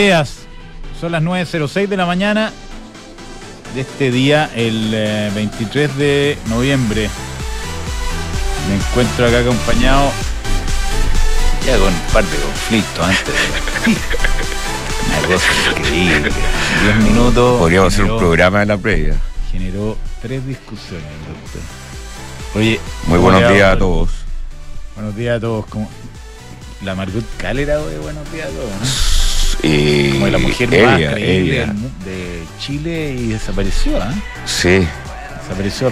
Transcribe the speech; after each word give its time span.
Días. 0.00 0.38
Son 0.98 1.12
las 1.12 1.22
9.06 1.22 1.86
de 1.86 1.96
la 1.98 2.06
mañana 2.06 2.52
de 3.74 3.82
este 3.82 4.10
día, 4.10 4.50
el 4.56 4.92
eh, 4.94 5.30
23 5.34 5.94
de 5.98 6.38
noviembre. 6.46 7.10
Me 8.66 8.76
encuentro 8.76 9.26
acá 9.26 9.40
acompañado 9.40 10.10
ya 11.66 11.76
con 11.76 11.88
un 11.88 12.00
par 12.14 12.24
de 12.24 12.36
conflictos 12.38 13.04
antes 13.06 13.26
de 13.26 13.90
Una 15.18 15.28
cosa 15.28 15.46
increíble. 15.78 16.32
10 16.82 16.96
minutos. 17.04 17.58
Podríamos 17.58 17.92
hacer 17.92 18.10
un 18.10 18.18
programa 18.18 18.60
de 18.60 18.66
la 18.66 18.78
previa. 18.78 19.16
Generó 19.52 19.98
tres 20.22 20.46
discusiones, 20.46 21.04
doctor. 21.28 21.60
Oye, 22.54 22.80
Muy 23.06 23.18
¿cómo 23.18 23.32
buenos 23.32 23.52
días 23.52 23.74
a 23.74 23.78
todos. 23.78 24.10
Buenos 24.94 25.14
días 25.14 25.36
a 25.36 25.40
todos. 25.40 25.66
¿Cómo? 25.66 25.90
La 26.84 26.94
Margot 26.94 27.24
Calera 27.36 27.76
de 27.76 27.98
buenos 27.98 28.32
días 28.32 28.48
a 28.48 28.50
todos, 28.50 28.70
¿no? 28.70 29.19
Y 29.62 30.10
Como 30.12 30.26
la 30.28 30.38
mujer 30.38 30.68
más 30.68 30.96
creíble 30.96 31.62
ella. 31.62 31.72
de 32.04 32.42
Chile 32.58 33.14
y 33.18 33.26
desapareció, 33.28 34.00
¿ah? 34.02 34.12
Sí. 34.44 34.86
Desapareció 35.42 35.88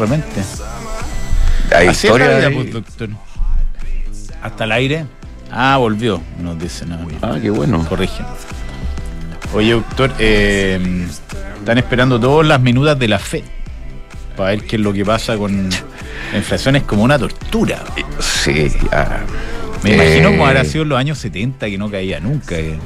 es 1.81 1.85
la 1.85 1.93
historia. 1.93 2.49
vida, 2.49 2.51
pues. 2.73 4.31
Hasta 4.43 4.65
el 4.65 4.73
aire. 4.73 5.05
Ah, 5.51 5.77
volvió, 5.79 6.21
nos 6.41 6.59
dicen. 6.59 6.91
No, 6.91 6.99
Ah, 7.23 7.39
qué 7.41 7.51
bueno. 7.51 7.85
Corrigen. 7.89 8.27
Oye, 9.55 9.73
doctor, 9.73 10.13
eh, 10.19 11.07
están 11.59 11.79
esperando 11.79 12.21
todas 12.21 12.47
las 12.47 12.61
minutas 12.61 12.99
de 12.99 13.09
la 13.09 13.19
fe 13.19 13.43
para 14.37 14.51
ver 14.51 14.65
qué 14.65 14.77
es 14.77 14.83
lo 14.83 14.93
que 14.93 15.05
pasa 15.05 15.37
con 15.37 15.71
la 16.33 16.37
inflación. 16.39 16.77
Es 16.77 16.83
como 16.85 17.03
una 17.03 17.19
tortura. 17.19 17.83
Sí, 18.21 18.69
ya. 18.93 19.25
Me 19.83 19.95
imagino 19.95 20.29
Eh, 20.29 20.33
como 20.33 20.47
habrá 20.47 20.65
sido 20.65 20.83
en 20.83 20.89
los 20.91 20.99
años 20.99 21.19
70 21.19 21.67
que 21.67 21.79
no 21.79 21.91
caía 21.91 22.21
nunca. 22.21 22.57
eh. 22.57 22.79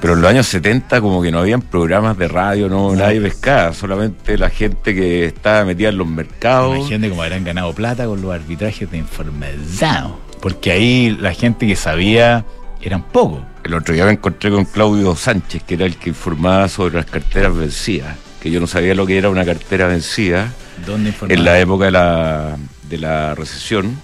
Pero 0.00 0.14
en 0.14 0.22
los 0.22 0.30
años 0.30 0.46
70 0.46 1.00
como 1.00 1.22
que 1.22 1.32
no 1.32 1.40
habían 1.40 1.60
programas 1.60 2.16
de 2.16 2.28
radio, 2.28 2.68
no, 2.68 2.94
nadie 2.94 3.20
pescaba, 3.20 3.72
solamente 3.72 4.38
la 4.38 4.48
gente 4.48 4.94
que 4.94 5.26
estaba 5.26 5.64
metida 5.64 5.88
en 5.88 5.98
los 5.98 6.06
mercados. 6.06 6.76
Imagínate 6.76 7.10
cómo 7.10 7.22
habrán 7.22 7.44
ganado 7.44 7.72
plata 7.72 8.06
con 8.06 8.22
los 8.22 8.32
arbitrajes 8.32 8.90
de 8.90 8.98
información. 8.98 10.14
Porque 10.40 10.70
ahí 10.70 11.16
la 11.20 11.34
gente 11.34 11.66
que 11.66 11.74
sabía 11.74 12.44
eran 12.80 13.02
pocos. 13.02 13.42
El 13.64 13.74
otro 13.74 13.92
día 13.92 14.04
me 14.04 14.12
encontré 14.12 14.50
con 14.50 14.64
Claudio 14.64 15.16
Sánchez, 15.16 15.64
que 15.64 15.74
era 15.74 15.84
el 15.84 15.96
que 15.96 16.10
informaba 16.10 16.68
sobre 16.68 16.94
las 16.94 17.06
carteras 17.06 17.56
vencidas, 17.56 18.16
que 18.40 18.50
yo 18.52 18.60
no 18.60 18.68
sabía 18.68 18.94
lo 18.94 19.04
que 19.04 19.18
era 19.18 19.30
una 19.30 19.44
cartera 19.44 19.88
vencida. 19.88 20.52
¿Dónde 20.86 21.10
informaban? 21.10 21.38
en 21.38 21.44
la 21.44 21.58
época 21.58 21.86
de 21.86 21.90
la, 21.90 22.56
de 22.88 22.98
la 22.98 23.34
recesión, 23.34 23.98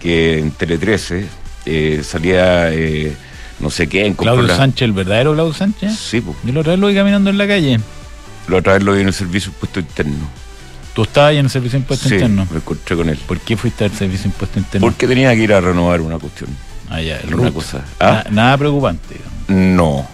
que 0.00 0.40
en 0.40 0.50
Tele 0.50 0.76
13 0.76 1.26
eh, 1.66 2.00
salía 2.02 2.72
eh, 2.72 3.14
no 3.60 3.70
sé 3.70 3.88
qué 3.88 4.12
Claudio 4.16 4.42
la- 4.42 4.56
Sánchez, 4.56 4.82
el 4.86 4.92
verdadero 4.92 5.34
Claudio 5.34 5.54
Sánchez. 5.54 5.96
Sí, 5.96 6.20
pues. 6.20 6.36
Yo 6.44 6.52
la 6.52 6.60
otra 6.60 6.72
vez 6.72 6.80
lo 6.80 6.86
vi 6.88 6.94
caminando 6.94 7.30
en 7.30 7.38
la 7.38 7.46
calle. 7.46 7.80
La 8.48 8.56
otra 8.58 8.74
vez 8.74 8.82
lo 8.82 8.92
vi 8.94 9.00
en 9.02 9.08
el 9.08 9.14
servicio 9.14 9.50
impuesto 9.52 9.80
interno. 9.80 10.28
Tú 10.94 11.02
estabas 11.02 11.30
ahí 11.30 11.38
en 11.38 11.44
el 11.46 11.50
servicio 11.50 11.78
de 11.78 11.82
impuesto 11.82 12.08
sí, 12.08 12.14
interno. 12.14 12.46
me 12.50 12.56
encontré 12.56 12.96
con 12.96 13.08
él. 13.08 13.18
¿Por 13.26 13.38
qué 13.40 13.56
fuiste 13.56 13.84
al 13.84 13.92
servicio 13.92 14.24
de 14.24 14.28
impuesto 14.30 14.58
interno? 14.58 14.86
Porque 14.86 15.06
tenía 15.06 15.34
que 15.34 15.42
ir 15.42 15.52
a 15.52 15.60
renovar 15.60 16.00
una 16.00 16.18
cuestión. 16.18 16.50
Ah, 16.90 17.00
ya, 17.00 17.18
el 17.18 17.34
Una 17.34 17.50
cosa. 17.52 17.78
Na- 17.78 17.84
¿Ah? 18.00 18.24
nada 18.30 18.56
preocupante. 18.58 19.14
digamos. 19.48 19.76
No, 19.76 20.08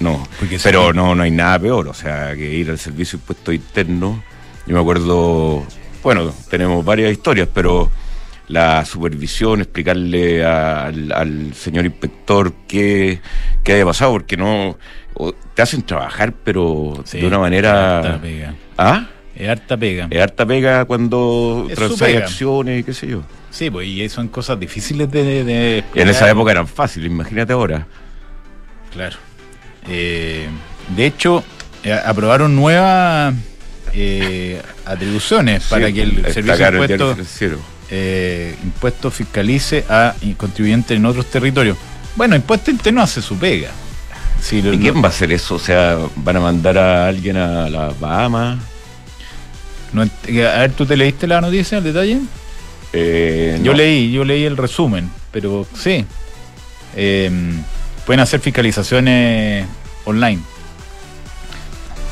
no. 0.00 0.26
Porque 0.38 0.58
Pero 0.62 0.90
sí. 0.92 0.96
no, 0.96 1.14
no 1.14 1.22
hay 1.22 1.30
nada 1.32 1.58
peor. 1.58 1.88
O 1.88 1.94
sea, 1.94 2.34
que 2.34 2.50
ir 2.54 2.70
al 2.70 2.78
servicio 2.78 3.18
de 3.18 3.22
impuesto 3.22 3.52
interno. 3.52 4.22
Yo 4.66 4.74
me 4.74 4.80
acuerdo, 4.80 5.64
bueno, 6.02 6.32
tenemos 6.48 6.84
varias 6.84 7.12
historias, 7.12 7.48
pero 7.52 7.90
la 8.48 8.84
supervisión, 8.84 9.60
explicarle 9.60 10.44
a- 10.44 10.86
al, 10.86 11.12
al 11.12 11.54
señor 11.54 11.84
inspector 11.84 12.52
qué, 12.68 13.20
qué 13.64 13.72
haya 13.74 13.84
pasado, 13.84 14.12
porque 14.12 14.36
no. 14.36 14.78
te 15.54 15.62
hacen 15.62 15.82
trabajar, 15.82 16.32
pero 16.44 17.02
Sí, 17.04 17.18
de 17.20 17.26
una 17.26 17.36
Es 17.36 17.40
manera. 17.42 17.98
harta 17.98 18.20
pega. 18.20 18.54
¿Ah? 18.78 19.06
Es 19.34 19.48
harta 19.48 19.76
pega. 19.76 20.06
Es 20.10 20.22
harta 20.22 20.46
pega 20.46 20.84
cuando 20.84 21.66
Es 21.68 21.78
su 21.78 21.86
transáis 21.88 22.14
pega. 22.14 22.26
acciones, 22.26 22.84
qué 22.84 22.94
sé 22.94 23.06
yo. 23.08 23.22
Sí, 23.50 23.70
pues 23.70 23.86
y 23.88 24.08
son 24.08 24.28
cosas 24.28 24.60
difíciles 24.60 25.10
de. 25.10 25.82
en 25.94 26.08
esa 26.08 26.30
época 26.30 26.50
eran 26.52 26.66
fáciles, 26.68 27.10
imagínate 27.10 27.52
ahora. 27.52 27.86
Claro. 28.92 29.16
Eh, 29.88 30.46
de 30.94 31.06
hecho, 31.06 31.42
eh, 31.82 31.92
aprobaron 31.92 32.54
nuevas 32.56 33.34
eh, 33.94 34.60
atribuciones 34.84 35.64
para 35.68 35.90
que 35.92 36.02
el 36.02 36.32
servicio 36.32 36.70
de 36.70 36.92
impuestos. 36.94 37.18
Eh, 37.90 38.56
impuesto 38.64 39.10
fiscalice 39.10 39.84
a 39.88 40.14
contribuyentes 40.36 40.96
en 40.96 41.06
otros 41.06 41.26
territorios. 41.26 41.76
Bueno, 42.16 42.34
impuesto 42.36 42.70
interno 42.70 43.02
hace 43.02 43.20
su 43.22 43.36
pega. 43.38 43.70
Lo- 44.52 44.72
¿Y 44.74 44.78
quién 44.78 44.96
va 45.02 45.06
a 45.06 45.10
hacer 45.10 45.32
eso? 45.32 45.54
O 45.56 45.58
sea, 45.58 45.98
¿van 46.16 46.36
a 46.36 46.40
mandar 46.40 46.76
a 46.78 47.06
alguien 47.08 47.36
a 47.36 47.68
las 47.70 47.98
Bahamas? 47.98 48.58
no 49.92 50.02
a 50.02 50.06
ver, 50.60 50.72
¿tú 50.72 50.84
te 50.84 50.96
leíste 50.96 51.26
la 51.26 51.40
noticia, 51.40 51.78
el 51.78 51.84
detalle? 51.84 52.18
Eh, 52.92 53.58
Yo 53.62 53.72
no. 53.72 53.78
leí, 53.78 54.12
yo 54.12 54.24
leí 54.24 54.44
el 54.44 54.56
resumen, 54.56 55.10
pero 55.32 55.66
sí. 55.78 56.04
Eh, 56.96 57.30
pueden 58.04 58.20
hacer 58.20 58.40
fiscalizaciones 58.40 59.66
online. 60.04 60.40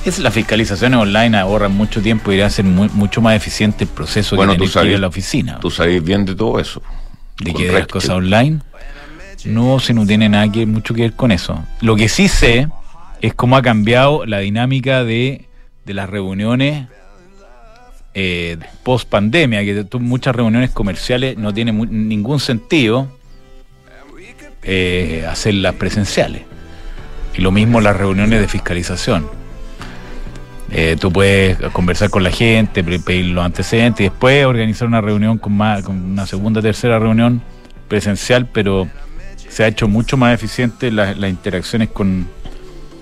Es 0.04 0.19
las 0.19 0.34
fiscalizaciones 0.34 0.98
online 0.98 1.37
ahorran 1.38 1.72
mucho 1.72 2.03
tiempo 2.03 2.31
y 2.31 2.37
irá 2.37 2.47
a 2.47 2.50
ser 2.50 2.65
mu- 2.66 2.91
mucho 2.92 3.22
más 3.22 3.37
eficiente 3.37 3.84
el 3.84 3.91
proceso 3.91 4.37
Bueno, 4.37 4.53
que 4.53 4.59
tú 4.59 4.65
tener 4.65 4.72
que 4.72 4.78
ir 4.78 4.82
sabes- 4.92 4.97
a 4.97 5.00
la 5.00 5.06
oficina. 5.09 5.60
Tú 5.60 5.70
sabes 5.70 6.03
bien 6.04 6.25
de 6.26 6.34
todo 6.34 6.59
eso. 6.60 6.82
de 7.41 7.53
que 7.53 7.66
de 7.66 7.72
las 7.72 7.87
cosas 7.88 8.10
online. 8.10 8.60
No, 9.47 9.81
si 9.81 9.92
no 9.92 10.06
tiene 10.06 10.28
nada 10.28 10.50
que 10.53 10.66
mucho 10.66 10.94
que 10.94 11.03
ver 11.03 11.15
con 11.15 11.32
eso. 11.32 11.65
Lo 11.81 11.97
que 11.97 12.09
sí 12.09 12.28
sé 12.28 12.69
es 13.20 13.34
cómo 13.34 13.56
ha 13.56 13.62
cambiado 13.62 14.25
la 14.25 14.38
dinámica 14.38 15.03
de, 15.04 15.47
de 15.84 15.94
las 15.94 16.09
reuniones 16.09 16.86
eh, 18.15 18.56
post 18.84 19.09
pandemia, 19.09 19.65
que 19.65 19.82
tú- 19.84 19.98
muchas 20.00 20.36
reuniones 20.36 20.71
comerciales 20.71 21.36
no 21.36 21.53
tiene 21.53 21.72
mu- 21.72 21.86
ningún 21.86 22.38
sentido 22.41 23.09
eh, 24.62 25.26
hacerlas 25.28 25.75
presenciales. 25.75 26.42
Y 27.36 27.41
lo 27.42 27.50
mismo 27.50 27.81
las 27.81 27.97
reuniones 27.97 28.41
de 28.41 28.47
fiscalización. 28.48 29.26
Eh, 30.77 30.97
tú 30.99 31.12
puedes 31.12 31.57
conversar 31.73 32.11
con 32.11 32.25
la 32.25 32.31
gente, 32.33 32.83
pedir 32.83 33.27
los 33.27 33.45
antecedentes 33.45 34.01
y 34.01 34.09
después 34.09 34.45
organizar 34.45 34.89
una 34.89 35.01
reunión 35.01 35.39
con, 35.39 35.57
más, 35.57 35.85
con 35.85 35.97
una 35.97 36.27
segunda, 36.27 36.61
tercera 36.61 36.99
reunión 36.99 37.41
presencial, 37.87 38.49
pero 38.53 38.89
se 39.49 39.63
ha 39.63 39.69
hecho 39.69 39.87
mucho 39.87 40.17
más 40.17 40.34
eficiente 40.34 40.91
la- 40.91 41.15
las 41.15 41.31
interacciones 41.31 41.91
con, 41.91 42.27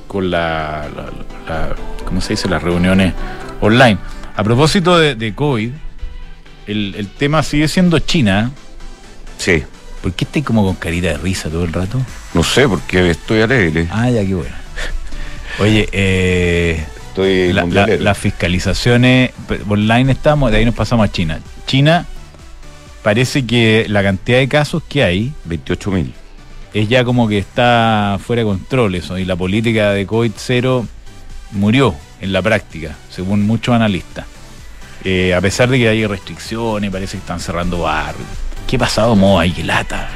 con 0.07 0.31
la, 0.31 0.87
la- 0.95 1.49
la- 1.69 1.75
¿cómo 2.05 2.21
se 2.21 2.35
dice? 2.35 2.47
las 2.49 2.63
reuniones 2.63 3.15
online. 3.63 3.97
A 4.37 4.45
propósito 4.45 4.99
de, 4.99 5.15
de 5.15 5.35
COVID, 5.35 5.71
el, 6.67 6.95
el 6.97 7.09
tema 7.09 7.43
sigue 7.43 7.69
siendo 7.69 7.99
China. 8.01 8.51
Sí. 9.39 9.63
¿Por 10.03 10.13
qué 10.13 10.25
estáis 10.25 10.45
como 10.45 10.63
con 10.65 10.75
carita 10.75 11.09
de 11.09 11.17
risa 11.17 11.49
todo 11.49 11.65
el 11.65 11.73
rato? 11.73 11.99
No 12.35 12.43
sé, 12.43 12.69
porque 12.69 13.11
estoy 13.11 13.41
alegre. 13.41 13.87
Ah, 13.91 14.11
ya, 14.11 14.21
qué 14.27 14.35
bueno. 14.35 14.55
Oye, 15.59 15.89
eh, 15.93 16.85
Estoy 17.13 17.49
la- 17.49 17.55
la- 17.55 17.63
mundialero. 17.63 18.03
las 18.03 18.17
fiscalizaciones 18.19 19.31
online 19.69 20.13
estamos, 20.13 20.51
de 20.51 20.59
ahí 20.59 20.65
nos 20.65 20.75
pasamos 20.75 21.07
a 21.09 21.13
China. 21.13 21.41
China 21.67 22.07
parece 23.03 23.45
que 23.47 23.85
la 23.89 24.03
cantidad 24.03 24.39
de 24.39 24.49
casos 24.49 24.83
que 24.89 25.03
hay 25.05 25.33
28 25.45 25.91
mil. 25.91 26.15
es 26.75 26.89
ya 26.89 27.05
como 27.05 27.29
que 27.29 27.37
está 27.37 28.19
fuera 28.25 28.41
de 28.41 28.47
control 28.49 28.95
eso 28.95 29.19
y 29.19 29.27
la 29.27 29.37
política 29.37 29.91
de 29.91 30.07
COVID 30.07 30.33
cero 30.37 30.87
murió 31.51 31.95
en 32.23 32.33
la 32.33 32.41
práctica, 32.41 32.97
según 33.11 33.47
muchos 33.47 33.75
analistas. 33.75 34.25
Eh, 35.05 35.35
a 35.35 35.41
pesar 35.43 35.69
de 35.69 35.77
que 35.79 35.89
hay 35.89 36.07
restricciones, 36.07 36.91
parece 36.91 37.13
que 37.13 37.19
están 37.19 37.41
cerrando 37.41 37.81
barrios. 37.81 38.27
¿Qué 38.67 38.79
pasado, 38.79 39.15
Mo? 39.17 39.39
Ay, 39.39 39.51
qué 39.51 39.65
lata. 39.65 40.09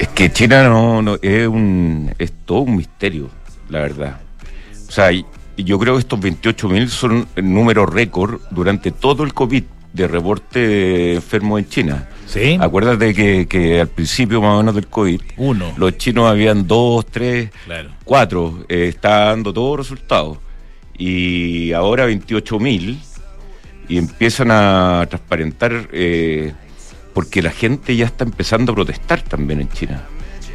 Es 0.00 0.08
que 0.08 0.32
China 0.32 0.64
no, 0.64 1.00
no- 1.00 1.18
es 1.22 1.46
un 1.46 2.12
es 2.18 2.32
todo 2.44 2.60
un 2.62 2.74
misterio, 2.76 3.30
la 3.68 3.80
verdad. 3.82 4.16
O 4.88 4.90
sea, 4.90 5.10
yo 5.64 5.78
creo 5.78 5.94
que 5.94 6.00
estos 6.00 6.20
28 6.20 6.68
mil 6.68 6.88
son 6.88 7.26
el 7.36 7.52
número 7.52 7.86
récord 7.86 8.40
durante 8.50 8.90
todo 8.92 9.24
el 9.24 9.34
COVID 9.34 9.64
de 9.92 10.06
reporte 10.06 10.58
de 10.68 11.14
enfermos 11.16 11.58
en 11.60 11.68
China. 11.68 12.08
¿Sí? 12.26 12.58
Acuérdate 12.60 13.14
que, 13.14 13.46
que 13.48 13.80
al 13.80 13.88
principio 13.88 14.40
más 14.42 14.54
o 14.54 14.58
menos 14.58 14.74
del 14.74 14.86
COVID, 14.86 15.20
Uno. 15.38 15.72
los 15.76 15.96
chinos 15.96 16.28
habían 16.30 16.66
dos, 16.66 17.06
tres, 17.06 17.50
Claro. 17.64 17.90
cuatro, 18.04 18.64
eh, 18.68 18.88
está 18.88 19.26
dando 19.26 19.52
todos 19.52 19.78
los 19.78 19.88
resultados. 19.88 20.38
Y 20.96 21.72
ahora 21.72 22.04
28 22.06 22.58
mil 22.60 23.00
y 23.88 23.96
empiezan 23.98 24.50
a 24.50 25.06
transparentar 25.08 25.88
eh, 25.92 26.52
porque 27.14 27.40
la 27.40 27.50
gente 27.50 27.96
ya 27.96 28.04
está 28.06 28.24
empezando 28.24 28.72
a 28.72 28.74
protestar 28.74 29.22
también 29.22 29.60
en 29.62 29.68
China. 29.70 30.04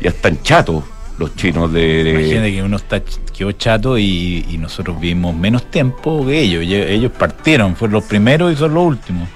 Ya 0.01 0.09
están 0.09 0.41
chatos 0.43 0.83
los 1.17 1.35
chinos 1.35 1.71
de... 1.71 2.11
Imagínate 2.11 2.51
que 2.51 2.63
uno 2.63 2.77
está 2.77 3.01
quedó 3.35 3.51
chato 3.51 3.97
y, 3.97 4.45
y 4.49 4.57
nosotros 4.57 4.99
vivimos 4.99 5.35
menos 5.35 5.69
tiempo 5.69 6.25
que 6.25 6.39
ellos. 6.39 6.63
Ellos 6.63 7.11
partieron, 7.11 7.75
fueron 7.75 7.93
los 7.93 8.03
primeros 8.03 8.53
y 8.53 8.55
son 8.55 8.73
los 8.73 8.83
últimos 8.83 9.27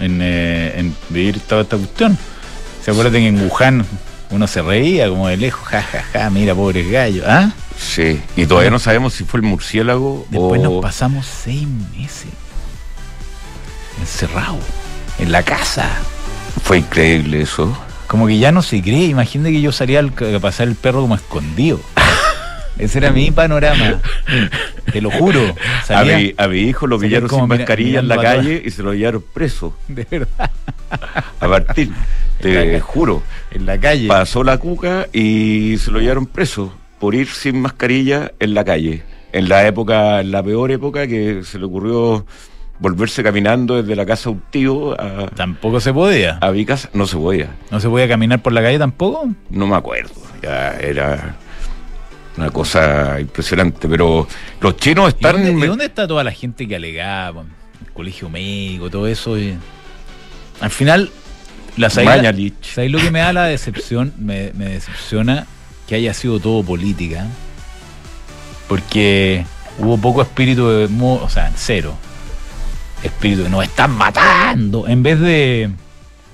en, 0.00 0.20
eh, 0.22 0.78
en 0.78 0.94
vivir 1.08 1.40
toda 1.40 1.62
esta 1.62 1.76
cuestión. 1.76 2.16
¿Se 2.82 2.90
acuerdan 2.90 3.12
que 3.14 3.28
en 3.28 3.48
Wuhan 3.48 3.84
Uno 4.30 4.46
se 4.46 4.62
reía 4.62 5.08
como 5.08 5.28
de 5.28 5.36
lejos, 5.36 5.66
jajaja, 5.66 6.02
ja, 6.12 6.20
ja, 6.24 6.30
mira, 6.30 6.54
pobre 6.54 6.88
gallo. 6.88 7.24
¿Ah? 7.26 7.50
Sí, 7.78 8.20
y 8.36 8.46
todavía 8.46 8.70
no 8.70 8.78
sabemos 8.78 9.14
si 9.14 9.24
fue 9.24 9.40
el 9.40 9.46
murciélago 9.46 10.26
Después 10.30 10.60
o... 10.60 10.64
nos 10.64 10.82
pasamos 10.82 11.26
seis 11.26 11.66
meses 11.96 12.26
encerrados 14.00 14.60
en 15.18 15.32
la 15.32 15.42
casa. 15.42 15.88
Fue 16.62 16.78
increíble 16.78 17.42
eso. 17.42 17.76
Como 18.08 18.26
que 18.26 18.38
ya 18.38 18.50
no 18.52 18.62
se 18.62 18.82
cree. 18.82 19.04
Imagínate 19.04 19.52
que 19.52 19.60
yo 19.60 19.70
salía 19.70 20.00
al- 20.00 20.12
a 20.34 20.40
pasar 20.40 20.66
el 20.68 20.74
perro 20.74 21.02
como 21.02 21.14
escondido. 21.14 21.80
Ese 22.78 22.98
era 22.98 23.10
mi 23.10 23.30
panorama. 23.32 24.00
Te 24.92 25.00
lo 25.00 25.10
juro. 25.10 25.54
A 25.88 26.04
mi, 26.04 26.32
a 26.36 26.46
mi 26.48 26.58
hijo 26.60 26.86
lo 26.86 26.98
pillaron 26.98 27.28
sin 27.28 27.48
mascarilla 27.48 27.98
en 28.00 28.08
la 28.08 28.16
calle 28.20 28.62
y 28.64 28.70
se 28.70 28.82
lo 28.82 28.94
llevaron 28.94 29.24
preso. 29.34 29.76
de 29.88 30.06
verdad. 30.10 30.50
A 31.40 31.48
Martín, 31.48 31.92
te 32.40 32.78
juro. 32.80 33.22
En 33.50 33.66
la 33.66 33.78
calle. 33.78 34.06
Pasó 34.08 34.44
la 34.44 34.58
cuca 34.58 35.08
y 35.12 35.76
se 35.78 35.90
lo 35.90 35.98
llevaron 36.00 36.26
preso 36.26 36.72
por 37.00 37.14
ir 37.16 37.28
sin 37.28 37.60
mascarilla 37.60 38.32
en 38.38 38.54
la 38.54 38.64
calle. 38.64 39.02
En 39.32 39.48
la 39.48 39.66
época, 39.66 40.20
en 40.20 40.30
la 40.30 40.42
peor 40.42 40.70
época 40.70 41.06
que 41.06 41.42
se 41.44 41.58
le 41.58 41.64
ocurrió 41.66 42.24
volverse 42.80 43.22
caminando 43.22 43.80
desde 43.82 43.96
la 43.96 44.06
casa 44.06 44.24
de 44.30 44.36
un 44.36 44.42
tío 44.50 45.00
a, 45.00 45.26
Tampoco 45.28 45.80
se 45.80 45.92
podía. 45.92 46.38
a 46.40 46.50
mi 46.52 46.64
casa, 46.64 46.88
no 46.92 47.06
se 47.06 47.16
podía. 47.16 47.48
No 47.70 47.80
se 47.80 47.88
podía 47.88 48.08
caminar 48.08 48.40
por 48.40 48.52
la 48.52 48.62
calle 48.62 48.78
tampoco. 48.78 49.28
No 49.50 49.66
me 49.66 49.76
acuerdo. 49.76 50.12
Ya 50.42 50.72
era 50.78 51.34
una 52.36 52.50
cosa 52.50 53.18
impresionante. 53.20 53.88
Pero 53.88 54.28
los 54.60 54.76
chinos 54.76 55.06
¿Y 55.06 55.16
están. 55.16 55.44
dónde, 55.44 55.66
y 55.66 55.68
dónde 55.68 55.84
está 55.86 56.06
toda 56.06 56.22
la 56.22 56.32
gente 56.32 56.68
que 56.68 56.76
alegaba? 56.76 57.42
El 57.84 57.92
colegio 57.92 58.28
médico, 58.28 58.88
todo 58.90 59.06
eso. 59.08 59.36
y- 59.38 59.56
Al 60.60 60.70
final, 60.70 61.10
la 61.76 61.90
¿sabéis 61.90 62.10
la- 62.10 62.16
Mañalich. 62.16 62.54
¿sabéis 62.74 62.92
lo 62.92 62.98
que 62.98 63.10
me 63.10 63.18
da 63.20 63.32
la 63.32 63.44
decepción? 63.44 64.12
Me, 64.18 64.52
me 64.54 64.66
decepciona 64.66 65.46
que 65.88 65.94
haya 65.96 66.14
sido 66.14 66.38
todo 66.38 66.62
política. 66.62 67.26
Porque 68.68 69.44
hubo 69.78 69.96
poco 69.98 70.22
espíritu 70.22 70.68
de. 70.68 70.88
O 71.00 71.28
sea, 71.28 71.50
cero. 71.56 71.94
Espíritu 73.02 73.48
nos 73.48 73.64
están 73.64 73.92
matando. 73.92 74.88
En 74.88 75.02
vez 75.02 75.20
de, 75.20 75.70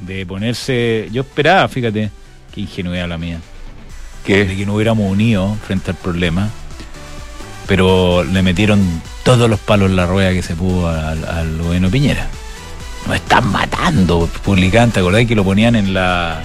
de 0.00 0.26
ponerse. 0.26 1.08
Yo 1.12 1.22
esperaba, 1.22 1.69
fíjate, 1.69 2.11
qué 2.52 2.61
ingenuidad 2.61 3.08
la 3.08 3.19
mía 3.19 3.40
de 4.32 4.56
que 4.56 4.64
nos 4.64 4.76
hubiéramos 4.76 5.11
unido 5.11 5.55
frente 5.66 5.90
al 5.90 5.96
problema, 5.96 6.49
pero 7.66 8.25
le 8.25 8.43
metieron 8.43 8.81
todos 9.22 9.50
los 9.50 9.61
palos 9.61 9.90
en 9.90 9.96
la 9.96 10.06
rueda 10.06 10.32
que 10.32 10.43
se 10.43 10.55
pudo 10.55 10.88
al, 10.88 11.25
al 11.25 11.58
gobierno 11.58 11.90
Piñera. 11.90 12.26
Nos 13.06 13.16
están 13.16 13.46
matando, 13.52 14.28
publicaban, 14.43 14.90
¿te 14.90 15.00
acordás 15.00 15.26
que 15.26 15.34
lo 15.34 15.44
ponían 15.44 15.76
en 15.76 15.93
la, 15.93 16.43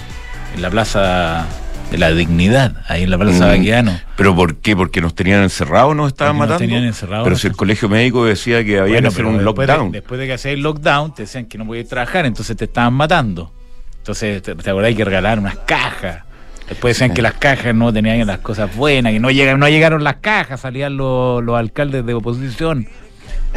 en 0.55 0.61
la 0.61 0.69
plaza 0.69 1.45
de 1.91 1.97
la 1.97 2.11
dignidad, 2.11 2.83
ahí 2.87 3.03
en 3.03 3.09
la 3.09 3.17
plaza 3.17 3.55
Mm. 3.57 3.89
¿Pero 4.15 4.35
por 4.35 4.57
qué? 4.57 4.75
¿Porque 4.75 5.01
nos 5.01 5.15
tenían 5.15 5.41
encerrados 5.43 5.95
nos 5.95 6.07
estaban 6.09 6.35
Porque 6.37 6.49
nos 6.49 6.55
matando? 6.55 6.69
tenían 6.73 6.83
encerrados, 6.87 7.23
pero 7.25 7.35
si 7.35 7.47
el 7.47 7.55
colegio 7.55 7.89
médico 7.89 8.25
decía 8.25 8.63
que 8.63 8.79
había 8.79 8.93
Bueno, 8.95 9.09
que 9.09 9.13
hacer 9.13 9.25
un 9.25 9.37
después 9.37 9.67
de- 9.67 9.73
lockdown. 9.73 9.91
después 9.91 10.19
de 10.19 10.27
que 10.27 10.33
hacías 10.33 10.53
el 10.53 10.61
lockdown, 10.61 11.15
te 11.15 11.23
decían 11.23 11.45
que 11.45 11.57
no 11.57 11.65
podías 11.65 11.87
trabajar, 11.87 12.25
entonces 12.25 12.55
te 12.55 12.65
estaban 12.65 12.93
matando. 12.93 13.51
Entonces, 13.97 14.41
¿te, 14.41 14.55
te 14.55 14.69
acordás 14.69 14.93
que 14.95 15.03
regalaron 15.05 15.43
unas 15.45 15.57
cajas? 15.59 16.23
Después 16.67 16.95
decían 16.95 17.15
que 17.15 17.23
las 17.23 17.33
cajas 17.33 17.73
no 17.73 17.91
tenían 17.91 18.25
las 18.27 18.39
cosas 18.39 18.75
buenas, 18.75 19.11
que 19.11 19.19
no 19.19 19.31
llegaron, 19.31 19.59
no 19.59 19.67
llegaron 19.67 20.03
las 20.03 20.17
cajas, 20.17 20.61
salían 20.61 20.95
los, 20.97 21.43
los 21.43 21.57
alcaldes 21.57 22.05
de 22.05 22.13
oposición. 22.13 22.87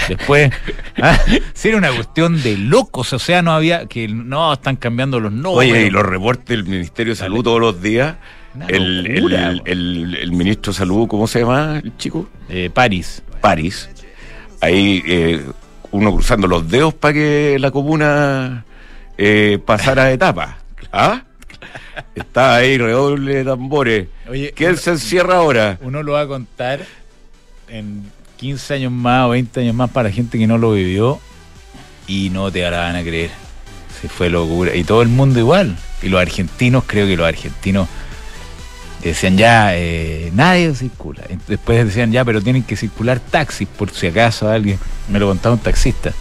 Después, 0.08 0.50
ah, 1.02 1.18
sí 1.54 1.68
era 1.68 1.78
una 1.78 1.92
cuestión 1.92 2.42
de 2.42 2.56
locos, 2.56 3.12
o 3.12 3.18
sea, 3.18 3.42
no 3.42 3.52
había, 3.52 3.86
que 3.86 4.08
no, 4.08 4.52
están 4.52 4.76
cambiando 4.76 5.20
los 5.20 5.32
nombres. 5.32 5.70
Oye, 5.72 5.86
y 5.86 5.90
los 5.90 6.04
reportes 6.04 6.48
del 6.48 6.64
Ministerio 6.64 7.12
de 7.12 7.16
Salud 7.16 7.36
Dale. 7.36 7.44
todos 7.44 7.60
los 7.60 7.82
días. 7.82 8.16
El, 8.68 9.02
locura, 9.04 9.48
el- 9.50 9.62
el- 9.64 10.14
el 10.20 10.32
ministro 10.32 10.72
de 10.72 10.78
Salud, 10.78 11.08
¿cómo 11.08 11.26
se 11.26 11.40
llama 11.40 11.80
el 11.82 11.96
chico? 11.96 12.28
Eh, 12.50 12.68
París. 12.72 13.22
París. 13.40 13.88
Ahí 14.60 15.02
eh, 15.06 15.42
uno 15.90 16.12
cruzando 16.12 16.46
los 16.46 16.68
dedos 16.68 16.92
para 16.92 17.14
que 17.14 17.56
la 17.58 17.70
comuna 17.70 18.64
eh, 19.16 19.58
pasara 19.64 20.04
de 20.04 20.14
etapa. 20.14 20.58
¿Ah? 20.92 21.22
Está 22.14 22.56
ahí, 22.56 22.76
redoble 22.76 23.36
de 23.36 23.44
tambores. 23.44 24.08
Oye, 24.28 24.52
¿Quién 24.54 24.76
se 24.76 24.90
encierra 24.90 25.36
ahora? 25.36 25.78
uno 25.80 26.02
lo 26.02 26.12
va 26.12 26.22
a 26.22 26.26
contar 26.26 26.80
en 27.68 28.04
15 28.42 28.74
años 28.74 28.92
más 28.92 29.26
o 29.26 29.28
20 29.30 29.60
años 29.60 29.74
más 29.76 29.88
para 29.88 30.10
gente 30.10 30.36
que 30.36 30.48
no 30.48 30.58
lo 30.58 30.72
vivió 30.72 31.20
y 32.08 32.28
no 32.30 32.50
te 32.50 32.68
van 32.68 32.96
a 32.96 33.02
creer. 33.02 33.30
Se 34.00 34.08
fue 34.08 34.30
locura. 34.30 34.74
Y 34.74 34.82
todo 34.82 35.00
el 35.00 35.08
mundo 35.08 35.38
igual. 35.38 35.76
Y 36.02 36.08
los 36.08 36.20
argentinos, 36.20 36.82
creo 36.84 37.06
que 37.06 37.16
los 37.16 37.24
argentinos 37.24 37.88
decían 39.00 39.38
ya, 39.38 39.76
eh, 39.76 40.32
nadie 40.34 40.74
circula. 40.74 41.22
Después 41.46 41.86
decían 41.86 42.10
ya, 42.10 42.24
pero 42.24 42.42
tienen 42.42 42.64
que 42.64 42.74
circular 42.74 43.20
taxis 43.20 43.68
por 43.68 43.92
si 43.92 44.08
acaso 44.08 44.50
alguien. 44.50 44.76
Me 45.08 45.20
lo 45.20 45.28
contaba 45.28 45.54
un 45.54 45.60
taxista 45.60 46.12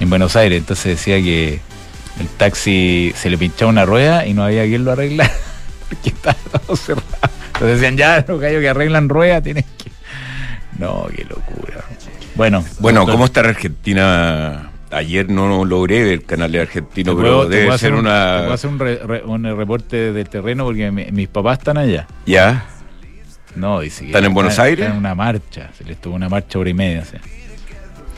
en 0.00 0.10
Buenos 0.10 0.34
Aires. 0.34 0.58
Entonces 0.58 0.98
decía 0.98 1.22
que 1.22 1.60
el 2.18 2.26
taxi 2.38 3.12
se 3.16 3.30
le 3.30 3.38
pinchaba 3.38 3.70
una 3.70 3.84
rueda 3.84 4.26
y 4.26 4.34
no 4.34 4.42
había 4.42 4.64
quien 4.64 4.84
lo 4.84 4.90
arreglara 4.90 5.32
porque 5.88 6.08
estaba 6.08 6.36
todo 6.66 6.74
cerrado. 6.74 7.06
Entonces 7.54 7.80
decían 7.80 7.96
ya, 7.96 8.24
los 8.26 8.40
gallos 8.40 8.60
que 8.60 8.68
arreglan 8.68 9.08
ruedas 9.08 9.44
tienen 9.44 9.64
que. 9.78 9.95
No, 10.78 11.06
qué 11.14 11.24
locura. 11.24 11.84
Bueno, 12.34 12.64
Bueno, 12.80 13.00
doctor, 13.00 13.14
¿cómo 13.14 13.24
está 13.26 13.42
la 13.42 13.48
Argentina? 13.50 14.70
Ayer 14.90 15.28
no 15.28 15.64
logré 15.64 16.04
ver 16.04 16.12
el 16.12 16.24
canal 16.24 16.52
de 16.52 16.60
argentino, 16.60 17.12
te 17.16 17.22
pero 17.22 17.36
puedo- 17.38 17.48
debe 17.48 17.76
ser 17.78 17.92
un- 17.94 18.00
una. 18.00 18.36
te 18.36 18.40
puedo 18.42 18.52
hacer 18.54 18.70
un, 18.70 18.78
re- 18.78 18.98
re- 19.04 19.22
un 19.24 19.44
reporte 19.56 20.12
del 20.12 20.28
terreno 20.28 20.64
porque 20.64 20.90
mi- 20.90 21.06
mis 21.10 21.28
papás 21.28 21.58
están 21.58 21.76
allá. 21.78 22.06
Ya. 22.24 22.66
No, 23.56 23.80
dice 23.80 24.02
que 24.02 24.06
¿Están 24.08 24.24
en 24.26 24.34
Buenos 24.34 24.58
Aires? 24.58 24.80
Están 24.80 24.92
en 24.92 24.98
una 24.98 25.14
marcha. 25.14 25.70
Se 25.76 25.82
les 25.84 26.00
tuvo 26.00 26.14
una 26.14 26.28
marcha 26.28 26.58
hora 26.58 26.70
y 26.70 26.74
media. 26.74 27.04
sí. 27.04 27.16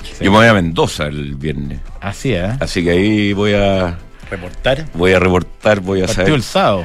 Sí. 0.03 0.25
Yo 0.25 0.31
me 0.33 0.39
voy 0.39 0.47
a 0.47 0.53
Mendoza 0.55 1.07
el 1.07 1.35
viernes. 1.37 1.81
Así, 2.01 2.33
¿eh? 2.33 2.57
Así 2.61 2.83
que 2.83 2.91
ahí 2.91 3.33
voy 3.33 3.53
a 3.55 3.97
Reportar. 4.31 4.87
voy 4.95 5.13
a 5.13 5.19
reportar, 5.21 5.81
voy 5.81 6.01
a 6.03 6.07
Partió 6.07 6.23
saber. 6.25 6.35
el 6.35 6.43
sábado. 6.43 6.85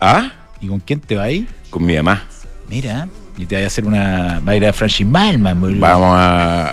¿Ah? 0.00 0.32
¿Y 0.60 0.68
con 0.68 0.80
quién 0.80 1.00
te 1.00 1.16
va 1.16 1.24
ahí? 1.24 1.46
Con 1.70 1.84
mi 1.84 1.96
mamá. 1.96 2.24
Mira, 2.68 3.08
y 3.40 3.46
te 3.46 3.56
va 3.56 3.62
a 3.62 3.66
hacer 3.66 3.84
una. 3.86 4.40
Va 4.46 4.52
a 4.52 4.56
ir 4.56 4.66
a 4.66 4.72
Francis 4.72 5.06
Malman. 5.06 5.60
boludo. 5.60 5.80
Vamos 5.80 6.14
a, 6.16 6.66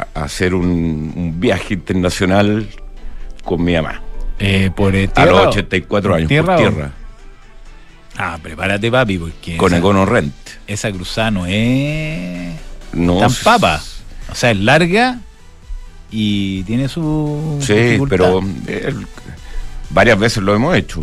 a- 0.00 0.06
a 0.14 0.24
hacer 0.24 0.54
un, 0.54 1.12
un 1.16 1.34
viaje 1.40 1.74
internacional 1.74 2.68
con 3.44 3.62
mi 3.64 3.74
mamá. 3.74 4.02
Eh, 4.38 4.70
por 4.76 4.94
eh, 4.94 5.04
A 5.04 5.12
tierra 5.14 5.32
los 5.32 5.46
o- 5.46 5.48
84 5.50 6.10
por 6.10 6.16
años, 6.18 6.28
tierra 6.28 6.56
por 6.56 6.66
o- 6.66 6.70
tierra. 6.70 6.90
Ah, 8.18 8.38
prepárate, 8.42 8.90
papi, 8.90 9.18
porque. 9.18 9.56
Con 9.56 9.74
Econo 9.74 10.04
Rent. 10.06 10.34
esa 10.66 10.90
cruzada 10.92 11.30
no 11.30 11.46
es. 11.46 12.54
No, 12.92 13.18
tan 13.18 13.32
papa. 13.44 13.82
O 14.30 14.34
sea, 14.34 14.50
es 14.50 14.58
larga 14.58 15.18
y 16.10 16.62
tiene 16.64 16.88
su. 16.88 17.58
Sí, 17.60 17.74
dificultad. 17.74 18.16
pero 18.16 18.40
eh, 18.68 18.94
varias 19.90 20.18
veces 20.18 20.42
lo 20.42 20.54
hemos 20.54 20.74
hecho. 20.76 21.02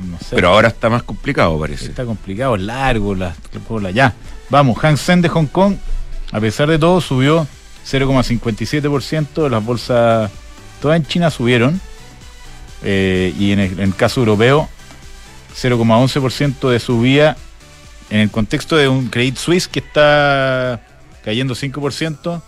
No 0.00 0.18
sé. 0.18 0.34
Pero 0.34 0.48
ahora 0.48 0.68
está 0.68 0.88
más 0.88 1.02
complicado, 1.02 1.58
parece. 1.58 1.86
Está 1.86 2.04
complicado, 2.04 2.56
largo, 2.56 3.14
la, 3.14 3.34
la- 3.80 3.90
ya. 3.90 4.14
Vamos, 4.50 4.78
Hang 4.78 4.96
Seng 4.96 5.20
de 5.22 5.28
Hong 5.28 5.46
Kong, 5.46 5.76
a 6.32 6.40
pesar 6.40 6.68
de 6.68 6.78
todo, 6.78 7.00
subió 7.00 7.46
0,57%. 7.86 9.48
Las 9.48 9.64
bolsas, 9.64 10.30
todas 10.80 10.96
en 10.96 11.06
China 11.06 11.30
subieron. 11.30 11.80
eh, 12.82 13.34
y 13.38 13.52
en 13.52 13.58
el, 13.60 13.72
en 13.74 13.80
el 13.80 13.94
caso 13.94 14.20
europeo, 14.20 14.68
0,11% 15.60 16.68
de 16.70 16.78
subida. 16.80 17.36
En 18.10 18.18
el 18.20 18.30
contexto 18.30 18.76
de 18.76 18.88
un 18.88 19.08
Credit 19.08 19.36
Suisse 19.36 19.68
que 19.68 19.78
está 19.80 20.80
cayendo 21.24 21.54
5%. 21.54 22.42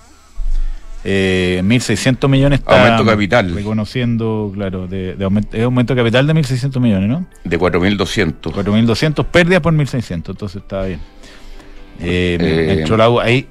Eh, 1.04 1.60
1.600 1.64 2.28
millones 2.28 2.60
está 2.60 2.80
Aumento 2.84 3.04
capital. 3.10 3.52
reconociendo, 3.54 4.52
claro, 4.54 4.86
de, 4.86 5.16
de 5.16 5.24
aumento, 5.24 5.56
es 5.56 5.64
aumento 5.64 5.94
de 5.94 6.00
capital 6.00 6.26
de 6.28 6.34
1.600 6.34 6.80
millones, 6.80 7.08
¿no? 7.08 7.26
De 7.42 7.58
4.200. 7.58 8.52
4.200, 8.52 9.24
pérdidas 9.26 9.60
por 9.62 9.72
1.600, 9.74 10.12
entonces 10.30 10.62
estaba 10.62 10.86
bien. 10.86 11.00
Eh, 12.00 12.38
Eh, 12.40 12.76
entró 12.80 12.96
la- 12.96 13.22
ahí, 13.22 13.46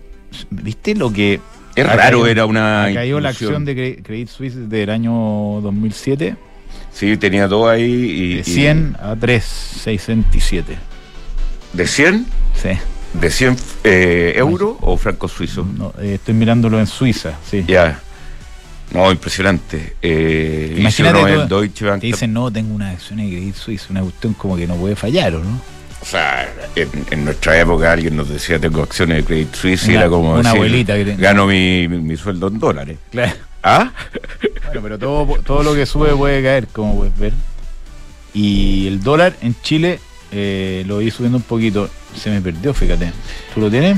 ¿viste 0.50 0.96
lo 0.96 1.12
que... 1.12 1.40
Es 1.76 1.86
raro, 1.88 2.20
caído- 2.22 2.28
era 2.28 2.46
una. 2.46 2.84
ha 2.86 2.94
caído 2.94 3.20
la 3.22 3.30
acción 3.30 3.64
de 3.66 3.76
Cre- 3.76 4.04
Credit 4.04 4.28
Suisse 4.28 4.70
del 4.70 4.90
año 4.90 5.12
2007 5.62 6.36
Sí, 6.94 7.16
tenía 7.16 7.48
todo 7.48 7.70
ahí. 7.70 7.84
Y, 7.84 8.34
de 8.36 8.40
y- 8.42 8.44
100 8.44 8.98
a 9.00 9.16
3,67. 9.16 10.64
¿De 11.74 11.88
100? 11.88 12.26
Sí. 12.56 12.70
¿De 13.14 13.30
100 13.30 13.56
eh, 13.84 14.34
euros 14.38 14.78
o 14.82 14.96
francos 14.98 15.32
suizos? 15.34 15.66
No, 15.68 15.94
eh, 16.00 16.16
estoy 16.16 16.34
mirándolo 16.34 16.80
en 16.80 16.88
Suiza, 16.88 17.34
sí. 17.50 17.64
Ya. 17.68 18.00
No, 18.94 19.12
impresionante. 19.12 19.96
Eh, 20.02 20.76
Imagínate 20.78 21.20
uno 21.20 21.28
el 21.44 21.48
Deutsche 21.48 21.86
Bank. 21.86 22.02
Te 22.02 22.08
dicen, 22.08 22.34
no, 22.34 22.52
tengo 22.52 22.74
una 22.74 22.92
acción 22.92 23.20
de 23.20 23.28
Credit 23.28 23.56
Suisse, 23.56 23.90
una 23.90 24.02
cuestión 24.02 24.34
como 24.34 24.56
que 24.58 24.68
no 24.68 24.76
puede 24.76 24.96
fallar, 24.96 25.36
¿o 25.36 25.44
no? 25.44 25.62
O 26.02 26.06
sea, 26.06 26.52
en, 26.76 26.90
en 27.12 27.26
nuestra 27.26 27.60
época 27.60 27.92
alguien 27.92 28.16
nos 28.18 28.28
decía 28.28 28.58
tengo 28.60 28.82
acciones 28.82 29.18
de 29.18 29.24
Credit 29.24 29.54
Suisse 29.54 29.88
y 29.88 29.94
era 29.96 30.10
como 30.10 30.32
una 30.32 30.38
decir, 30.40 30.56
abuelita 30.56 30.96
que 30.96 31.06
te- 31.06 31.16
gano 31.16 31.46
mi, 31.48 31.88
mi, 31.88 32.00
mi 32.00 32.18
sueldo 32.18 32.48
en 32.48 32.60
dólares. 32.60 32.98
Claro. 33.12 33.34
¿Ah? 33.64 33.92
Bueno, 34.66 34.82
pero 34.82 34.98
todo, 34.98 35.26
todo 35.44 35.62
lo 35.64 35.76
que 35.76 35.86
sube 35.86 36.16
puede 36.16 36.42
caer, 36.42 36.68
como 36.68 36.96
puedes 36.98 37.18
ver. 37.20 37.34
Y 38.34 38.88
el 38.88 39.04
dólar 39.04 39.36
en 39.42 39.56
Chile 39.62 40.00
eh, 40.32 40.84
lo 40.88 41.00
vi 41.00 41.12
subiendo 41.12 41.38
un 41.38 41.44
poquito. 41.44 41.90
Se 42.16 42.30
me 42.30 42.42
perdió, 42.42 42.74
fíjate. 42.74 43.12
¿Tú 43.54 43.62
lo 43.62 43.70
tienes? 43.70 43.98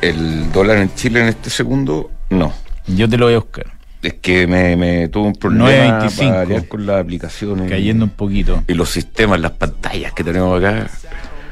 El 0.00 0.50
dólar 0.52 0.78
en 0.78 0.94
Chile 0.94 1.20
en 1.20 1.28
este 1.28 1.50
segundo, 1.50 2.10
no. 2.30 2.52
Yo 2.86 3.08
te 3.08 3.16
lo 3.16 3.26
voy 3.26 3.34
a 3.34 3.38
buscar. 3.38 3.66
Es 4.02 4.14
que 4.14 4.48
me, 4.48 4.76
me 4.76 5.08
tuvo 5.08 5.26
un 5.28 5.34
problema 5.34 6.00
9.25. 6.00 6.16
para 6.18 6.36
variar 6.38 6.68
con 6.68 6.86
las 6.86 7.00
aplicaciones. 7.00 7.70
Cayendo 7.70 8.04
un 8.04 8.10
poquito. 8.10 8.64
Y 8.66 8.74
los 8.74 8.90
sistemas, 8.90 9.40
las 9.40 9.52
pantallas 9.52 10.12
que 10.12 10.24
tenemos 10.24 10.58
acá. 10.58 10.90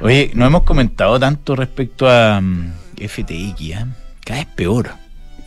Oye, 0.01 0.33
no 0.35 0.47
hemos 0.47 0.65
comentado 0.65 1.19
tanto 1.21 1.55
respecto 1.55 2.11
a 2.11 2.41
mm, 2.41 2.73
FTX, 2.97 3.61
¿eh? 3.61 3.87
Cada 4.25 4.41
vez 4.41 4.49
peor. 4.57 4.91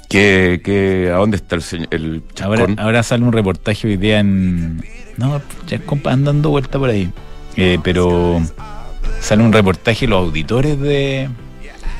¿Qué, 0.07 0.61
qué, 0.63 1.11
¿A 1.11 1.17
dónde 1.17 1.37
está 1.37 1.55
el 1.55 1.61
señor? 1.63 1.87
El 1.91 2.23
Ahora, 2.41 2.67
ahora 2.77 3.03
sale 3.03 3.23
un 3.23 3.33
reportaje 3.33 3.87
hoy 3.87 3.97
día 3.97 4.19
en. 4.19 4.83
No, 5.17 5.41
ya 5.67 5.79
compa, 5.79 6.11
anda 6.11 6.31
dando 6.31 6.51
vuelta 6.51 6.79
por 6.79 6.89
ahí. 6.89 7.11
Eh, 7.55 7.77
pero 7.83 8.41
sale 9.19 9.43
un 9.43 9.53
reportaje, 9.53 10.07
los 10.07 10.19
auditores 10.19 10.79
de, 10.79 11.29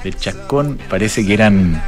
de 0.04 0.14
Chascón 0.14 0.80
parece 0.90 1.26
que 1.26 1.34
eran. 1.34 1.82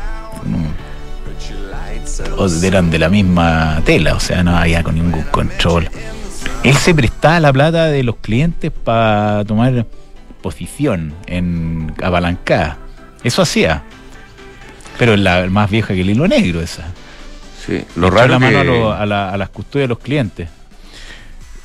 o 2.38 2.48
eran 2.64 2.90
de 2.92 3.00
la 3.00 3.10
misma 3.10 3.82
tela, 3.86 4.16
o 4.16 4.20
sea, 4.20 4.44
no 4.44 4.56
había 4.56 4.84
con 4.84 4.96
ningún 4.96 5.24
control. 5.24 5.90
Él 6.64 6.76
se 6.78 6.94
prestaba 6.94 7.40
la 7.40 7.54
plata 7.54 7.86
de 7.86 8.04
los 8.04 8.16
clientes 8.18 8.72
para 8.72 9.44
tomar 9.46 9.86
posición 10.42 11.14
en 11.28 11.94
apalancada. 12.04 12.78
Eso 13.24 13.42
hacía. 13.42 13.84
Pero 14.98 15.14
es 15.14 15.20
la 15.20 15.48
más 15.48 15.70
vieja 15.70 15.94
que 15.94 16.02
el 16.02 16.10
hilo 16.12 16.28
negro 16.28 16.62
esa. 16.62 16.86
Sí, 17.66 17.84
lo 17.96 18.10
raro 18.10 18.34
la 18.34 18.40
mano 18.40 18.52
que- 18.52 18.60
a, 18.62 18.64
lo- 18.64 18.94
a 18.94 19.06
la- 19.06 19.30
a 19.32 19.38
las 19.38 19.50
custodias 19.50 19.86
de 19.86 19.90
los 19.90 20.00
clientes. 20.00 20.48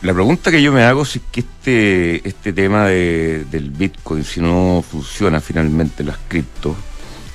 La 0.02 0.14
pregunta 0.14 0.50
que 0.50 0.62
yo 0.62 0.72
me 0.72 0.82
hago 0.84 1.02
es 1.02 1.20
que 1.30 1.40
este, 1.40 2.26
este 2.26 2.52
tema 2.54 2.86
de- 2.86 3.44
del 3.50 3.70
Bitcoin, 3.70 4.24
si 4.24 4.40
no 4.40 4.82
funciona 4.88 5.40
finalmente 5.40 6.02
las 6.02 6.16
criptos, 6.26 6.74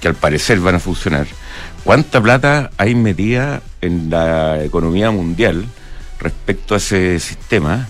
que 0.02 0.08
al 0.08 0.16
parecer 0.16 0.60
van 0.60 0.76
a 0.76 0.80
funcionar, 0.80 1.28
¿cuánta 1.84 2.20
plata 2.22 2.72
hay 2.78 2.96
metida 2.96 3.62
en 3.82 4.10
la 4.10 4.64
economía 4.64 5.12
mundial 5.12 5.66
respecto 6.20 6.74
a 6.74 6.78
ese 6.78 7.20
sistema? 7.20 7.88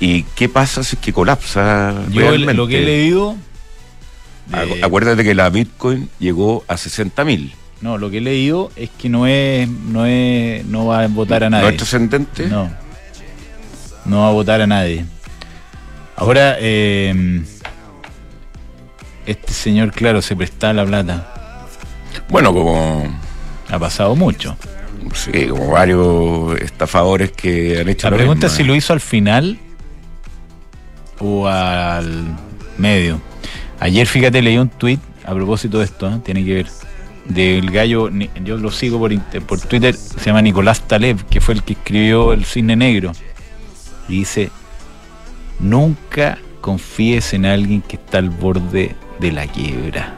¿Y 0.00 0.24
qué 0.34 0.48
pasa 0.48 0.82
si 0.82 0.96
es 0.96 1.02
que 1.02 1.12
colapsa 1.12 1.94
Yo 2.10 2.20
realmente? 2.22 2.54
lo 2.54 2.66
que 2.66 2.82
he 2.82 2.84
leído. 2.84 3.36
De- 4.46 4.82
Acuérdate 4.82 5.22
que 5.22 5.34
la 5.36 5.48
Bitcoin 5.50 6.08
llegó 6.18 6.64
a 6.66 6.76
60 6.76 7.24
mil. 7.24 7.52
no, 7.80 7.96
lo 7.96 8.10
que 8.10 8.18
he 8.18 8.20
leído 8.20 8.72
es 8.74 8.90
que 8.90 9.08
no 9.08 9.26
es, 9.28 9.68
no 9.68 10.04
es, 10.04 10.64
no 10.66 10.86
va 10.86 11.04
a 11.04 11.06
votar 11.08 11.44
a 11.44 11.50
¿No 11.50 11.58
nadie. 11.58 11.70
es 11.70 11.76
trascendente? 11.76 12.48
No. 12.48 12.70
No 14.04 14.20
va 14.20 14.28
a 14.28 14.32
votar 14.32 14.60
a 14.60 14.66
nadie. 14.66 15.04
Ahora, 16.16 16.56
eh, 16.58 17.42
este 19.26 19.52
señor, 19.52 19.92
claro, 19.92 20.20
se 20.22 20.36
presta 20.36 20.72
la 20.72 20.84
plata. 20.84 21.66
Bueno, 22.28 22.52
como, 22.52 23.06
Ha 23.70 23.78
pasado 23.78 24.16
mucho. 24.16 24.56
sí, 25.14 25.46
como 25.48 25.70
varios 25.70 26.60
estafadores 26.60 27.32
que 27.32 27.80
han 27.80 27.88
hecho 27.88 28.08
La 28.08 28.12
lo 28.12 28.16
pregunta 28.16 28.46
es 28.48 28.52
si 28.52 28.64
lo 28.64 28.74
hizo 28.74 28.92
al 28.92 29.00
final 29.00 29.58
o 31.20 31.46
al 31.46 32.36
medio. 32.76 33.20
Ayer, 33.78 34.06
fíjate, 34.06 34.42
leí 34.42 34.58
un 34.58 34.68
tweet 34.68 34.98
a 35.24 35.34
propósito 35.34 35.78
de 35.78 35.84
esto, 35.84 36.08
¿eh? 36.08 36.20
tiene 36.24 36.44
que 36.44 36.54
ver, 36.54 36.66
del 37.26 37.70
gallo, 37.70 38.10
yo 38.42 38.56
lo 38.56 38.70
sigo 38.70 38.98
por, 38.98 39.16
por 39.46 39.60
Twitter, 39.60 39.94
se 39.94 40.24
llama 40.24 40.42
Nicolás 40.42 40.82
Taleb, 40.88 41.24
que 41.26 41.40
fue 41.40 41.54
el 41.54 41.62
que 41.62 41.74
escribió 41.74 42.32
El 42.32 42.44
Cisne 42.44 42.76
Negro. 42.76 43.12
Y 44.10 44.18
dice, 44.18 44.50
nunca 45.60 46.38
confíes 46.60 47.32
en 47.32 47.46
alguien 47.46 47.80
que 47.80 47.96
está 47.96 48.18
al 48.18 48.30
borde 48.30 48.96
de 49.20 49.32
la 49.32 49.46
quiebra. 49.46 50.14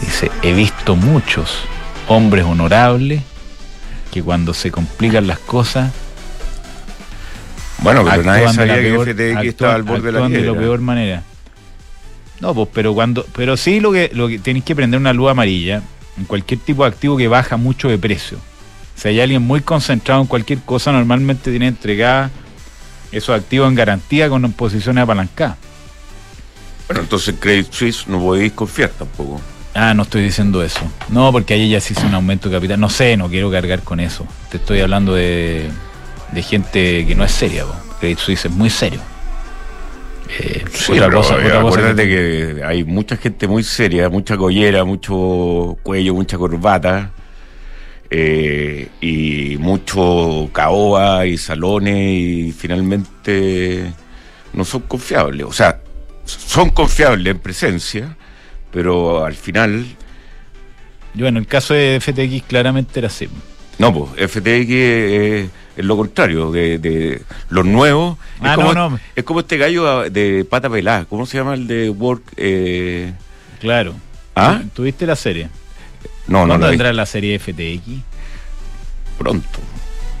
Dice, 0.00 0.30
he 0.42 0.52
visto 0.52 0.96
muchos 0.96 1.60
hombres 2.08 2.44
honorables 2.44 3.22
que 4.10 4.22
cuando 4.22 4.52
se 4.52 4.70
complican 4.72 5.26
las 5.26 5.38
cosas 5.38 5.92
Bueno, 7.78 8.04
pero 8.08 8.22
nadie 8.24 8.52
sabía 8.52 8.74
peor- 8.74 9.04
que 9.04 9.12
FTX 9.12 9.36
actúan- 9.36 9.46
estaba 9.48 9.74
al 9.74 9.82
borde 9.84 10.02
de 10.02 10.12
la 10.12 10.20
de 10.22 10.28
quiebra. 10.34 10.52
la 10.52 10.58
peor 10.58 10.80
manera. 10.80 11.22
No, 12.40 12.54
pues, 12.54 12.68
pero 12.74 12.92
cuando, 12.94 13.24
pero 13.36 13.56
sí 13.56 13.78
lo 13.80 13.92
que, 13.92 14.10
lo 14.12 14.26
que 14.28 14.38
tenéis 14.40 14.64
que 14.64 14.74
prender 14.74 14.98
una 14.98 15.12
luz 15.12 15.30
amarilla 15.30 15.82
en 16.18 16.24
cualquier 16.24 16.58
tipo 16.60 16.82
de 16.82 16.88
activo 16.90 17.16
que 17.16 17.28
baja 17.28 17.56
mucho 17.56 17.88
de 17.88 17.98
precio. 17.98 18.38
Si 18.96 19.08
hay 19.08 19.20
alguien 19.20 19.42
muy 19.42 19.60
concentrado 19.60 20.20
en 20.20 20.26
cualquier 20.26 20.58
cosa, 20.60 20.90
normalmente 20.92 21.50
tiene 21.50 21.68
entregada 21.68 22.30
esos 23.12 23.38
activos 23.38 23.68
en 23.68 23.74
garantía 23.74 24.28
con 24.28 24.50
posiciones 24.52 25.02
apalancadas. 25.02 25.56
Bueno, 26.88 27.02
entonces 27.02 27.34
Credit 27.38 27.70
Suisse 27.72 28.08
no 28.08 28.18
podéis 28.20 28.52
confiar 28.52 28.90
tampoco. 28.90 29.40
Ah, 29.74 29.94
no 29.94 30.02
estoy 30.02 30.22
diciendo 30.22 30.62
eso. 30.62 30.80
No, 31.08 31.32
porque 31.32 31.54
ahí 31.54 31.70
ya 31.70 31.80
se 31.80 31.94
hizo 31.94 32.06
un 32.06 32.14
aumento 32.14 32.48
de 32.50 32.56
capital. 32.56 32.78
No 32.80 32.90
sé, 32.90 33.16
no 33.16 33.28
quiero 33.30 33.50
cargar 33.50 33.82
con 33.82 34.00
eso. 34.00 34.26
Te 34.50 34.58
estoy 34.58 34.80
hablando 34.80 35.14
de, 35.14 35.70
de 36.32 36.42
gente 36.42 37.06
que 37.06 37.14
no 37.14 37.24
es 37.24 37.32
seria. 37.32 37.64
po. 37.64 37.74
Credit 38.00 38.18
Suisse 38.18 38.44
es 38.46 38.50
muy 38.52 38.68
serio. 38.68 39.00
Eh, 40.38 40.64
Sí, 40.72 40.92
otra 40.92 41.06
pero, 41.06 41.18
cosa, 41.18 41.34
eh, 41.34 41.38
otra 41.46 41.60
cosa 41.62 41.78
acuérdate 41.80 42.08
que- 42.08 42.54
que... 42.56 42.64
hay 42.64 42.84
mucha 42.84 43.16
gente 43.16 43.46
muy 43.46 43.62
seria, 43.62 44.08
mucha 44.08 44.36
collera, 44.36 44.84
mucho 44.84 45.76
cuello, 45.82 46.14
mucha 46.14 46.36
corbata, 46.38 47.10
eh, 48.14 48.88
y 49.00 49.56
mucho 49.58 50.50
caoba 50.52 51.24
y 51.26 51.38
salones, 51.38 51.96
y 51.96 52.52
finalmente 52.52 53.90
no 54.52 54.64
son 54.66 54.82
confiables. 54.82 55.46
O 55.46 55.52
sea, 55.52 55.80
son 56.26 56.68
confiables 56.70 57.30
en 57.34 57.38
presencia, 57.40 58.16
pero 58.70 59.24
al 59.24 59.34
final, 59.34 59.86
Yo, 61.14 61.26
en 61.26 61.38
el 61.38 61.46
caso 61.46 61.72
de 61.74 61.98
FTX, 62.00 62.46
claramente 62.46 62.98
era 63.00 63.08
así. 63.08 63.28
no, 63.78 63.92
pues 63.94 64.30
FTX 64.30 64.70
es, 64.70 65.50
es 65.76 65.84
lo 65.84 65.96
contrario, 65.96 66.50
de, 66.52 66.78
de 66.78 67.22
los 67.48 67.64
nuevos. 67.64 68.18
Ah, 68.40 68.50
es, 68.50 68.56
como, 68.56 68.74
no, 68.74 68.90
no. 68.90 69.00
es 69.16 69.24
como 69.24 69.40
este 69.40 69.56
gallo 69.56 70.10
de 70.10 70.44
pata 70.44 70.68
pelada, 70.68 71.06
¿cómo 71.06 71.24
se 71.24 71.38
llama 71.38 71.54
el 71.54 71.66
de 71.66 71.88
Work? 71.90 72.22
Eh, 72.36 73.12
Claro. 73.60 73.94
¿Ah? 74.34 74.60
¿Tuviste 74.74 75.06
la 75.06 75.16
serie? 75.16 75.48
No, 76.28 76.40
no, 76.42 76.46
¿Cuándo 76.48 76.66
lo 76.66 76.70
vendrá 76.70 76.92
la 76.92 77.06
serie 77.06 77.38
FTX? 77.38 77.82
pronto. 79.18 79.58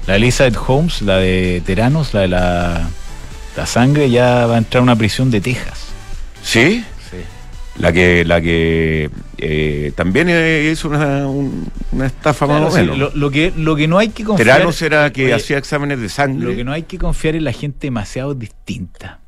La 0.06 0.16
Elizabeth 0.16 0.56
Holmes, 0.66 1.02
la 1.02 1.16
de 1.18 1.62
Teranos, 1.64 2.12
la 2.14 2.20
de 2.22 2.28
la, 2.28 2.88
la 3.56 3.66
sangre, 3.66 4.10
ya 4.10 4.46
va 4.46 4.56
a 4.56 4.58
entrar 4.58 4.80
a 4.80 4.82
una 4.82 4.96
prisión 4.96 5.30
de 5.30 5.40
Texas. 5.40 5.86
¿Sí? 6.42 6.84
Sí. 7.10 7.18
La 7.78 7.92
que, 7.92 8.24
la 8.24 8.40
que 8.40 9.10
eh, 9.38 9.92
también 9.96 10.28
es 10.28 10.84
una, 10.84 11.26
un- 11.28 11.70
una 11.92 12.06
estafa 12.06 12.46
Claro, 12.46 12.64
más 12.64 12.72
o 12.74 12.76
sí, 12.76 12.82
menos. 12.82 12.98
lo, 12.98 13.10
lo 13.14 13.30
que, 13.30 13.52
lo 13.56 13.76
que 13.76 13.86
no 13.88 13.98
hay 13.98 14.08
que 14.08 14.24
confiar. 14.24 14.56
Teranos 14.56 14.82
era 14.82 15.10
que 15.12 15.26
Oye, 15.26 15.34
hacía 15.34 15.56
exámenes 15.58 16.00
de 16.00 16.08
sangre. 16.08 16.50
Lo 16.50 16.54
que 16.56 16.64
no 16.64 16.72
hay 16.72 16.82
que 16.82 16.98
confiar 16.98 17.36
es 17.36 17.42
la 17.42 17.52
gente 17.52 17.78
demasiado 17.86 18.34
distinta. 18.34 19.20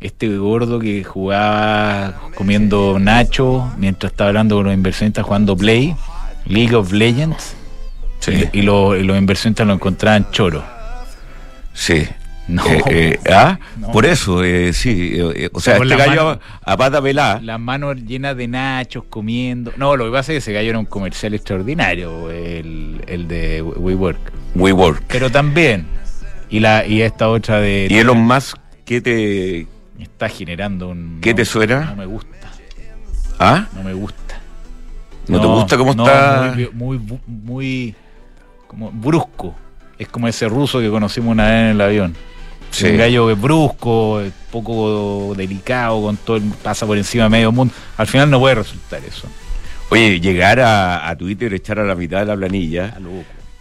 Este 0.00 0.36
gordo 0.36 0.78
que 0.78 1.02
jugaba 1.02 2.14
comiendo 2.36 2.98
nacho 3.00 3.72
mientras 3.78 4.12
estaba 4.12 4.28
hablando 4.28 4.54
con 4.56 4.66
los 4.66 4.74
inversionistas 4.74 5.24
jugando 5.24 5.56
Play, 5.56 5.96
League 6.46 6.74
of 6.74 6.92
Legends, 6.92 7.54
Sí, 8.20 8.48
y, 8.52 8.60
y 8.60 8.62
lo- 8.62 8.96
y 8.96 9.02
los 9.02 9.16
inversionistas 9.18 9.66
lo 9.66 9.72
encontraban 9.74 10.30
choro. 10.30 10.62
sí. 11.72 12.06
No. 12.50 12.64
Eh, 12.64 12.82
eh, 12.86 13.18
ah, 13.30 13.58
No. 13.76 13.92
por 13.92 14.06
eso, 14.06 14.42
eh, 14.42 14.72
sí. 14.72 15.12
eh, 15.18 15.50
o 15.52 15.60
sea, 15.60 15.76
Con 15.76 15.86
este 15.92 16.02
gallo 16.02 16.24
mano- 16.24 16.40
a, 16.64 16.72
a 16.72 16.76
pata 16.78 17.02
pelada. 17.02 17.40
Las 17.42 17.60
manos 17.60 17.96
llenas 18.06 18.38
de 18.38 18.48
nachos, 18.48 19.04
comiendo. 19.10 19.70
No, 19.76 19.98
lo 19.98 20.06
que 20.06 20.10
pasa 20.12 20.32
es 20.32 20.36
que 20.36 20.38
ese 20.38 20.52
gallo 20.54 20.70
era 20.70 20.78
un 20.78 20.86
comercial 20.86 21.34
extraordinario, 21.34 22.30
el, 22.30 23.02
el 23.06 23.28
de 23.28 23.60
WeWork. 23.60 24.32
WeWork. 24.54 25.02
Pero 25.08 25.30
también, 25.30 25.84
y 26.48 26.60
la 26.60 26.86
y 26.86 27.02
esta 27.02 27.28
otra 27.28 27.58
de. 27.60 27.86
Y 27.90 27.98
Elon 27.98 28.22
Musk, 28.22 28.56
¿qué 28.86 29.02
te, 29.02 29.66
Está 29.98 30.28
generando 30.28 30.88
un. 30.88 31.18
¿Qué 31.20 31.30
no, 31.30 31.36
te 31.36 31.44
suena? 31.44 31.84
No 31.86 31.96
me 31.96 32.06
gusta, 32.06 32.50
ah? 33.38 33.66
no 33.74 33.82
me 33.82 33.92
gusta. 33.92 34.40
¿No, 35.26 35.40
te 35.40 35.46
gusta 35.46 35.76
cómo 35.76 35.94
no, 35.94 36.04
está? 36.06 36.54
Muy, 36.72 36.98
muy, 36.98 37.20
muy 37.26 37.94
como 38.66 38.90
brusco. 38.90 39.54
Es 39.98 40.08
como 40.08 40.28
ese 40.28 40.48
ruso 40.48 40.78
que 40.80 40.88
conocimos 40.88 41.32
una 41.32 41.46
vez 41.46 41.54
en 41.54 41.66
el 41.70 41.80
avión. 41.80 42.16
Sí. 42.70 42.86
Un 42.86 42.98
gallo 42.98 43.26
que 43.26 43.32
es 43.32 43.40
brusco, 43.40 44.20
es 44.20 44.32
poco 44.52 45.34
delicado, 45.36 46.02
con 46.02 46.16
todo 46.18 46.36
el- 46.36 46.44
pasa 46.62 46.86
por 46.86 46.96
encima 46.96 47.24
de 47.24 47.30
medio 47.30 47.50
mundo. 47.50 47.74
Al 47.96 48.06
final 48.06 48.30
no 48.30 48.38
puede 48.38 48.56
resultar 48.56 49.02
eso. 49.04 49.26
Oye, 49.90 50.20
llegar 50.20 50.60
a, 50.60 51.08
a 51.08 51.16
Twitter, 51.16 51.52
echar 51.54 51.78
a 51.78 51.84
la 51.84 51.94
mitad 51.94 52.20
de 52.20 52.26
la 52.26 52.36
planilla 52.36 52.94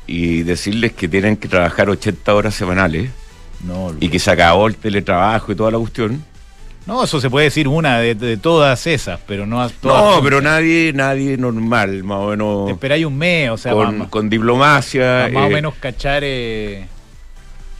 y 0.06 0.44
decirles 0.44 0.92
que 0.94 1.08
tienen 1.08 1.38
que 1.38 1.48
trabajar 1.48 1.90
80 1.90 2.34
horas 2.36 2.54
semanales 2.54 3.10
No, 3.66 3.94
y 4.00 4.10
que 4.10 4.20
se 4.20 4.32
acabó 4.32 4.68
el 4.68 4.76
teletrabajo 4.76 5.52
y 5.52 5.56
toda 5.56 5.72
la 5.72 5.78
cuestión. 5.80 6.24
no, 6.86 7.04
eso 7.04 7.20
se 7.20 7.30
puede 7.30 7.46
decir 7.46 7.68
una 7.68 8.00
de, 8.00 8.16
de 8.16 8.38
todas 8.38 8.86
esas, 8.88 9.20
pero 9.28 9.46
no 9.46 9.62
a 9.62 9.70
todas. 9.70 10.16
No, 10.18 10.24
pero 10.24 10.42
nadie, 10.42 10.94
nadie 10.94 11.38
normal, 11.38 12.04
más 12.04 12.18
o 12.20 12.30
menos 12.30 12.70
esperáis 12.70 13.06
un 13.06 13.18
mes, 13.18 13.50
o 13.50 13.58
sea, 13.58 13.74
con, 13.74 13.98
más, 13.98 14.08
con 14.10 14.30
diplomacia. 14.30 15.30
más 15.34 15.44
o 15.44 15.48
eh, 15.48 15.54
menos 15.54 15.74
cachar. 15.76 16.22
eh, 16.24 16.86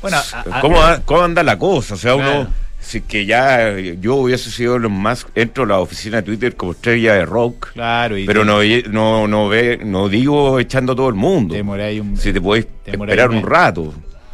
Bueno, 0.02 0.18
a- 0.18 0.58
a- 0.58 0.62
¿Cómo, 0.62 0.82
a- 0.82 1.00
cómo 1.06 1.22
anda 1.24 1.44
la 1.44 1.58
cosa? 1.58 1.94
O 1.94 1.98
sea, 1.98 2.16
Claro. 2.16 2.42
uno, 2.42 2.50
si 2.80 3.02
que 3.02 3.26
ya 3.26 3.70
eh, 3.70 3.98
yo 4.00 4.16
hubiese 4.16 4.50
sido 4.52 4.78
los 4.80 4.92
más, 4.92 5.26
entro 5.36 5.64
a 5.64 5.68
la 5.68 5.80
oficina 5.80 6.18
de 6.18 6.24
Twitter 6.24 6.56
como 6.56 6.72
estrella 6.74 7.14
de 7.16 7.26
rock, 7.26 7.72
Claro, 7.74 8.18
y 8.18 8.26
pero 8.26 8.44
no, 8.46 8.60
no, 8.90 9.28
no, 9.28 9.48
ve, 9.48 9.80
no 9.84 10.10
digo 10.10 10.60
echando 10.60 10.94
a 10.94 10.96
todo 10.96 11.10
el 11.10 11.16
mundo. 11.16 11.52
te 11.54 11.58
demoráis 11.58 12.02
un. 12.02 12.16
Si 12.18 12.24
te 12.34 12.34
demoráis 12.34 12.68
esperar 12.86 13.30
un 13.30 13.38
un 13.38 13.42
mes. 13.44 13.50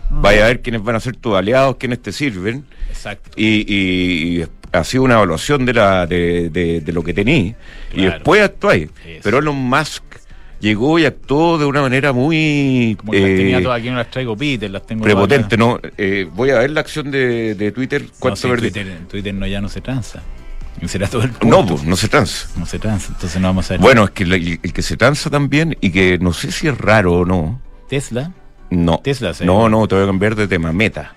Rato, 0.10 0.22
vaya 0.22 0.46
a 0.46 0.48
ver 0.48 0.62
quiénes 0.62 0.84
van 0.84 0.96
a 0.96 1.00
ser 1.00 1.16
tus 1.16 1.36
aliados, 1.36 1.76
quiénes 1.78 2.02
te 2.02 2.12
sirven, 2.12 2.66
Exacto. 2.90 3.32
y, 3.36 3.66
y, 3.74 4.42
y 4.42 4.46
ha 4.72 4.84
sido 4.84 5.04
una 5.04 5.16
evaluación 5.16 5.66
de, 5.66 5.74
la, 5.74 6.08
de, 6.08 6.50
de, 6.50 6.82
de 6.82 6.92
lo 6.94 7.04
que 7.04 7.14
tení, 7.14 7.56
y 7.94 8.04
después 8.04 8.42
actuáis. 8.42 8.90
Pero 9.22 9.40
Elon 9.40 9.56
Musk 9.56 10.04
llegó 10.60 10.98
y 10.98 11.06
actuó 11.06 11.58
de 11.58 11.66
una 11.66 11.82
manera 11.82 12.14
muy... 12.14 12.96
Como 12.98 13.12
que 13.12 13.20
las 13.20 13.30
eh, 13.30 13.36
tenía 13.36 13.62
todas 13.62 13.80
aquí, 13.80 13.90
no 13.90 13.98
las 13.98 14.10
traigo 14.10 14.36
Peter, 14.38 14.72
las 14.72 14.86
tengo. 14.88 15.04
prepotente, 15.04 15.58
¿no? 15.58 15.78
Eh, 15.98 16.26
voy 16.34 16.52
a 16.52 16.60
ver 16.60 16.72
la 16.72 16.80
acción 16.80 17.12
de, 17.12 17.54
de 17.54 17.72
Twitter. 17.74 18.02
No, 18.04 18.10
¿Cuánto 18.18 18.40
sí, 18.40 18.48
perdí? 18.48 18.72
Twitter, 18.72 19.00
Twitter 19.10 19.34
no, 19.34 19.46
ya 19.46 19.60
no 19.60 19.68
se 19.68 19.82
transa. 19.82 20.24
Y 20.82 20.88
será 20.88 21.08
todo 21.08 21.24
el 21.24 21.32
punto. 21.32 21.48
No, 21.48 21.66
pues, 21.66 21.84
no 21.84 21.96
se 21.98 22.08
transa. 22.08 22.48
No 22.58 22.66
se 22.66 22.80
transa, 22.80 23.10
entonces 23.14 23.42
no 23.42 23.48
vamos 23.50 23.70
a 23.70 23.74
ver. 23.74 23.82
Bueno, 23.82 24.06
es 24.06 24.12
que 24.12 24.24
el, 24.24 24.34
el 24.64 24.74
que 24.74 24.82
se 24.82 24.96
transa 24.98 25.30
también 25.30 25.78
y 25.82 25.92
que 25.92 26.18
no 26.18 26.32
sé 26.34 26.52
si 26.52 26.68
es 26.68 26.78
raro 26.78 27.14
o 27.14 27.26
no. 27.26 27.62
Tesla. 27.90 28.32
No. 28.74 29.00
Tesla. 29.00 29.34
No, 29.42 29.70
no, 29.70 29.88
te 29.88 29.96
voy 29.96 30.04
a 30.04 30.08
cambiar 30.08 30.36
de 30.36 30.48
tema. 30.48 30.72
Meta. 30.74 31.14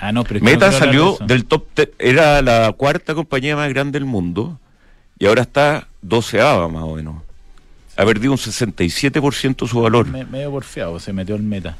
Ah, 0.00 0.12
no, 0.12 0.22
pero 0.24 0.40
Meta 0.44 0.70
no 0.70 0.78
salió 0.78 1.16
de 1.20 1.26
del 1.26 1.44
top. 1.44 1.64
era 1.98 2.40
la 2.42 2.72
cuarta 2.72 3.14
compañía 3.14 3.56
más 3.56 3.68
grande 3.70 3.98
del 3.98 4.06
mundo 4.06 4.58
y 5.18 5.26
ahora 5.26 5.42
está 5.42 5.88
doceava 6.02 6.68
más 6.68 6.82
o 6.84 6.94
menos. 6.94 7.16
Ha 7.96 8.04
perdido 8.04 8.30
un 8.32 8.38
67% 8.38 9.66
su 9.66 9.80
valor. 9.80 10.06
Me- 10.06 10.24
medio 10.24 10.50
porfiado, 10.52 11.00
se 11.00 11.12
metió 11.12 11.34
al 11.34 11.42
meta. 11.42 11.76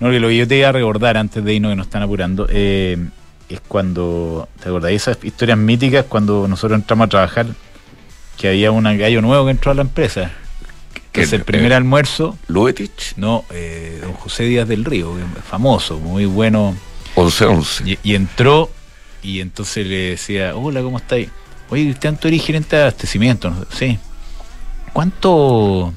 No, 0.00 0.10
que 0.10 0.20
lo 0.20 0.28
que 0.28 0.36
yo 0.36 0.46
te 0.48 0.58
iba 0.58 0.68
a 0.68 0.72
recordar 0.72 1.16
antes 1.16 1.42
de 1.42 1.54
irnos 1.54 1.70
que 1.72 1.76
nos 1.76 1.86
están 1.86 2.02
apurando, 2.02 2.46
eh, 2.50 2.98
es 3.48 3.60
cuando, 3.66 4.48
¿te 4.62 4.68
acordáis 4.68 5.00
esas 5.02 5.24
historias 5.24 5.56
míticas 5.56 6.04
cuando 6.06 6.46
nosotros 6.48 6.78
entramos 6.78 7.06
a 7.06 7.08
trabajar? 7.08 7.46
Que 8.36 8.48
había 8.48 8.72
un 8.72 8.82
gallo 8.84 9.22
nuevo 9.22 9.44
que 9.46 9.52
entró 9.52 9.70
a 9.70 9.74
la 9.74 9.82
empresa. 9.82 10.32
Que 11.14 11.22
es 11.22 11.32
el 11.32 11.40
eh, 11.40 11.44
primer 11.44 11.72
almuerzo, 11.72 12.36
Luetich, 12.48 13.14
no, 13.16 13.46
eh, 13.50 14.00
don 14.02 14.12
José 14.12 14.44
Díaz 14.44 14.68
del 14.68 14.84
Río, 14.84 15.14
famoso, 15.48 15.98
muy 15.98 16.26
bueno. 16.26 16.76
11-11. 17.14 17.98
Y, 18.02 18.10
y 18.10 18.14
entró 18.14 18.68
y 19.24 19.40
entonces 19.40 19.86
le 19.86 20.10
decía, 20.10 20.54
hola, 20.54 20.82
¿cómo 20.82 20.98
estáis? 20.98 21.30
Oye, 21.70 21.84
Cristian, 21.84 22.18
eres 22.22 22.44
gerente 22.44 22.76
de 22.76 22.82
abastecimiento. 22.82 23.50
¿no? 23.50 23.64
Sí. 23.72 23.98
¿Cuánto, 24.92 25.94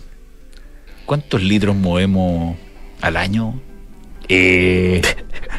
¿Cuántos 1.06 1.44
litros 1.44 1.76
movemos 1.76 2.56
al 3.02 3.18
año? 3.18 3.60
Eh, 4.30 5.02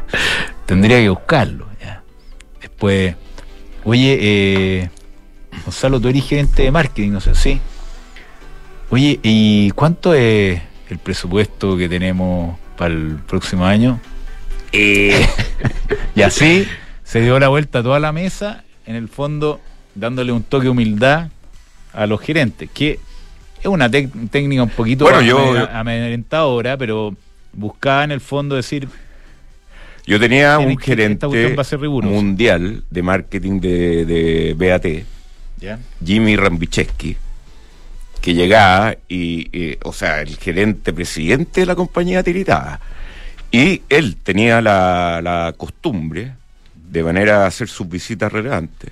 tendría 0.66 0.96
que 0.98 1.10
buscarlo. 1.10 1.68
ya. 1.80 2.02
Después, 2.60 3.14
oye, 3.84 4.18
eh, 4.20 4.90
Gonzalo, 5.64 6.00
tú 6.00 6.08
eres 6.08 6.24
gerente 6.26 6.62
de 6.62 6.70
marketing, 6.70 7.10
no 7.10 7.20
sé, 7.20 7.34
sí. 7.34 7.60
Oye, 8.90 9.20
¿y 9.22 9.70
cuánto 9.72 10.14
es 10.14 10.60
el 10.88 10.98
presupuesto 10.98 11.76
que 11.76 11.88
tenemos 11.88 12.58
para 12.76 12.94
el 12.94 13.16
próximo 13.26 13.64
año? 13.66 14.00
Eh, 14.72 15.26
y 16.14 16.22
así 16.22 16.66
se 17.04 17.20
dio 17.20 17.38
la 17.38 17.48
vuelta 17.48 17.80
a 17.80 17.82
toda 17.82 18.00
la 18.00 18.12
mesa, 18.12 18.64
en 18.86 18.96
el 18.96 19.08
fondo 19.08 19.60
dándole 19.94 20.32
un 20.32 20.42
toque 20.42 20.64
de 20.64 20.70
humildad 20.70 21.28
a 21.92 22.06
los 22.06 22.20
gerentes, 22.20 22.68
que 22.72 22.98
es 23.60 23.66
una 23.66 23.90
técnica 23.90 24.62
un 24.62 24.68
poquito 24.70 25.04
Bueno, 25.04 25.20
yo- 25.20 25.38
amedre- 25.38 25.68
amedrentadora, 25.72 26.76
pero 26.76 27.14
buscaba 27.52 28.04
en 28.04 28.12
el 28.12 28.20
fondo 28.20 28.54
decir, 28.56 28.88
Yo 30.06 30.18
tenía 30.18 30.58
un 30.58 30.78
gerente 30.78 31.26
mundial 32.14 32.84
de 32.88 33.02
marketing 33.02 33.60
de, 33.60 34.04
de 34.06 34.54
BAT, 34.56 35.04
¿ya? 35.60 35.78
Jimmy 36.04 36.36
Rambicheski, 36.36 37.16
que 38.28 38.34
llegaba 38.34 38.94
y, 39.08 39.48
eh, 39.54 39.78
o 39.84 39.92
sea, 39.94 40.20
el 40.20 40.36
gerente 40.36 40.92
presidente 40.92 41.60
de 41.62 41.66
la 41.66 41.74
compañía 41.74 42.22
tiritaba. 42.22 42.78
Y 43.50 43.80
él 43.88 44.16
tenía 44.22 44.60
la, 44.60 45.20
la 45.22 45.54
costumbre, 45.56 46.34
de 46.74 47.02
manera 47.02 47.44
a 47.44 47.46
hacer 47.46 47.68
sus 47.68 47.88
visitas 47.88 48.30
relevantes, 48.30 48.90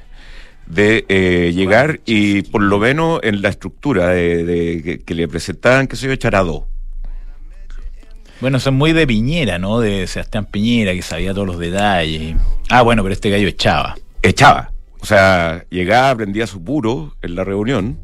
de 0.66 1.04
eh, 1.10 1.52
llegar 1.54 2.00
y 2.06 2.44
por 2.44 2.62
lo 2.62 2.78
menos 2.78 3.20
en 3.24 3.42
la 3.42 3.50
estructura 3.50 4.08
de, 4.08 4.42
de- 4.46 4.82
que, 4.82 4.98
que 5.00 5.14
le 5.14 5.28
presentaban, 5.28 5.86
que 5.86 5.96
se 5.96 6.06
yo, 6.06 6.12
echar 6.12 6.34
a 6.34 6.42
dos. 6.42 6.62
Bueno, 8.40 8.58
son 8.58 8.72
muy 8.72 8.94
de 8.94 9.06
Piñera, 9.06 9.58
¿no? 9.58 9.80
De 9.80 10.06
Sebastián 10.06 10.46
Piñera, 10.46 10.94
que 10.94 11.02
sabía 11.02 11.34
todos 11.34 11.46
los 11.46 11.58
detalles. 11.58 12.36
Ah, 12.70 12.80
bueno, 12.80 13.02
pero 13.02 13.12
este 13.12 13.28
gallo 13.28 13.48
echaba. 13.48 13.96
Echaba. 14.22 14.72
O 14.98 15.04
sea, 15.04 15.62
llegaba, 15.68 16.16
prendía 16.16 16.46
su 16.46 16.64
puro 16.64 17.14
en 17.20 17.34
la 17.34 17.44
reunión. 17.44 17.98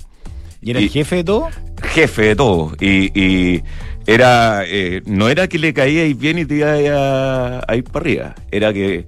¿Y 0.63 0.71
era 0.71 0.81
Y- 0.81 0.85
el 0.85 0.91
jefe 0.91 1.17
de 1.17 1.25
todo? 1.25 1.49
jefe 1.83 2.23
de 2.23 2.37
todo. 2.37 2.73
Y, 2.81 3.11
y 3.21 3.63
era, 4.07 4.63
eh, 4.67 5.03
no 5.05 5.29
era 5.29 5.49
que 5.49 5.59
le 5.59 5.75
caíais 5.75 6.17
bien 6.17 6.39
y 6.39 6.45
te 6.45 6.55
ibas 6.57 6.81
a, 6.91 7.61
a 7.67 7.77
ir 7.77 7.85
para 7.85 8.03
arriba. 8.05 8.35
Era 8.51 8.73
que 8.73 9.07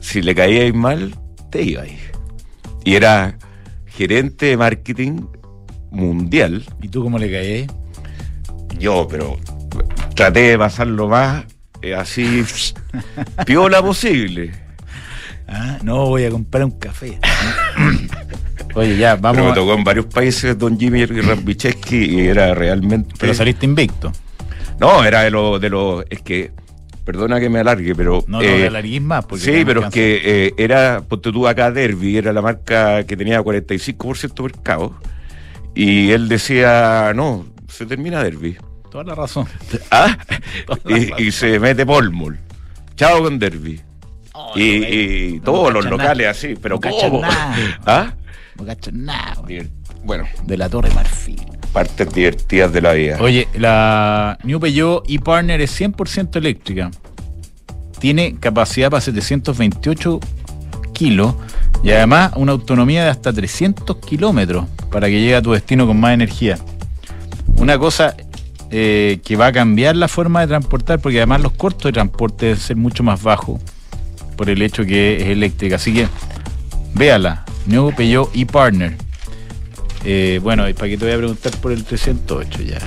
si 0.00 0.20
le 0.22 0.34
caíais 0.34 0.74
mal, 0.74 1.14
te 1.50 1.62
ibas. 1.62 1.88
Y 2.84 2.94
era 2.94 3.38
gerente 3.86 4.46
de 4.46 4.56
marketing 4.58 5.22
mundial. 5.90 6.64
¿Y 6.82 6.88
tú 6.88 7.02
cómo 7.02 7.18
le 7.18 7.30
caí? 7.32 7.66
Yo, 8.78 9.06
pero 9.10 9.38
traté 10.14 10.40
de 10.40 10.58
pasarlo 10.58 11.08
más 11.08 11.44
eh, 11.80 11.94
así 11.94 12.44
piola 13.46 13.80
posible. 13.82 14.52
Ah, 15.48 15.78
no, 15.82 16.06
voy 16.08 16.24
a 16.24 16.30
comprar 16.30 16.64
un 16.64 16.72
café. 16.72 17.18
Oye, 18.74 18.96
ya, 18.96 19.16
Pero 19.16 19.34
me 19.34 19.40
vamos. 19.40 19.54
tocó 19.54 19.74
en 19.74 19.84
varios 19.84 20.06
países 20.06 20.58
don 20.58 20.78
Jimmy 20.78 21.04
Rambicheski 21.06 21.96
y 21.96 22.20
era 22.26 22.54
realmente... 22.54 23.14
Pero 23.18 23.32
saliste 23.34 23.66
invicto. 23.66 24.12
No, 24.80 25.04
era 25.04 25.22
de 25.22 25.30
los... 25.30 25.60
De 25.60 25.70
los 25.70 26.04
es 26.10 26.22
que, 26.22 26.50
perdona 27.04 27.38
que 27.38 27.48
me 27.48 27.60
alargue, 27.60 27.94
pero... 27.94 28.24
No, 28.26 28.38
no, 28.38 28.42
eh, 28.42 28.66
alarguís 28.66 29.00
más. 29.00 29.24
Porque 29.26 29.44
sí, 29.44 29.64
pero 29.64 29.84
es 29.84 29.90
que 29.90 30.20
eh, 30.24 30.54
era, 30.58 31.02
ponte 31.08 31.30
tú 31.30 31.46
acá 31.46 31.70
Derby, 31.70 32.16
era 32.16 32.32
la 32.32 32.42
marca 32.42 33.04
que 33.04 33.16
tenía 33.16 33.40
45% 33.40 34.34
de 34.34 34.42
mercado. 34.42 34.94
Y 35.74 36.10
él 36.10 36.28
decía, 36.28 37.12
no, 37.14 37.46
se 37.68 37.86
termina 37.86 38.22
Derby. 38.22 38.56
Toda 38.90 39.04
la 39.04 39.14
razón. 39.14 39.46
¿Ah? 39.90 40.18
Toda 40.66 40.78
la 40.84 40.98
y, 40.98 41.04
razón. 41.10 41.26
y 41.26 41.30
se 41.32 41.58
mete 41.60 41.86
Polmol. 41.86 42.38
Chao 42.96 43.22
con 43.22 43.38
Derby. 43.38 43.80
Oh, 44.32 44.52
y, 44.58 44.80
no, 44.80 44.88
y 44.88 45.32
no 45.38 45.42
todos 45.44 45.72
los 45.72 45.84
locales 45.84 46.18
nada. 46.26 46.30
así, 46.30 46.54
pero 46.60 46.80
No. 46.82 47.20
¿Ah? 47.86 48.14
No 48.58 48.64
cacho 48.64 48.90
nada. 48.92 49.34
güey. 49.42 49.68
Bueno, 50.04 50.24
De 50.44 50.56
la 50.56 50.68
Torre 50.68 50.90
Marfil. 50.94 51.40
partes 51.72 52.12
divertidas 52.12 52.72
de 52.72 52.80
la 52.80 52.92
vida. 52.92 53.18
Oye, 53.20 53.48
la 53.54 54.38
New 54.44 54.60
Peugeot 54.60 55.04
e-Partner 55.08 55.60
es 55.60 55.80
100% 55.80 56.36
eléctrica. 56.36 56.90
Tiene 57.98 58.36
capacidad 58.38 58.90
para 58.90 59.00
728 59.00 60.20
kilos 60.92 61.34
y 61.82 61.90
además 61.90 62.32
una 62.36 62.52
autonomía 62.52 63.04
de 63.04 63.10
hasta 63.10 63.32
300 63.32 63.96
kilómetros 63.98 64.66
para 64.90 65.08
que 65.08 65.20
llegue 65.20 65.36
a 65.36 65.42
tu 65.42 65.52
destino 65.52 65.86
con 65.86 65.98
más 65.98 66.14
energía. 66.14 66.58
Una 67.56 67.78
cosa 67.78 68.14
eh, 68.70 69.20
que 69.24 69.36
va 69.36 69.46
a 69.46 69.52
cambiar 69.52 69.96
la 69.96 70.08
forma 70.08 70.40
de 70.42 70.48
transportar 70.48 71.00
porque 71.00 71.18
además 71.18 71.40
los 71.40 71.52
costos 71.52 71.84
de 71.84 71.92
transporte 71.92 72.46
deben 72.46 72.60
ser 72.60 72.76
mucho 72.76 73.02
más 73.02 73.22
bajos 73.22 73.60
por 74.36 74.50
el 74.50 74.62
hecho 74.62 74.84
que 74.84 75.16
es 75.22 75.28
eléctrica. 75.28 75.76
Así 75.76 75.92
que 75.94 76.06
véala, 76.94 77.44
New 77.66 77.94
Peugeot 77.94 78.30
e-Partner. 78.34 78.96
Eh, 80.04 80.40
bueno, 80.42 80.68
¿y 80.68 80.74
para 80.74 80.88
qué 80.88 80.98
te 80.98 81.04
voy 81.04 81.14
a 81.14 81.18
preguntar 81.18 81.52
por 81.58 81.72
el 81.72 81.84
308 81.84 82.62
ya? 82.62 82.78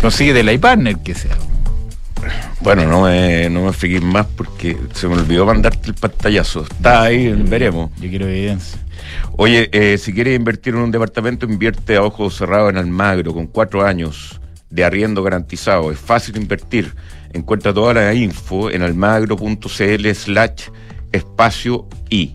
Consigue 0.00 0.32
del 0.32 0.50
iPartner 0.50 0.96
que 0.98 1.14
sea. 1.14 1.36
Bueno, 2.60 2.86
no 2.86 3.02
me, 3.02 3.50
no 3.50 3.64
me 3.64 4.00
más 4.00 4.26
porque 4.36 4.76
se 4.94 5.08
me 5.08 5.14
olvidó 5.14 5.44
mandarte 5.44 5.88
el 5.88 5.94
pantallazo. 5.94 6.62
Está 6.62 7.02
ahí, 7.02 7.32
veremos. 7.32 7.90
Yo 8.00 8.08
quiero 8.08 8.28
evidencia. 8.28 8.78
Oye, 9.36 9.68
eh, 9.72 9.98
si 9.98 10.12
quieres 10.12 10.36
invertir 10.36 10.74
en 10.74 10.80
un 10.80 10.90
departamento, 10.92 11.46
invierte 11.46 11.96
a 11.96 12.02
ojos 12.02 12.36
cerrados 12.36 12.70
en 12.70 12.76
Almagro, 12.76 13.34
con 13.34 13.48
cuatro 13.48 13.84
años 13.84 14.40
de 14.70 14.84
arriendo 14.84 15.22
garantizado. 15.22 15.90
Es 15.90 15.98
fácil 15.98 16.36
invertir. 16.36 16.94
Encuentra 17.32 17.74
toda 17.74 17.94
la 17.94 18.14
info 18.14 18.70
en 18.70 18.82
almagro.cl 18.82 20.14
slash 20.14 20.68
espacio 21.10 21.88
y. 22.08 22.34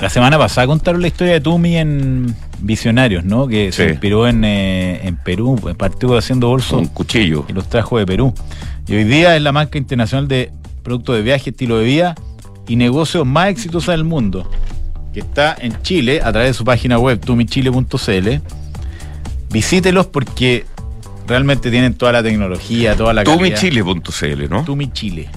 La 0.00 0.08
semana 0.08 0.38
pasada 0.38 0.66
contaron 0.66 1.02
la 1.02 1.08
historia 1.08 1.34
de 1.34 1.40
Tumi 1.40 1.76
en 1.76 2.34
Visionarios, 2.60 3.24
¿no? 3.24 3.46
Que 3.46 3.70
se 3.70 3.90
inspiró 3.90 4.26
en, 4.26 4.44
eh, 4.44 5.00
en 5.06 5.16
Perú, 5.16 5.60
partió 5.76 6.16
haciendo 6.16 6.48
bolsos 6.48 6.80
Un 6.80 6.86
cuchillo. 6.86 7.44
y 7.48 7.52
los 7.52 7.68
trajo 7.68 7.98
de 7.98 8.06
Perú. 8.06 8.32
Y 8.86 8.94
hoy 8.94 9.04
día 9.04 9.36
es 9.36 9.42
la 9.42 9.52
marca 9.52 9.76
internacional 9.76 10.26
de 10.26 10.52
productos 10.82 11.16
de 11.16 11.22
viaje, 11.22 11.50
estilo 11.50 11.78
de 11.78 11.84
vida 11.84 12.14
y 12.66 12.76
negocios 12.76 13.26
más 13.26 13.48
exitosa 13.48 13.92
del 13.92 14.04
mundo. 14.04 14.50
Que 15.12 15.20
está 15.20 15.54
en 15.58 15.80
Chile 15.82 16.20
a 16.22 16.32
través 16.32 16.50
de 16.50 16.54
su 16.54 16.64
página 16.64 16.98
web 16.98 17.20
tumichile.cl. 17.20 18.28
Visítelos 19.50 20.06
porque 20.06 20.64
realmente 21.26 21.70
tienen 21.70 21.94
toda 21.94 22.12
la 22.12 22.22
tecnología, 22.22 22.96
toda 22.96 23.12
la 23.12 23.24
calidad. 23.24 23.60
Tumichile.cl, 23.60 24.48
¿no? 24.48 24.64
Tumi 24.64 24.90
Chile. 24.92 25.28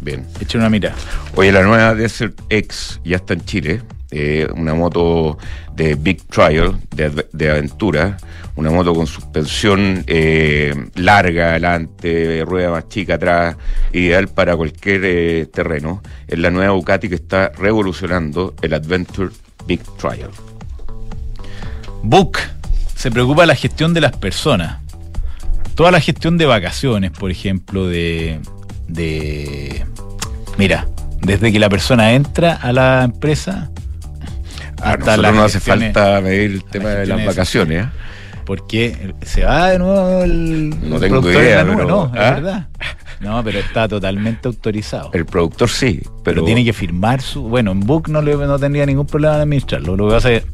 Bien. 0.00 0.26
Echen 0.40 0.60
una 0.60 0.70
mira. 0.70 0.94
Oye, 1.34 1.52
la 1.52 1.62
nueva 1.62 1.94
Desert 1.94 2.40
X 2.48 3.00
ya 3.04 3.16
está 3.16 3.34
en 3.34 3.44
Chile. 3.44 3.82
Eh, 4.12 4.48
una 4.56 4.74
moto 4.74 5.38
de 5.76 5.94
Big 5.94 6.24
Trial, 6.24 6.76
de, 6.96 7.26
de 7.32 7.50
aventura, 7.50 8.16
una 8.56 8.70
moto 8.70 8.92
con 8.92 9.06
suspensión 9.06 10.02
eh, 10.06 10.74
larga 10.96 11.50
adelante, 11.50 12.44
rueda 12.44 12.70
más 12.70 12.88
chica 12.88 13.14
atrás, 13.14 13.56
ideal 13.92 14.26
para 14.28 14.56
cualquier 14.56 15.02
eh, 15.04 15.46
terreno. 15.46 16.02
Es 16.26 16.38
la 16.38 16.50
nueva 16.50 16.74
Ducati 16.74 17.08
que 17.08 17.14
está 17.14 17.52
revolucionando 17.56 18.54
el 18.62 18.74
Adventure 18.74 19.30
Big 19.66 19.80
Trial. 19.96 20.30
Book 22.02 22.38
se 22.96 23.10
preocupa 23.10 23.42
de 23.42 23.46
la 23.46 23.54
gestión 23.54 23.94
de 23.94 24.00
las 24.00 24.16
personas. 24.16 24.80
Toda 25.74 25.92
la 25.92 26.00
gestión 26.00 26.36
de 26.36 26.46
vacaciones, 26.46 27.12
por 27.12 27.30
ejemplo, 27.30 27.86
de, 27.86 28.40
de 28.92 29.84
mira, 30.58 30.86
desde 31.20 31.52
que 31.52 31.58
la 31.58 31.68
persona 31.68 32.12
entra 32.12 32.54
a 32.54 32.72
la 32.72 33.04
empresa 33.04 33.70
a 34.82 34.96
nosotros 34.96 35.34
no 35.34 35.42
hace 35.42 35.60
falta 35.60 36.20
medir 36.20 36.52
el 36.52 36.64
tema 36.64 36.90
de 36.90 37.06
las 37.06 37.24
vacaciones. 37.24 37.84
¿eh? 37.84 37.88
Porque 38.44 39.14
se 39.22 39.44
va 39.44 39.70
de 39.70 39.78
nuevo 39.78 40.22
el. 40.22 40.70
No 40.88 40.98
tengo 40.98 41.30
idea, 41.30 41.64
pero. 41.64 41.86
No, 41.86 42.10
¿ah? 42.14 42.28
es 42.28 42.34
verdad. 42.34 42.68
No, 43.20 43.44
pero 43.44 43.58
está 43.58 43.86
totalmente 43.86 44.48
autorizado. 44.48 45.10
El 45.12 45.26
productor 45.26 45.68
sí, 45.68 46.00
pero. 46.02 46.22
pero 46.24 46.44
tiene 46.44 46.64
que 46.64 46.72
firmar 46.72 47.20
su. 47.20 47.42
Bueno, 47.42 47.72
en 47.72 47.80
Book 47.80 48.08
no, 48.08 48.22
le, 48.22 48.34
no 48.34 48.58
tendría 48.58 48.86
ningún 48.86 49.06
problema 49.06 49.36
en 49.36 49.42
administrarlo. 49.42 49.94
Lo 49.94 50.08
que 50.08 50.14
pasa 50.14 50.32
es 50.32 50.44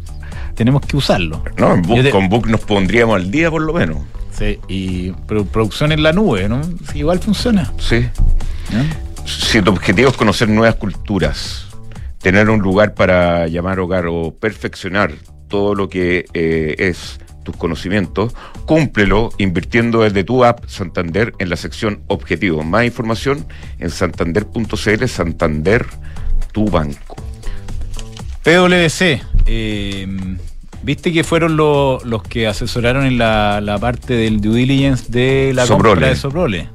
tenemos 0.55 0.83
que 0.83 0.97
usarlo. 0.97 1.43
No, 1.57 1.75
en 1.75 1.83
Book, 1.83 2.03
te... 2.03 2.11
con 2.11 2.29
Book 2.29 2.49
nos 2.49 2.61
pondríamos 2.61 3.17
al 3.17 3.31
día 3.31 3.51
por 3.51 3.63
lo 3.63 3.73
menos. 3.73 3.99
Sí, 4.39 4.59
y 4.69 5.13
pero 5.27 5.45
producción 5.45 5.93
en 5.93 6.03
la 6.03 6.13
nube, 6.13 6.49
¿no? 6.49 6.63
Sí, 6.93 6.99
igual 6.99 7.19
funciona. 7.19 7.73
Sí. 7.79 8.07
¿no? 8.73 8.85
Si 9.25 9.63
tu 9.63 9.71
objetivo 9.71 10.11
es 10.11 10.17
conocer 10.17 10.49
nuevas 10.49 10.77
culturas, 10.77 11.67
tener 12.21 12.51
un 12.51 12.61
lugar 12.61 12.95
para 12.95 13.47
llamar 13.49 13.81
hogar 13.81 14.07
o 14.07 14.35
perfeccionar 14.35 15.13
todo 15.49 15.75
lo 15.75 15.89
que 15.89 16.27
eh, 16.35 16.75
es 16.79 17.19
tus 17.45 17.57
conocimientos, 17.57 18.35
cúmplelo 18.67 19.31
invirtiendo 19.39 20.03
desde 20.03 20.25
tu 20.25 20.45
app 20.45 20.67
Santander 20.67 21.33
en 21.39 21.49
la 21.49 21.57
sección 21.57 22.03
Objetivos. 22.09 22.67
Más 22.67 22.85
información 22.85 23.47
en 23.79 23.91
santander.cl, 23.91 25.07
Santander, 25.07 25.87
tu 26.53 26.69
banco. 26.69 27.17
PwC, 28.43 29.23
eh, 29.47 30.37
¿viste 30.87 31.13
que 31.13 31.25
fueron 31.25 31.57
lo, 31.57 31.99
los 32.05 32.23
que 32.23 32.47
asesoraron 32.47 33.05
en 33.07 33.19
la, 33.19 33.61
la, 33.61 33.77
parte 33.77 34.15
del 34.15 34.41
due 34.41 34.61
diligence 34.61 35.11
de 35.11 35.53
la 35.53 35.67
Soprole. 35.67 35.91
compra 35.91 36.09
de 36.09 36.17
Soprole? 36.17 36.71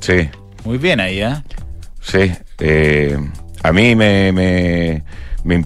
Sí. 0.00 0.28
Muy 0.64 0.78
bien 0.78 0.98
ahí, 0.98 1.22
¿eh? 1.22 1.36
Sí. 2.00 2.32
Eh, 2.58 3.16
a 3.62 3.72
mí 3.72 3.94
me, 3.94 4.32
me, 4.32 5.04
me, 5.44 5.64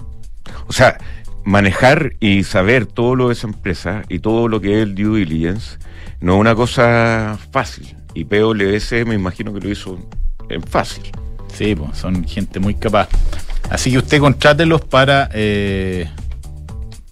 O 0.67 0.73
sea, 0.73 0.99
manejar 1.43 2.13
y 2.19 2.43
saber 2.43 2.85
todo 2.85 3.15
lo 3.15 3.29
de 3.29 3.33
esa 3.33 3.47
empresa 3.47 4.03
y 4.09 4.19
todo 4.19 4.47
lo 4.47 4.61
que 4.61 4.77
es 4.77 4.83
el 4.83 4.93
due 4.93 5.21
diligence 5.21 5.79
no 6.21 6.35
es 6.35 6.39
una 6.39 6.53
cosa 6.53 7.39
fácil. 7.51 7.95
Y 8.13 8.25
PwC 8.25 9.05
me 9.05 9.15
imagino 9.15 9.51
que 9.55 9.59
lo 9.59 9.71
hizo 9.71 9.97
en 10.49 10.61
fácil. 10.61 11.03
Sí, 11.51 11.73
pues, 11.73 11.97
son 11.97 12.23
gente 12.27 12.59
muy 12.59 12.75
capaz. 12.75 13.09
Así 13.71 13.89
que 13.89 13.97
usted 13.97 14.19
contrátelos 14.19 14.81
para, 14.81 15.31
eh, 15.33 16.07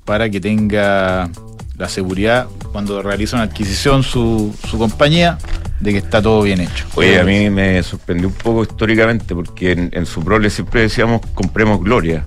para 0.06 0.30
que 0.30 0.40
tenga 0.40 1.30
la 1.78 1.90
seguridad 1.90 2.48
cuando 2.72 3.02
realiza 3.02 3.36
una 3.38 3.46
adquisición 3.46 4.04
su, 4.04 4.56
su 4.70 4.78
compañía 4.78 5.38
de 5.80 5.92
que 5.92 5.98
está 5.98 6.22
todo 6.22 6.42
bien 6.44 6.62
hecho. 6.62 6.86
Oye, 6.96 7.20
a 7.20 7.24
mí 7.24 7.50
me 7.50 7.82
sorprendió 7.84 8.30
un 8.30 8.34
poco 8.34 8.64
históricamente 8.64 9.36
porque 9.36 9.72
en, 9.74 9.90
en 9.94 10.06
su 10.06 10.24
prole 10.24 10.50
siempre 10.50 10.82
decíamos 10.82 11.22
compremos 11.34 11.84
gloria. 11.84 12.26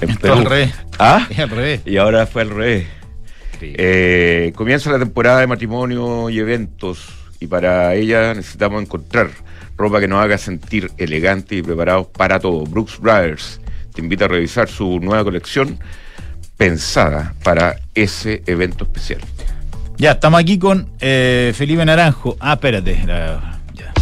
Esto 0.00 0.32
al 0.32 0.44
revés. 0.44 0.74
¿Ah? 0.98 1.26
Es 1.30 1.38
al 1.38 1.50
revés. 1.50 1.80
Y 1.84 1.96
ahora 1.96 2.26
fue 2.26 2.42
al 2.42 2.50
revés. 2.50 2.86
Eh, 3.60 4.52
comienza 4.56 4.90
la 4.90 4.98
temporada 4.98 5.40
de 5.40 5.46
matrimonio 5.46 6.28
y 6.30 6.40
eventos 6.40 7.08
y 7.38 7.46
para 7.46 7.94
ella 7.94 8.34
necesitamos 8.34 8.82
encontrar 8.82 9.30
ropa 9.76 10.00
que 10.00 10.08
nos 10.08 10.22
haga 10.22 10.36
sentir 10.36 10.90
elegantes 10.98 11.58
y 11.58 11.62
preparados 11.62 12.08
para 12.08 12.40
todo. 12.40 12.64
Brooks 12.64 12.98
Brothers 12.98 13.60
te 13.94 14.00
invita 14.00 14.24
a 14.24 14.28
revisar 14.28 14.68
su 14.68 14.98
nueva 15.00 15.22
colección 15.22 15.78
pensada 16.62 17.34
para 17.42 17.80
ese 17.92 18.44
evento 18.46 18.84
especial. 18.84 19.20
Ya, 19.96 20.12
estamos 20.12 20.38
aquí 20.40 20.60
con 20.60 20.88
eh, 21.00 21.52
Felipe 21.56 21.84
Naranjo. 21.84 22.36
Ah, 22.38 22.52
espérate. 22.52 23.02
La, 23.04 23.58
ya. 23.74 23.92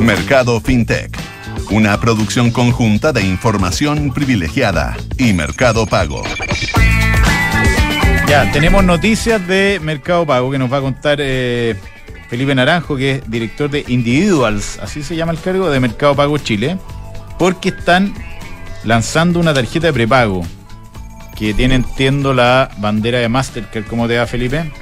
Mercado 0.00 0.58
FinTech. 0.62 1.14
Una 1.70 2.00
producción 2.00 2.50
conjunta 2.50 3.12
de 3.12 3.20
información 3.20 4.14
privilegiada 4.14 4.96
y 5.18 5.34
Mercado 5.34 5.84
Pago. 5.84 6.22
Ya, 8.26 8.50
tenemos 8.50 8.82
noticias 8.82 9.46
de 9.46 9.78
Mercado 9.82 10.24
Pago 10.24 10.50
que 10.50 10.58
nos 10.58 10.72
va 10.72 10.78
a 10.78 10.80
contar 10.80 11.18
eh, 11.20 11.76
Felipe 12.30 12.54
Naranjo, 12.54 12.96
que 12.96 13.16
es 13.16 13.30
director 13.30 13.68
de 13.68 13.84
Individuals, 13.88 14.78
así 14.82 15.02
se 15.02 15.16
llama 15.16 15.32
el 15.32 15.40
cargo, 15.40 15.68
de 15.68 15.80
Mercado 15.80 16.16
Pago 16.16 16.38
Chile, 16.38 16.78
porque 17.38 17.68
están 17.68 18.14
lanzando 18.88 19.38
una 19.38 19.52
tarjeta 19.52 19.88
de 19.88 19.92
prepago 19.92 20.42
que 21.36 21.52
tiene, 21.52 21.74
entiendo, 21.74 22.32
la 22.32 22.70
bandera 22.78 23.18
de 23.18 23.28
Mastercard. 23.28 23.84
¿Cómo 23.84 24.08
te 24.08 24.16
va, 24.16 24.26
Felipe? 24.26 24.72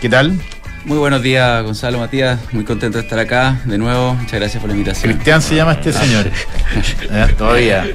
¿Qué 0.00 0.08
tal? 0.08 0.40
Muy 0.84 0.96
buenos 0.96 1.22
días, 1.22 1.64
Gonzalo 1.64 1.98
Matías. 1.98 2.38
Muy 2.52 2.62
contento 2.62 2.98
de 2.98 3.02
estar 3.04 3.18
acá 3.18 3.60
de 3.64 3.78
nuevo. 3.78 4.14
Muchas 4.14 4.38
gracias 4.38 4.60
por 4.60 4.70
la 4.70 4.76
invitación. 4.76 5.12
Cristian 5.12 5.42
se 5.42 5.56
llama 5.56 5.72
este 5.72 5.92
señor. 5.92 6.30
eh, 7.10 7.26
todavía. 7.36 7.88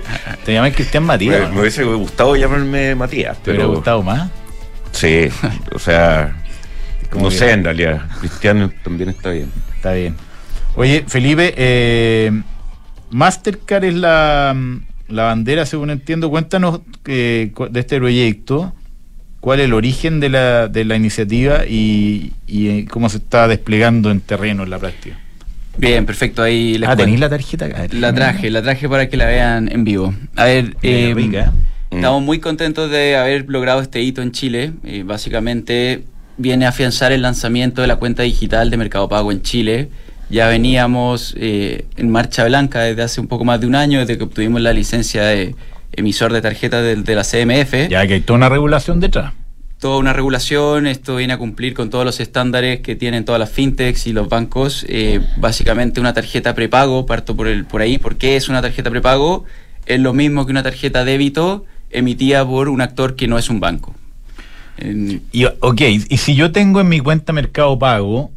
Te 0.43 0.51
llamas 0.51 0.73
Cristian 0.73 1.05
Matías. 1.05 1.47
Me, 1.47 1.55
me, 1.55 1.61
hubiese 1.61 1.85
gustado 1.85 2.35
llamarme 2.35 2.93
Matías. 2.95 3.41
¿Te 3.41 3.51
hubiera 3.51 3.67
gustado 3.67 4.03
más? 4.03 4.29
Sí, 4.91 5.29
o 5.73 5.79
sea, 5.79 6.35
no 7.17 7.31
sé 7.31 7.51
en 7.51 7.63
realidad. 7.63 8.01
Cristiano 8.19 8.69
también 8.83 9.09
está 9.11 9.29
bien. 9.29 9.49
Está 9.77 9.93
bien. 9.93 10.17
Oye, 10.75 11.05
Felipe, 11.07 11.53
eh, 11.55 12.33
Mastercard 13.11 13.85
es 13.85 13.93
la, 13.93 14.53
la 15.11 15.23
bandera, 15.23 15.65
según 15.65 15.89
entiendo. 15.89 16.29
Cuéntanos 16.29 16.81
eh, 17.05 17.51
de 17.69 17.79
este 17.79 17.97
proyecto 17.97 18.73
cuál 19.41 19.59
es 19.59 19.65
el 19.65 19.73
origen 19.73 20.19
de 20.19 20.29
la, 20.29 20.67
de 20.67 20.85
la 20.85 20.95
iniciativa 20.95 21.65
y, 21.65 22.31
y, 22.47 22.85
cómo 22.85 23.09
se 23.09 23.17
está 23.17 23.47
desplegando 23.47 24.11
en 24.11 24.21
terreno 24.21 24.63
en 24.63 24.69
la 24.69 24.79
práctica. 24.79 25.19
Bien, 25.77 26.05
perfecto. 26.05 26.43
Ahí 26.43 26.77
les 26.77 26.89
ah, 26.89 26.95
¿tenéis 26.95 27.19
la 27.19 27.29
tarjeta 27.29 27.65
acá? 27.65 27.87
La 27.91 28.13
traje, 28.13 28.49
la 28.49 28.61
traje 28.61 28.87
para 28.87 29.09
que 29.09 29.17
la 29.17 29.25
vean 29.25 29.69
en 29.71 29.83
vivo. 29.83 30.13
A 30.35 30.45
ver, 30.45 30.75
eh, 30.83 31.13
rica. 31.15 31.51
estamos 31.89 32.21
muy 32.21 32.39
contentos 32.39 32.91
de 32.91 33.15
haber 33.15 33.45
logrado 33.49 33.81
este 33.81 34.01
hito 34.01 34.21
en 34.21 34.31
Chile. 34.31 34.73
Eh, 34.83 35.03
básicamente 35.05 36.03
viene 36.37 36.65
a 36.65 36.69
afianzar 36.69 37.11
el 37.11 37.21
lanzamiento 37.21 37.81
de 37.81 37.87
la 37.87 37.95
cuenta 37.95 38.23
digital 38.23 38.69
de 38.69 38.77
Mercado 38.77 39.09
Pago 39.09 39.31
en 39.31 39.41
Chile. 39.41 39.89
Ya 40.31 40.47
veníamos 40.47 41.35
eh, 41.37 41.85
en 41.97 42.09
marcha 42.09 42.45
blanca 42.45 42.79
desde 42.79 43.01
hace 43.01 43.19
un 43.19 43.27
poco 43.27 43.43
más 43.43 43.59
de 43.59 43.67
un 43.67 43.75
año, 43.75 43.99
desde 43.99 44.17
que 44.17 44.23
obtuvimos 44.23 44.61
la 44.61 44.71
licencia 44.71 45.23
de 45.23 45.55
emisor 45.91 46.31
de 46.31 46.41
tarjetas 46.41 46.81
de, 46.83 46.95
de, 46.95 47.15
la 47.15 47.23
CMF. 47.23 47.89
Ya 47.89 48.07
que 48.07 48.13
hay 48.13 48.21
toda 48.21 48.37
una 48.37 48.47
regulación 48.47 49.01
detrás. 49.01 49.33
Toda 49.77 49.97
una 49.97 50.13
regulación, 50.13 50.87
esto 50.87 51.17
viene 51.17 51.33
a 51.33 51.37
cumplir 51.37 51.73
con 51.73 51.89
todos 51.89 52.05
los 52.05 52.21
estándares 52.21 52.79
que 52.79 52.95
tienen 52.95 53.25
todas 53.25 53.39
las 53.39 53.49
fintechs 53.49 54.07
y 54.07 54.13
los 54.13 54.29
bancos. 54.29 54.85
Eh, 54.87 55.19
básicamente 55.35 55.99
una 55.99 56.13
tarjeta 56.13 56.55
prepago, 56.55 57.05
parto 57.05 57.35
por, 57.35 57.47
el, 57.47 57.65
por 57.65 57.81
ahí. 57.81 57.97
¿Por 57.97 58.15
qué 58.15 58.37
es 58.37 58.47
una 58.47 58.61
tarjeta 58.61 58.89
prepago? 58.89 59.43
Es 59.85 59.99
lo 59.99 60.13
mismo 60.13 60.45
que 60.45 60.51
una 60.51 60.63
tarjeta 60.63 61.03
débito 61.03 61.65
emitida 61.89 62.47
por 62.47 62.69
un 62.69 62.79
actor 62.79 63.17
que 63.17 63.27
no 63.27 63.37
es 63.37 63.49
un 63.49 63.59
banco. 63.59 63.93
En... 64.77 65.23
Y, 65.33 65.43
ok, 65.43 65.81
y 65.81 66.17
si 66.17 66.35
yo 66.35 66.53
tengo 66.53 66.79
en 66.79 66.87
mi 66.87 67.01
cuenta 67.01 67.33
Mercado 67.33 67.77
Pago 67.77 68.31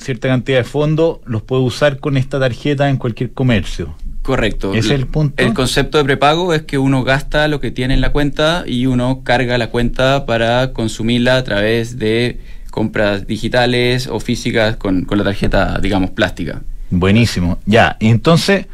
cierta 0.00 0.28
cantidad 0.28 0.58
de 0.58 0.64
fondos, 0.64 1.18
los 1.24 1.42
puedo 1.42 1.62
usar 1.62 1.98
con 1.98 2.16
esta 2.16 2.40
tarjeta 2.40 2.88
en 2.88 2.96
cualquier 2.96 3.32
comercio. 3.32 3.94
Correcto. 4.22 4.74
¿Ese 4.74 4.94
es 4.94 5.00
el 5.00 5.06
punto? 5.06 5.42
El 5.42 5.54
concepto 5.54 5.98
de 5.98 6.04
prepago 6.04 6.52
es 6.52 6.62
que 6.62 6.78
uno 6.78 7.04
gasta 7.04 7.48
lo 7.48 7.60
que 7.60 7.70
tiene 7.70 7.94
en 7.94 8.00
la 8.00 8.12
cuenta 8.12 8.64
y 8.66 8.86
uno 8.86 9.22
carga 9.24 9.58
la 9.58 9.70
cuenta 9.70 10.26
para 10.26 10.72
consumirla 10.72 11.36
a 11.36 11.44
través 11.44 11.98
de 11.98 12.38
compras 12.70 13.26
digitales 13.26 14.06
o 14.06 14.20
físicas 14.20 14.76
con, 14.76 15.04
con 15.04 15.18
la 15.18 15.24
tarjeta, 15.24 15.78
digamos, 15.80 16.10
plástica. 16.10 16.62
Buenísimo. 16.90 17.58
Ya, 17.66 17.96
entonces, 18.00 18.66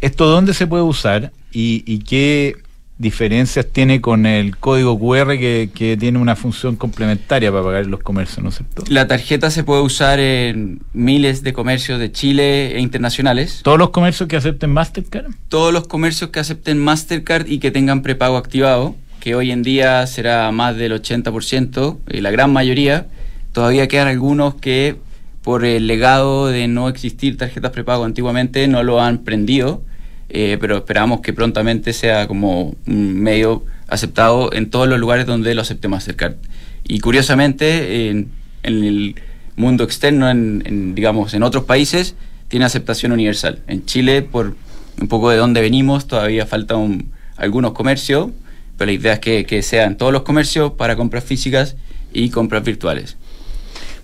¿esto 0.00 0.26
dónde 0.26 0.54
se 0.54 0.66
puede 0.66 0.84
usar 0.84 1.32
y, 1.52 1.82
y 1.86 1.98
qué 2.00 2.56
diferencias 2.98 3.66
tiene 3.66 4.00
con 4.00 4.24
el 4.24 4.56
código 4.56 4.98
QR 4.98 5.38
que, 5.38 5.70
que, 5.74 5.96
tiene 5.96 6.18
una 6.18 6.34
función 6.34 6.76
complementaria 6.76 7.52
para 7.52 7.62
pagar 7.62 7.86
los 7.86 8.00
comercios, 8.00 8.42
¿no 8.42 8.48
es 8.48 8.56
cierto? 8.56 8.84
La 8.88 9.06
tarjeta 9.06 9.50
se 9.50 9.64
puede 9.64 9.82
usar 9.82 10.18
en 10.18 10.80
miles 10.94 11.42
de 11.42 11.52
comercios 11.52 11.98
de 11.98 12.10
Chile 12.10 12.76
e 12.76 12.80
internacionales. 12.80 13.60
¿Todos 13.62 13.78
los 13.78 13.90
comercios 13.90 14.28
que 14.28 14.36
acepten 14.36 14.70
Mastercard? 14.70 15.26
Todos 15.48 15.72
los 15.72 15.86
comercios 15.86 16.30
que 16.30 16.40
acepten 16.40 16.78
Mastercard 16.78 17.46
y 17.48 17.58
que 17.58 17.70
tengan 17.70 18.02
prepago 18.02 18.38
activado, 18.38 18.96
que 19.20 19.34
hoy 19.34 19.50
en 19.50 19.62
día 19.62 20.06
será 20.06 20.50
más 20.50 20.76
del 20.76 20.92
80%, 20.92 21.98
y 22.10 22.20
la 22.20 22.30
gran 22.30 22.52
mayoría. 22.52 23.08
Todavía 23.52 23.88
quedan 23.88 24.08
algunos 24.08 24.54
que 24.54 24.96
por 25.42 25.64
el 25.64 25.86
legado 25.86 26.48
de 26.48 26.66
no 26.66 26.88
existir 26.88 27.36
tarjetas 27.36 27.70
prepago 27.70 28.04
antiguamente, 28.04 28.66
no 28.68 28.82
lo 28.82 29.00
han 29.00 29.18
prendido, 29.18 29.82
eh, 30.28 30.58
pero 30.60 30.78
esperamos 30.78 31.20
que 31.20 31.32
prontamente 31.32 31.92
sea 31.92 32.26
como 32.26 32.74
un 32.86 33.20
medio 33.20 33.64
aceptado 33.88 34.52
en 34.52 34.70
todos 34.70 34.88
los 34.88 34.98
lugares 34.98 35.26
donde 35.26 35.54
lo 35.54 35.62
aceptemos 35.62 35.98
acercar. 35.98 36.36
Y 36.84 37.00
curiosamente, 37.00 38.10
en, 38.10 38.30
el 38.62 39.16
mundo 39.54 39.84
externo, 39.84 40.28
en, 40.28 40.94
digamos, 40.94 41.34
en 41.34 41.42
otros 41.42 41.64
países, 41.64 42.16
tiene 42.48 42.64
aceptación 42.64 43.12
universal. 43.12 43.60
En 43.68 43.84
Chile, 43.84 44.22
por 44.22 44.56
un 45.00 45.08
poco 45.08 45.30
de 45.30 45.36
dónde 45.36 45.60
venimos, 45.60 46.06
todavía 46.06 46.46
faltan 46.46 47.06
algunos 47.36 47.72
comercios, 47.72 48.30
pero 48.76 48.86
la 48.86 48.92
idea 48.92 49.12
es 49.14 49.20
que, 49.20 49.46
que 49.46 49.62
sean 49.62 49.96
todos 49.96 50.12
los 50.12 50.22
comercios 50.22 50.72
para 50.72 50.96
compras 50.96 51.24
físicas 51.24 51.76
y 52.12 52.30
compras 52.30 52.64
virtuales. 52.64 53.16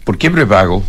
¿Por 0.04 0.18
qué 0.18 0.30
prepago? 0.30 0.82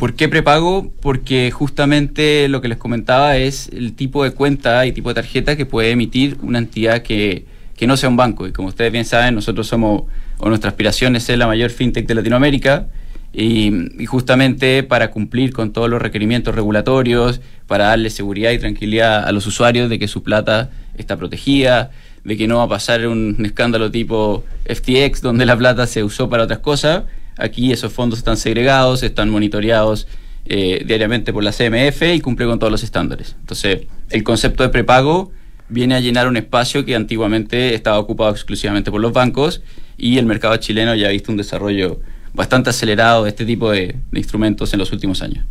¿Por 0.00 0.14
qué 0.14 0.30
prepago? 0.30 0.90
Porque 1.02 1.50
justamente 1.50 2.48
lo 2.48 2.62
que 2.62 2.68
les 2.68 2.78
comentaba 2.78 3.36
es 3.36 3.68
el 3.68 3.92
tipo 3.92 4.24
de 4.24 4.30
cuenta 4.30 4.86
y 4.86 4.92
tipo 4.92 5.10
de 5.10 5.16
tarjeta 5.16 5.56
que 5.56 5.66
puede 5.66 5.90
emitir 5.90 6.38
una 6.40 6.56
entidad 6.56 7.02
que, 7.02 7.44
no 7.82 7.98
sea 7.98 8.08
un 8.08 8.16
banco. 8.16 8.46
Y 8.46 8.52
como 8.52 8.68
ustedes 8.68 8.90
bien 8.92 9.04
saben, 9.04 9.34
nosotros 9.34 9.66
somos, 9.66 10.04
o 10.38 10.48
nuestra 10.48 10.70
aspiración 10.70 11.16
es 11.16 11.24
ser 11.24 11.36
la 11.36 11.46
mayor 11.46 11.68
fintech 11.68 12.06
de 12.06 12.14
Latinoamérica. 12.14 12.86
Y, 13.34 14.06
justamente 14.06 14.82
para 14.84 15.10
cumplir 15.10 15.52
con 15.52 15.70
todos 15.70 15.90
los 15.90 16.00
requerimientos 16.00 16.54
regulatorios, 16.54 17.42
para 17.66 17.88
darle 17.88 18.08
seguridad 18.08 18.52
y 18.52 18.58
tranquilidad 18.58 19.28
a 19.28 19.32
los 19.32 19.46
usuarios 19.46 19.90
de 19.90 19.98
que 19.98 20.08
su 20.08 20.22
plata 20.22 20.70
está 20.96 21.18
protegida, 21.18 21.90
de 22.24 22.38
que 22.38 22.48
no 22.48 22.56
va 22.56 22.62
a 22.62 22.68
pasar 22.68 23.06
un 23.06 23.36
escándalo 23.44 23.90
tipo 23.90 24.44
FTX 24.64 25.20
donde 25.20 25.44
la 25.44 25.58
plata 25.58 25.86
se 25.86 26.02
usó 26.02 26.30
para 26.30 26.44
otras 26.44 26.60
cosas, 26.60 27.02
Aquí 27.40 27.72
esos 27.72 27.92
fondos 27.92 28.18
están 28.18 28.36
segregados, 28.36 29.02
están 29.02 29.30
monitoreados 29.30 30.06
eh, 30.46 30.84
diariamente 30.86 31.32
por 31.32 31.44
la 31.44 31.52
CMF 31.52 32.02
y 32.14 32.20
cumple 32.20 32.46
con 32.46 32.58
todos 32.58 32.70
los 32.70 32.82
estándares. 32.82 33.36
Entonces, 33.40 33.82
el 34.10 34.24
concepto 34.24 34.62
de 34.62 34.68
prepago 34.68 35.32
viene 35.68 35.94
a 35.94 36.00
llenar 36.00 36.28
un 36.28 36.36
espacio 36.36 36.84
que 36.84 36.94
antiguamente 36.96 37.74
estaba 37.74 37.98
ocupado 37.98 38.30
exclusivamente 38.30 38.90
por 38.90 39.00
los 39.00 39.12
bancos 39.12 39.62
y 39.96 40.18
el 40.18 40.26
mercado 40.26 40.56
chileno 40.56 40.94
ya 40.94 41.08
ha 41.08 41.10
visto 41.10 41.30
un 41.30 41.38
desarrollo 41.38 42.00
bastante 42.34 42.70
acelerado 42.70 43.24
de 43.24 43.30
este 43.30 43.44
tipo 43.44 43.70
de, 43.70 43.96
instrumentos 44.12 44.72
en 44.72 44.78
los 44.78 44.92
últimos 44.92 45.22
años. 45.22 45.44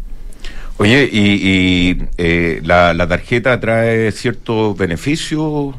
Oye, 0.78 1.10
¿y, 1.12 1.98
eh, 2.18 2.62
la, 2.64 2.94
la, 2.94 3.08
tarjeta 3.08 3.60
trae 3.60 4.12
ciertos 4.12 4.78
beneficios? 4.78 5.76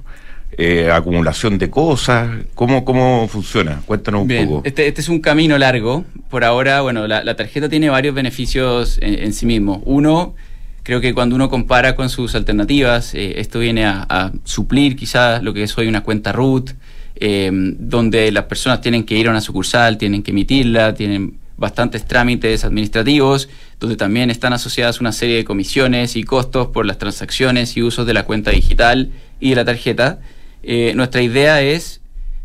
Eh, 0.58 0.90
acumulación 0.90 1.58
de 1.58 1.70
cosas? 1.70 2.28
¿Cómo, 2.54 2.84
cómo 2.84 3.28
funciona? 3.28 3.82
Cuéntanos 3.86 4.22
un 4.22 4.28
poco. 4.28 4.62
Este, 4.64 4.88
este, 4.88 5.00
es 5.00 5.08
un 5.08 5.20
camino 5.20 5.56
largo. 5.56 6.04
Por 6.28 6.44
ahora, 6.44 6.80
bueno, 6.80 7.06
la, 7.06 7.36
tarjeta 7.36 7.68
tiene 7.68 7.88
varios 7.88 8.14
beneficios 8.14 8.98
en, 9.00 9.32
sí 9.32 9.46
mismo. 9.46 9.80
Uno, 9.86 10.34
creo 10.82 11.00
que 11.00 11.14
cuando 11.14 11.36
uno 11.36 11.48
compara 11.48 11.94
con 11.94 12.10
sus 12.10 12.34
alternativas, 12.34 13.14
eh, 13.14 13.40
esto 13.40 13.60
viene 13.60 13.84
a, 13.86 14.32
suplir 14.44 14.96
quizás 14.96 15.42
lo 15.42 15.54
que 15.54 15.62
es 15.62 15.78
hoy 15.78 15.86
una 15.86 16.02
cuenta 16.02 16.32
root, 16.32 16.72
eh, 17.16 17.50
donde 17.52 18.32
las 18.32 18.44
personas 18.44 18.80
tienen 18.80 19.04
que 19.04 19.16
ir 19.16 19.28
a 19.28 19.30
una 19.30 19.40
sucursal, 19.40 19.98
tienen 19.98 20.22
que 20.22 20.32
emitirla, 20.32 20.94
tienen 20.94 21.38
bastantes 21.56 22.06
trámites 22.06 22.64
administrativos, 22.64 23.48
donde 23.78 23.96
también 23.96 24.30
están 24.30 24.52
asociadas 24.52 25.00
una 25.00 25.12
serie 25.12 25.36
de 25.36 25.44
comisiones 25.44 26.16
y 26.16 26.24
costos 26.24 26.68
por 26.68 26.86
las 26.86 26.98
transacciones 26.98 27.76
y 27.76 27.82
usos 27.82 28.06
de 28.06 28.14
la 28.14 28.24
cuenta 28.24 28.50
digital 28.50 29.10
y 29.38 29.50
de 29.50 29.56
la 29.56 29.64
tarjeta. 29.64 30.20
Eh, 30.62 30.92
nuestra 30.94 31.22
idea 31.22 31.62
es 31.62 32.00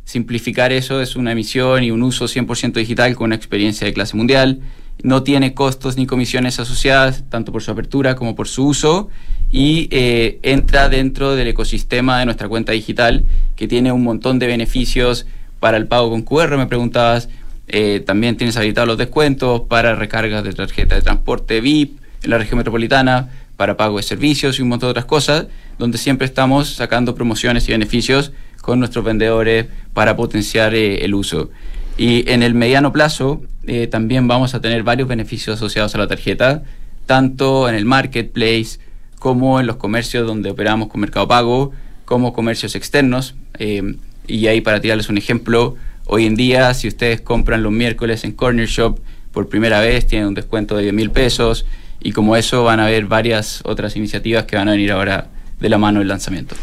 simplificar 0.05 0.71
eso, 0.71 1.01
es 1.01 1.15
una 1.15 1.31
emisión 1.31 1.83
y 1.83 1.91
un 1.91 2.03
uso 2.03 2.25
100% 2.25 2.73
digital 2.73 3.15
con 3.15 3.25
una 3.25 3.35
experiencia 3.35 3.85
de 3.85 3.93
clase 3.93 4.15
mundial. 4.15 4.59
No 5.03 5.23
tiene 5.23 5.53
costos 5.53 5.97
ni 5.97 6.05
comisiones 6.05 6.59
asociadas, 6.59 7.23
tanto 7.29 7.51
por 7.51 7.63
su 7.63 7.71
apertura 7.71 8.15
como 8.15 8.35
por 8.35 8.47
su 8.47 8.67
uso, 8.67 9.09
y 9.51 9.87
eh, 9.91 10.39
entra 10.43 10.89
dentro 10.89 11.35
del 11.35 11.47
ecosistema 11.47 12.19
de 12.19 12.25
nuestra 12.25 12.47
cuenta 12.47 12.71
digital, 12.71 13.25
que 13.55 13.67
tiene 13.67 13.91
un 13.91 14.03
montón 14.03 14.39
de 14.39 14.47
beneficios 14.47 15.25
para 15.59 15.77
el 15.77 15.87
pago 15.87 16.09
con 16.09 16.21
QR, 16.21 16.57
me 16.57 16.67
preguntabas. 16.67 17.29
Eh, 17.67 18.03
también 18.05 18.37
tienes 18.37 18.55
habilitados 18.57 18.87
los 18.87 18.97
descuentos 18.97 19.61
para 19.61 19.95
recargas 19.95 20.43
de 20.43 20.53
tarjeta 20.53 20.95
de 20.95 21.01
transporte 21.01 21.61
VIP 21.61 21.99
en 22.23 22.29
la 22.29 22.37
región 22.37 22.57
metropolitana, 22.57 23.29
para 23.57 23.77
pago 23.77 23.97
de 23.97 24.03
servicios 24.03 24.59
y 24.59 24.61
un 24.61 24.69
montón 24.69 24.87
de 24.87 24.91
otras 24.91 25.05
cosas, 25.05 25.47
donde 25.77 25.97
siempre 25.97 26.25
estamos 26.25 26.69
sacando 26.69 27.15
promociones 27.15 27.67
y 27.67 27.71
beneficios 27.71 28.31
con 28.61 28.79
nuestros 28.79 29.05
vendedores 29.05 29.67
para 29.93 30.15
potenciar 30.15 30.73
eh, 30.73 31.05
el 31.05 31.13
uso. 31.13 31.51
Y 31.97 32.29
en 32.29 32.43
el 32.43 32.53
mediano 32.53 32.91
plazo 32.91 33.41
eh, 33.67 33.87
también 33.87 34.27
vamos 34.27 34.53
a 34.53 34.61
tener 34.61 34.83
varios 34.83 35.07
beneficios 35.07 35.57
asociados 35.57 35.95
a 35.95 35.97
la 35.97 36.07
tarjeta, 36.07 36.63
tanto 37.05 37.69
en 37.69 37.75
el 37.75 37.85
marketplace 37.85 38.79
como 39.19 39.59
en 39.59 39.67
los 39.67 39.77
comercios 39.77 40.27
donde 40.27 40.49
operamos 40.49 40.89
con 40.89 41.01
Mercado 41.01 41.27
Pago, 41.27 41.71
como 42.05 42.33
comercios 42.33 42.75
externos. 42.75 43.35
Eh, 43.59 43.95
y 44.27 44.47
ahí 44.47 44.61
para 44.61 44.81
tirarles 44.81 45.09
un 45.09 45.17
ejemplo, 45.17 45.75
hoy 46.05 46.25
en 46.25 46.35
día 46.35 46.73
si 46.73 46.87
ustedes 46.87 47.21
compran 47.21 47.63
los 47.63 47.71
miércoles 47.71 48.23
en 48.23 48.31
Corner 48.31 48.67
Shop 48.67 48.99
por 49.31 49.47
primera 49.47 49.79
vez, 49.79 50.07
tienen 50.07 50.29
un 50.29 50.33
descuento 50.33 50.75
de 50.75 50.83
10 50.83 50.93
mil 50.93 51.11
pesos 51.11 51.65
y 52.01 52.11
como 52.11 52.35
eso 52.35 52.63
van 52.63 52.79
a 52.79 52.85
haber 52.85 53.05
varias 53.05 53.61
otras 53.63 53.95
iniciativas 53.95 54.45
que 54.45 54.55
van 54.55 54.67
a 54.67 54.71
venir 54.71 54.91
ahora 54.91 55.29
de 55.59 55.69
la 55.69 55.77
mano 55.77 55.99
del 55.99 56.07
lanzamiento. 56.07 56.55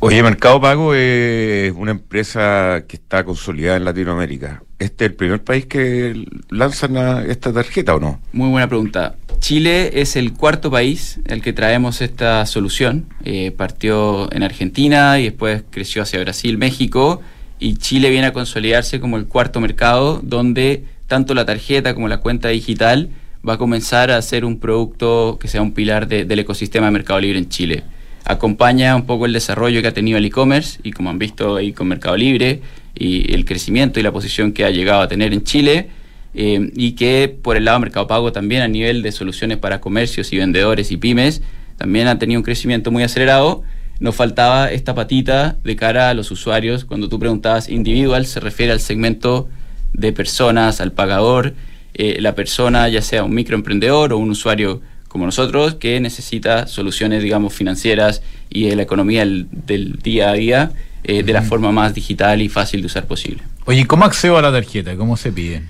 Oye, 0.00 0.22
Mercado 0.22 0.60
Pago 0.60 0.94
es 0.94 1.72
una 1.72 1.92
empresa 1.92 2.84
que 2.86 2.96
está 2.96 3.24
consolidada 3.24 3.78
en 3.78 3.84
Latinoamérica. 3.84 4.62
¿Este 4.78 5.06
es 5.06 5.10
el 5.12 5.16
primer 5.16 5.42
país 5.42 5.64
que 5.66 6.26
lanzan 6.50 6.96
esta 7.30 7.52
tarjeta 7.52 7.94
o 7.94 8.00
no? 8.00 8.20
Muy 8.32 8.50
buena 8.50 8.68
pregunta. 8.68 9.14
Chile 9.38 10.00
es 10.00 10.16
el 10.16 10.34
cuarto 10.34 10.70
país 10.70 11.20
el 11.24 11.40
que 11.40 11.54
traemos 11.54 12.02
esta 12.02 12.44
solución. 12.44 13.06
Eh, 13.24 13.50
partió 13.56 14.30
en 14.32 14.42
Argentina 14.42 15.18
y 15.20 15.24
después 15.24 15.64
creció 15.70 16.02
hacia 16.02 16.20
Brasil, 16.20 16.58
México 16.58 17.22
y 17.58 17.76
Chile 17.76 18.10
viene 18.10 18.26
a 18.26 18.32
consolidarse 18.32 19.00
como 19.00 19.16
el 19.16 19.26
cuarto 19.26 19.60
mercado 19.60 20.20
donde 20.22 20.84
tanto 21.06 21.34
la 21.34 21.46
tarjeta 21.46 21.94
como 21.94 22.08
la 22.08 22.18
cuenta 22.18 22.48
digital 22.48 23.10
va 23.46 23.54
a 23.54 23.58
comenzar 23.58 24.10
a 24.10 24.20
ser 24.22 24.44
un 24.44 24.58
producto 24.58 25.38
que 25.40 25.48
sea 25.48 25.62
un 25.62 25.72
pilar 25.72 26.08
del 26.08 26.38
ecosistema 26.38 26.86
de 26.86 26.92
Mercado 26.92 27.20
Libre 27.20 27.38
en 27.38 27.48
Chile. 27.48 27.84
Acompaña 28.24 28.96
un 28.96 29.04
poco 29.04 29.26
el 29.26 29.34
desarrollo 29.34 29.82
que 29.82 29.88
ha 29.88 29.92
tenido 29.92 30.16
el 30.16 30.24
e-commerce 30.24 30.80
y 30.82 30.92
como 30.92 31.10
han 31.10 31.18
visto 31.18 31.56
ahí 31.56 31.72
con 31.72 31.88
Mercado 31.88 32.16
Libre 32.16 32.62
y 32.94 33.34
el 33.34 33.44
crecimiento 33.44 34.00
y 34.00 34.02
la 34.02 34.12
posición 34.12 34.52
que 34.52 34.64
ha 34.64 34.70
llegado 34.70 35.02
a 35.02 35.08
tener 35.08 35.34
en 35.34 35.44
Chile 35.44 35.90
eh, 36.34 36.70
y 36.74 36.92
que 36.92 37.36
por 37.42 37.56
el 37.56 37.66
lado 37.66 37.78
de 37.78 37.82
Mercado 37.82 38.06
Pago 38.06 38.32
también 38.32 38.62
a 38.62 38.68
nivel 38.68 39.02
de 39.02 39.12
soluciones 39.12 39.58
para 39.58 39.80
comercios 39.80 40.32
y 40.32 40.38
vendedores 40.38 40.90
y 40.90 40.96
pymes 40.96 41.42
también 41.76 42.08
ha 42.08 42.18
tenido 42.18 42.40
un 42.40 42.44
crecimiento 42.44 42.90
muy 42.90 43.02
acelerado. 43.02 43.62
Nos 44.00 44.14
faltaba 44.14 44.70
esta 44.70 44.94
patita 44.94 45.56
de 45.62 45.76
cara 45.76 46.08
a 46.08 46.14
los 46.14 46.30
usuarios. 46.30 46.84
Cuando 46.84 47.08
tú 47.08 47.18
preguntabas 47.18 47.68
individual 47.68 48.24
se 48.26 48.40
refiere 48.40 48.72
al 48.72 48.80
segmento 48.80 49.48
de 49.92 50.12
personas, 50.12 50.80
al 50.80 50.92
pagador 50.92 51.54
eh, 51.92 52.16
la 52.20 52.34
persona, 52.34 52.88
ya 52.88 53.02
sea 53.02 53.22
un 53.22 53.34
microemprendedor 53.34 54.12
o 54.12 54.18
un 54.18 54.30
usuario 54.30 54.80
como 55.14 55.26
nosotros, 55.26 55.76
que 55.76 56.00
necesita 56.00 56.66
soluciones, 56.66 57.22
digamos, 57.22 57.54
financieras 57.54 58.20
y 58.50 58.68
de 58.68 58.74
la 58.74 58.82
economía 58.82 59.24
del, 59.24 59.92
día 60.02 60.30
a 60.30 60.32
día 60.32 60.72
eh, 61.04 61.22
de 61.22 61.32
la 61.32 61.42
forma 61.42 61.70
más 61.70 61.94
digital 61.94 62.42
y 62.42 62.48
fácil 62.48 62.80
de 62.80 62.86
usar 62.86 63.06
posible. 63.06 63.44
Oye, 63.64 63.86
¿cómo 63.86 64.04
accedo 64.06 64.36
a 64.38 64.42
la 64.42 64.50
tarjeta? 64.50 64.96
¿Cómo 64.96 65.16
se 65.16 65.30
pide? 65.30 65.62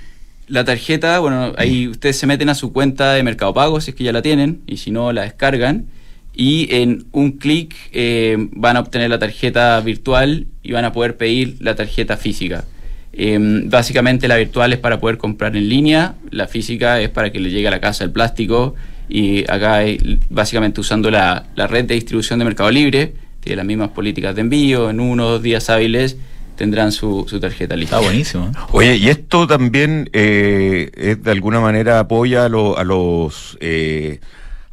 La 0.49 0.65
tarjeta, 0.65 1.19
bueno, 1.19 1.53
ahí 1.59 1.89
ustedes 1.89 2.17
se 2.17 2.27
meten 2.27 2.49
a 2.49 2.55
su 2.55 2.73
cuenta 2.73 3.13
de 3.13 3.23
Mercado 3.23 3.53
Pago, 3.53 3.83
si 3.83 3.91
es 3.91 3.95
que 3.95 4.03
ya 4.03 4.13
la 4.13 4.23
tienen, 4.23 4.63
y 4.67 4.79
si 4.79 4.91
no, 4.91 5.13
la 5.13 5.25
descargan. 5.25 5.89
Y 6.33 6.75
en 6.75 7.05
un 7.13 7.33
clic 7.33 7.75
eh, 7.93 8.49
van 8.53 8.79
a 8.79 8.81
obtener 8.81 9.11
la 9.11 9.19
tarjeta 9.19 9.79
virtual 9.81 10.47
y 10.63 10.73
van 10.73 10.87
a 10.87 10.95
poder 10.95 11.19
pedir 11.19 11.59
la 11.61 11.75
tarjeta 11.75 12.17
física. 12.17 12.65
Em, 13.13 13.69
básicamente 13.69 14.27
la 14.27 14.37
virtual 14.37 14.73
es 14.73 14.79
para 14.79 15.01
poder 15.01 15.19
comprar 15.19 15.55
en 15.55 15.69
línea, 15.69 16.15
la 16.31 16.49
física 16.49 16.99
es 17.03 17.11
para 17.11 17.31
que 17.31 17.41
le 17.41 17.51
llegue 17.51 17.69
a 17.69 17.71
la 17.71 17.81
casa 17.81 18.05
el 18.05 18.11
plástico 18.11 18.75
y 19.15 19.49
acá 19.49 19.75
hay, 19.75 20.19
básicamente 20.29 20.81
usando 20.81 21.09
la, 21.09 21.47
red 21.55 21.85
de 21.85 21.95
distribución 21.95 22.41
de 22.41 22.47
Mercado 22.47 22.69
Libre, 22.73 23.13
tiene 23.39 23.59
las 23.59 23.65
mismas 23.65 23.91
políticas 23.91 24.35
de 24.35 24.41
envío, 24.41 24.91
en 24.91 24.99
uno 24.99 25.29
o 25.29 25.31
dos 25.31 25.43
días 25.43 25.71
hábiles 25.71 26.17
tendrán 26.57 26.91
su, 26.91 27.25
tarjeta 27.41 27.77
lista. 27.77 27.97
Está 27.97 28.09
buenísimo. 28.09 28.47
¿eh? 28.47 28.59
Oye, 28.73 28.97
y 28.97 29.09
esto 29.09 29.47
también 29.47 30.11
eh, 30.13 31.17
de 31.17 31.31
alguna 31.31 31.61
manera 31.61 32.01
apoya 32.01 32.43
a, 32.43 32.47
a 32.47 32.49
los... 32.85 33.57
Eh, 33.61 34.19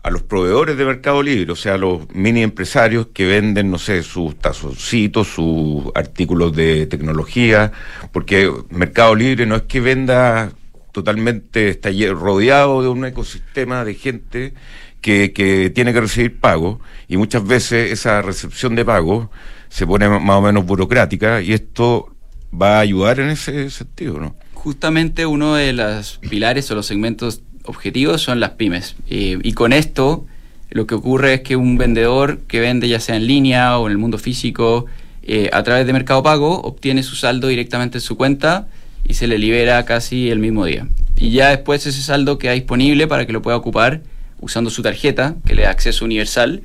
a 0.04 0.10
los 0.10 0.24
proveedores 0.24 0.78
de 0.78 0.86
Mercado 0.86 1.22
Libre, 1.22 1.52
o 1.52 1.56
sea, 1.56 1.76
a 1.76 1.78
los 1.78 2.10
mini 2.12 2.42
empresarios 2.42 3.10
que 3.14 3.28
venden, 3.28 3.70
no 3.70 3.78
sé, 3.78 4.02
sus 4.02 4.36
tazoncitos, 4.36 5.28
sus 5.28 5.84
artículos 5.94 6.56
de 6.56 6.88
tecnología, 6.88 7.72
porque 8.12 8.52
Mercado 8.72 9.14
Libre 9.14 9.46
no 9.46 9.56
es 9.56 9.62
que 9.62 9.80
venda 9.80 10.54
totalmente, 10.92 11.70
está 11.70 11.90
rodeado 12.14 12.82
de 12.82 12.90
un 12.90 13.06
ecosistema 13.06 13.84
de 13.86 13.96
gente 13.96 14.54
que, 15.02 15.34
que 15.34 15.70
tiene 15.70 15.94
que 15.94 16.02
recibir 16.02 16.40
pago 16.40 16.80
y 17.08 17.18
muchas 17.18 17.46
veces 17.46 17.92
esa 17.92 18.22
recepción 18.22 18.76
de 18.76 18.86
pago 18.86 19.32
se 19.70 19.88
pone 19.88 20.08
más 20.08 20.38
o 20.38 20.42
menos 20.42 20.66
burocrática 20.66 21.42
y 21.42 21.54
esto 21.54 22.14
va 22.54 22.78
a 22.78 22.80
ayudar 22.82 23.20
en 23.20 23.30
ese 23.30 23.70
sentido, 23.70 24.20
¿no? 24.20 24.36
Justamente 24.54 25.26
uno 25.26 25.56
de 25.56 25.74
los 25.74 26.20
pilares 26.30 26.70
o 26.70 26.76
los 26.76 26.86
segmentos 26.86 27.42
objetivo 27.64 28.18
son 28.18 28.40
las 28.40 28.52
pymes. 28.52 28.96
Eh, 29.10 29.40
y 29.42 29.54
con 29.54 29.74
esto 29.74 30.26
lo 30.70 30.88
que 30.88 30.96
ocurre 30.96 31.36
es 31.36 31.42
que 31.42 31.56
un 31.56 31.78
vendedor 31.78 32.40
que 32.48 32.60
vende 32.60 32.88
ya 32.88 33.00
sea 33.00 33.16
en 33.16 33.28
línea 33.28 33.78
o 33.78 33.88
en 33.88 33.92
el 33.92 33.98
mundo 33.98 34.18
físico 34.18 34.86
eh, 35.24 35.50
a 35.54 35.64
través 35.64 35.86
de 35.86 35.94
Mercado 35.94 36.24
Pago 36.24 36.62
obtiene 36.62 37.04
su 37.04 37.16
saldo 37.16 37.48
directamente 37.48 37.98
en 37.98 38.02
su 38.02 38.18
cuenta 38.18 38.68
y 39.08 39.14
se 39.14 39.28
le 39.28 39.38
libera 39.38 39.84
casi 39.86 40.30
el 40.30 40.40
mismo 40.40 40.66
día. 40.66 40.88
Y 41.16 41.32
ya 41.32 41.50
después 41.50 41.86
ese 41.86 42.02
saldo 42.02 42.38
queda 42.38 42.54
disponible 42.54 43.08
para 43.08 43.26
que 43.26 43.34
lo 43.34 43.42
pueda 43.42 43.58
ocupar 43.58 44.02
usando 44.40 44.70
su 44.70 44.82
tarjeta, 44.82 45.36
que 45.46 45.56
le 45.56 45.64
da 45.64 45.70
acceso 45.70 46.04
universal, 46.04 46.64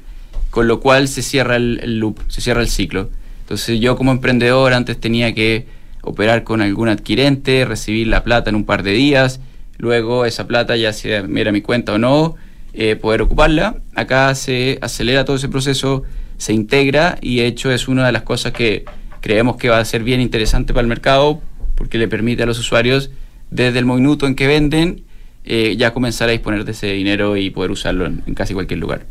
con 0.51 0.67
lo 0.67 0.81
cual 0.81 1.09
se 1.09 1.23
cierra 1.23 1.57
el, 1.57 1.99
loop, 1.99 2.21
se 2.29 2.41
cierra 2.41 2.63
el 2.63 2.69
ciclo. 2.69 3.11
Entonces 3.41 3.79
yo 3.79 3.97
como 3.97 4.13
emprendedor 4.13 4.73
antes 4.73 4.99
tenía 4.99 5.35
que 5.35 5.67
operar 6.03 6.43
con 6.45 6.63
algún 6.63 6.89
adquirente, 6.89 7.65
recibir 7.65 8.07
la 8.07 8.25
plata 8.25 8.49
en 8.49 8.57
un 8.57 8.65
par 8.65 8.83
de 8.83 8.93
días, 8.93 9.41
luego 9.77 10.25
esa 10.25 10.47
plata 10.47 10.77
ya 10.77 10.93
sea 10.93 11.27
era 11.37 11.53
mi 11.53 11.61
cuenta 11.61 11.93
o 11.93 11.99
no, 11.99 12.37
eh, 12.73 12.97
poder 12.97 13.23
ocuparla. 13.23 13.77
Acá 13.95 14.35
se 14.35 14.79
acelera 14.81 15.25
todo 15.25 15.37
ese 15.37 15.49
proceso, 15.49 16.05
se 16.39 16.55
integra 16.55 17.19
y 17.21 17.37
de 17.37 17.47
hecho 17.47 17.71
es 17.71 17.89
una 17.89 18.07
de 18.07 18.13
las 18.13 18.23
cosas 18.23 18.53
que 18.53 18.85
creemos 19.21 19.57
que 19.57 19.69
va 19.69 19.79
a 19.79 19.85
ser 19.85 20.03
bien 20.03 20.21
interesante 20.21 20.73
para 20.73 20.83
el 20.83 20.89
mercado 20.89 21.43
porque 21.77 21.99
le 21.99 22.09
permite 22.09 22.43
a 22.43 22.47
los 22.47 22.59
usuarios 22.59 23.11
desde 23.51 23.79
el 23.79 23.87
minuto 23.87 24.27
en 24.27 24.35
que 24.35 24.49
venden 24.49 25.03
eh, 25.45 25.77
ya 25.79 25.93
comenzar 25.93 26.29
a 26.29 26.33
disponer 26.33 26.65
de 26.65 26.73
ese 26.73 26.89
dinero 26.89 27.37
y 27.37 27.51
poder 27.51 27.71
usarlo 27.71 28.07
en, 28.07 28.23
casi 28.35 28.53
cualquier 28.53 28.81
lugar. 28.81 29.07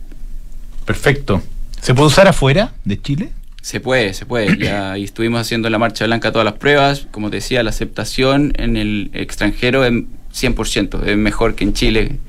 Perfecto. 0.86 1.42
¿Se 1.80 1.94
puede 1.94 2.08
usar 2.08 2.28
afuera 2.28 2.74
de 2.84 3.02
Chile? 3.02 3.30
Se 3.62 3.80
puede, 3.80 4.14
se 4.14 4.26
puede. 4.26 4.58
Ya 4.58 4.98
estuvimos 4.98 5.40
haciendo 5.40 5.68
en 5.68 5.72
la 5.72 5.80
Marcha 5.80 6.06
Blanca 6.06 6.32
todas 6.32 6.46
las 6.46 6.56
pruebas. 6.56 7.08
Como 7.12 7.30
te 7.30 7.38
decía, 7.38 7.64
la 7.64 7.70
aceptación 7.70 8.54
en 8.58 8.76
el 8.76 9.10
extranjero 9.14 9.86
es 9.86 9.94
100%, 10.34 11.04
es 11.06 11.18
mejor 11.18 11.56
que 11.56 11.64
en 11.64 11.74
Chile, 11.74 12.20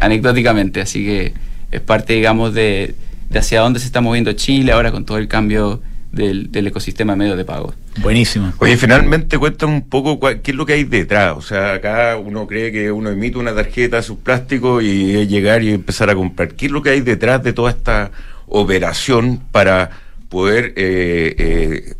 anecdóticamente. 0.00 0.80
Así 0.80 1.04
que 1.04 1.34
es 1.70 1.80
parte, 1.80 2.14
digamos, 2.14 2.54
de, 2.54 2.94
de 3.30 3.38
hacia 3.38 3.60
dónde 3.60 3.80
se 3.80 3.86
está 3.86 4.00
moviendo 4.00 4.32
Chile 4.32 4.72
ahora 4.72 4.90
con 4.90 5.04
todo 5.04 5.18
el 5.18 5.28
cambio 5.28 5.82
del, 6.14 6.66
ecosistema 6.66 7.12
de 7.12 7.18
medios 7.18 7.36
de 7.36 7.44
pago. 7.44 7.74
Buenísimo. 8.00 8.52
Oye, 8.58 8.76
finalmente 8.76 9.38
cuéntame 9.38 9.74
un 9.74 9.88
poco 9.88 10.18
qué 10.20 10.50
es 10.50 10.54
lo 10.54 10.66
que 10.66 10.74
hay 10.74 10.84
detrás. 10.84 11.34
O 11.36 11.40
sea, 11.40 11.74
acá 11.74 12.16
uno 12.16 12.46
cree 12.46 12.72
que 12.72 12.90
uno 12.90 13.10
emite 13.10 13.38
una 13.38 13.54
tarjeta 13.54 14.00
de 14.00 14.14
plástico 14.14 14.80
y 14.80 15.16
es 15.16 15.28
llegar 15.28 15.62
y 15.62 15.72
empezar 15.72 16.10
a 16.10 16.14
comprar. 16.14 16.54
¿Qué 16.54 16.66
es 16.66 16.72
lo 16.72 16.82
que 16.82 16.90
hay 16.90 17.00
detrás 17.00 17.42
de 17.42 17.52
toda 17.52 17.70
esta 17.70 18.10
operación 18.46 19.40
para 19.50 19.90
poder 20.28 20.74
eh, 20.76 21.34
eh, 21.38 21.94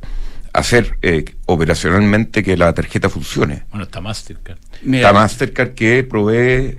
hacer 0.52 0.98
eh, 1.02 1.24
operacionalmente 1.46 2.42
que 2.42 2.56
la 2.56 2.72
tarjeta 2.72 3.08
funcione? 3.08 3.64
Bueno, 3.70 3.84
está 3.84 4.00
Mastercard. 4.00 4.58
está 4.84 5.12
Mastercard 5.12 5.74
que 5.74 6.04
provee 6.04 6.78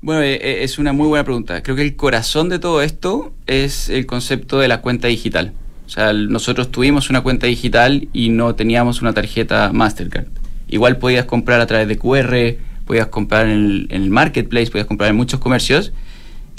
bueno, 0.00 0.20
es 0.20 0.78
una 0.78 0.92
muy 0.92 1.08
buena 1.08 1.24
pregunta. 1.24 1.62
Creo 1.62 1.76
que 1.76 1.82
el 1.82 1.96
corazón 1.96 2.50
de 2.50 2.58
todo 2.58 2.82
esto 2.82 3.32
es 3.46 3.88
el 3.88 4.04
concepto 4.04 4.58
de 4.58 4.68
la 4.68 4.82
cuenta 4.82 5.08
digital. 5.08 5.54
O 5.86 5.88
sea, 5.88 6.12
nosotros 6.12 6.70
tuvimos 6.70 7.10
una 7.10 7.20
cuenta 7.20 7.46
digital 7.46 8.08
y 8.12 8.30
no 8.30 8.54
teníamos 8.54 9.02
una 9.02 9.12
tarjeta 9.12 9.70
Mastercard. 9.72 10.26
Igual 10.68 10.96
podías 10.96 11.26
comprar 11.26 11.60
a 11.60 11.66
través 11.66 11.88
de 11.88 11.98
QR, 11.98 12.56
podías 12.86 13.08
comprar 13.08 13.48
en 13.48 13.86
el, 13.90 14.10
marketplace, 14.10 14.70
podías 14.70 14.86
comprar 14.86 15.10
en 15.10 15.16
muchos 15.16 15.40
comercios. 15.40 15.92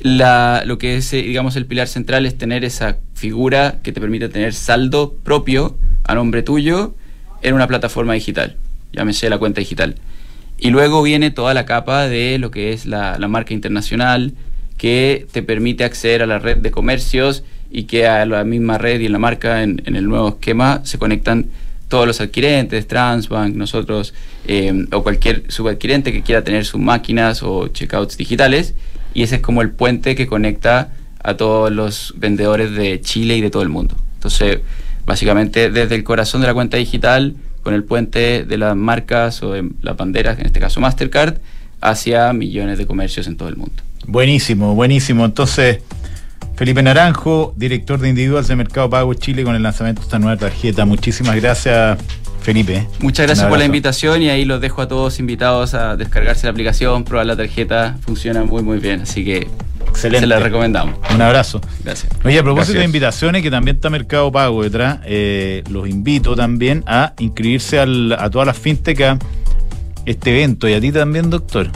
lo 0.03 0.77
que 0.77 0.97
es, 0.97 1.11
eh, 1.13 1.23
digamos, 1.23 1.55
el 1.55 1.65
pilar 1.65 1.88
central 1.88 2.25
es 2.25 2.38
tener 2.38 2.63
esa 2.63 2.97
figura 3.13 3.79
que 3.81 3.91
te 3.91 3.99
permite 3.99 4.29
tener 4.29 4.53
saldo 4.53 5.15
propio 5.23 5.77
a 6.03 6.15
nombre 6.15 6.43
tuyo 6.43 6.95
en 7.41 7.55
una 7.55 7.67
plataforma 7.67 8.13
digital, 8.13 8.55
llámese 8.93 9.29
la 9.29 9.38
cuenta 9.38 9.59
digital. 9.59 9.95
Y 10.57 10.69
luego 10.69 11.01
viene 11.01 11.31
toda 11.31 11.53
la 11.53 11.65
capa 11.65 12.07
de 12.07 12.38
lo 12.39 12.51
que 12.51 12.73
es 12.73 12.85
la, 12.85 13.17
la 13.19 13.27
marca 13.27 13.53
internacional, 13.53 14.33
que 14.77 15.27
te 15.31 15.41
permite 15.41 15.83
acceder 15.83 16.21
a 16.21 16.27
la 16.27 16.39
red 16.39 16.57
de 16.57 16.71
comercios 16.71 17.43
y 17.75 17.83
que 17.83 18.07
a 18.07 18.25
la 18.25 18.45
misma 18.45 18.77
red 18.77 19.01
y 19.01 19.07
en 19.07 19.11
la 19.11 19.19
marca, 19.19 19.61
en, 19.61 19.81
el 19.85 20.07
nuevo 20.07 20.29
esquema, 20.29 20.79
se 20.85 20.97
conectan 20.97 21.47
todos 21.89 22.07
los 22.07 22.21
adquirentes, 22.21 22.88
Transbank, 22.88 23.53
nosotros, 23.53 24.13
eh, 24.47 24.88
o 24.93 25.03
cualquier 25.03 25.43
subadquirente 25.49 26.13
que 26.13 26.21
quiera 26.21 26.41
tener 26.41 26.63
sus 26.63 26.79
máquinas 26.79 27.43
o 27.43 27.67
checkouts 27.67 28.15
digitales, 28.15 28.75
y 29.13 29.23
ese 29.23 29.35
es 29.35 29.41
como 29.41 29.61
el 29.61 29.71
puente 29.71 30.15
que 30.15 30.25
conecta 30.25 30.93
a 31.21 31.35
todos 31.35 31.69
los 31.69 32.13
vendedores 32.15 32.71
de 32.71 33.01
Chile 33.01 33.35
y 33.35 33.41
de 33.41 33.49
todo 33.49 33.63
el 33.63 33.69
mundo. 33.69 33.97
Entonces, 34.13 34.59
básicamente 35.05 35.69
desde 35.69 35.95
el 35.95 36.05
corazón 36.05 36.39
de 36.39 36.47
la 36.47 36.53
cuenta 36.53 36.77
digital, 36.77 37.35
con 37.61 37.73
el 37.73 37.83
puente 37.83 38.45
de 38.45 38.57
las 38.57 38.73
marcas 38.77 39.43
o 39.43 39.51
de 39.51 39.69
las 39.81 39.97
banderas, 39.97 40.39
en 40.39 40.45
este 40.45 40.61
caso 40.61 40.79
Mastercard, 40.79 41.39
hacia 41.81 42.31
millones 42.31 42.77
de 42.77 42.88
comercios 42.88 43.27
en 43.27 43.35
todo 43.35 43.49
el 43.49 43.57
mundo. 43.57 43.75
Buenísimo, 44.07 44.75
buenísimo. 44.75 45.25
Entonces, 45.25 45.79
Felipe 46.55 46.81
Naranjo, 46.81 47.53
director 47.58 47.99
de 47.99 48.10
Individuals 48.10 48.47
de 48.47 48.55
Mercado 48.55 48.89
Pago 48.89 49.13
Chile, 49.13 49.43
con 49.43 49.55
el 49.55 49.63
lanzamiento 49.63 50.01
de 50.01 50.05
esta 50.05 50.19
nueva 50.19 50.38
tarjeta. 50.38 50.86
Muchísimas 50.86 51.36
gracias, 51.36 51.97
Felipe. 52.41 52.88
Muchas 52.99 53.25
gracias 53.25 53.47
por 53.47 53.58
la 53.58 53.65
invitación 53.65 54.21
y 54.21 54.29
ahí 54.29 54.45
los 54.45 54.62
dejo 54.62 54.81
a 54.81 54.88
todos 54.88 55.19
invitados 55.19 55.73
a 55.73 55.97
descargarse 55.97 56.47
la 56.47 56.51
aplicación, 56.51 57.03
probar 57.03 57.25
la 57.25 57.36
tarjeta. 57.36 57.97
Funciona 58.01 58.43
muy, 58.43 58.63
muy 58.63 58.79
bien, 58.79 59.01
así 59.01 59.25
que 59.25 59.47
Excelente. 59.89 60.21
se 60.21 60.27
la 60.27 60.39
recomendamos. 60.39 60.95
Un 61.13 61.21
abrazo. 61.21 61.60
Gracias. 61.84 62.12
Oye, 62.23 62.39
a 62.39 62.43
propósito 62.43 62.79
de 62.79 62.86
invitaciones, 62.86 63.41
que 63.41 63.51
también 63.51 63.75
está 63.75 63.89
Mercado 63.89 64.31
Pago 64.31 64.63
detrás, 64.63 64.99
eh, 65.05 65.63
los 65.69 65.89
invito 65.89 66.36
también 66.36 66.84
a 66.88 67.13
inscribirse 67.19 67.79
a 67.79 68.29
todas 68.29 68.47
las 68.47 68.58
fintech 68.58 69.01
a 69.01 69.19
este 70.05 70.31
evento. 70.31 70.69
Y 70.69 70.73
a 70.73 70.79
ti 70.79 70.91
también, 70.91 71.29
doctor. 71.29 71.69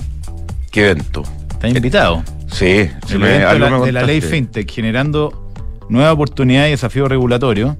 ¿Qué 0.71 0.91
evento? 0.91 1.23
Estás 1.59 1.75
invitado. 1.75 2.23
Sí, 2.47 2.89
de, 3.09 3.91
la, 3.91 4.03
ley 4.03 4.21
FinTech, 4.21 4.71
generando 4.71 5.51
nuevas 5.89 6.13
oportunidades 6.13 6.69
y 6.69 6.71
desafíos 6.71 7.09
regulatorios, 7.09 7.75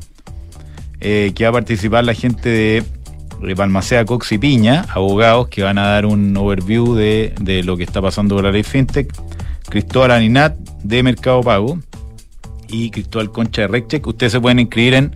eh, 0.99 1.31
que 1.33 1.45
va 1.45 1.51
a 1.51 1.53
participar 1.53 2.03
la 2.03 2.13
gente 2.13 2.49
de, 2.49 2.83
Balmacea 3.55 4.03
Cox 4.03 4.33
y 4.33 4.37
Piña, 4.37 4.85
abogados 4.89 5.47
que 5.47 5.63
van 5.63 5.77
a 5.77 5.87
dar 5.87 6.05
un 6.05 6.35
overview 6.35 6.93
de, 6.93 7.61
lo 7.63 7.77
que 7.77 7.83
está 7.83 8.01
pasando 8.01 8.35
con 8.35 8.43
la 8.43 8.51
ley 8.51 8.63
FinTech, 8.63 9.13
Cristóbal 9.69 10.11
Aninat 10.11 10.57
de 10.83 11.01
Mercado 11.01 11.39
Pago 11.39 11.79
y 12.67 12.89
Cristóbal 12.89 13.31
Concha 13.31 13.61
de 13.61 13.69
RecCheck. 13.69 14.05
Ustedes 14.05 14.33
se 14.33 14.41
pueden 14.41 14.59
inscribir 14.59 14.95
en 14.95 15.15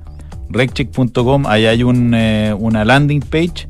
reccheck.com, 0.49 1.47
ahí 1.47 1.65
hay 1.65 1.83
un, 1.83 2.13
eh, 2.15 2.55
una 2.57 2.85
landing 2.85 3.19
page 3.19 3.67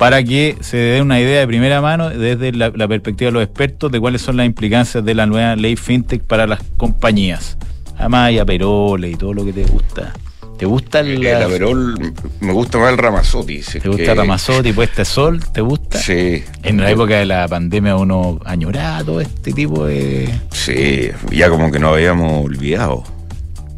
para 0.00 0.24
que 0.24 0.56
se 0.60 0.78
dé 0.78 1.02
una 1.02 1.20
idea 1.20 1.40
de 1.40 1.46
primera 1.46 1.82
mano 1.82 2.08
desde 2.08 2.52
la, 2.52 2.70
perspectiva 2.88 3.28
de 3.28 3.32
los 3.32 3.42
expertos 3.42 3.92
de 3.92 4.00
cuáles 4.00 4.22
son 4.22 4.38
las 4.38 4.46
implicancias 4.46 5.04
de 5.04 5.14
la 5.14 5.26
nueva 5.26 5.56
ley 5.56 5.76
FinTech 5.76 6.22
para 6.22 6.46
las 6.46 6.60
compañías. 6.78 7.58
Además 7.98 8.28
hay 8.28 8.38
aperoles 8.38 9.12
y 9.12 9.16
todo 9.16 9.34
lo 9.34 9.44
que 9.44 9.52
te 9.52 9.64
gusta. 9.64 10.14
¿Te 10.56 10.64
gusta 10.64 11.00
el, 11.00 11.26
el 11.26 11.42
aperol? 11.42 12.14
Me 12.40 12.50
gusta 12.50 12.78
más 12.78 12.92
el 12.92 12.96
Ramazotti. 12.96 13.60
¿Te 13.60 13.88
gusta 13.90 14.12
el 14.12 14.16
Ramazotti, 14.16 14.72
puesta 14.72 15.04
sol? 15.04 15.38
¿Te 15.52 15.60
gusta? 15.60 15.98
Sí. 15.98 16.44
En 16.62 16.78
la 16.78 16.90
época 16.90 17.18
de 17.18 17.26
la 17.26 17.46
pandemia 17.46 17.94
uno 17.96 18.40
añoraba 18.46 19.04
todo 19.04 19.20
este 19.20 19.52
tipo 19.52 19.84
de... 19.84 20.30
Sí, 20.50 21.10
ya 21.30 21.50
como 21.50 21.70
que 21.70 21.78
nos 21.78 21.92
habíamos 21.92 22.46
olvidado. 22.46 23.04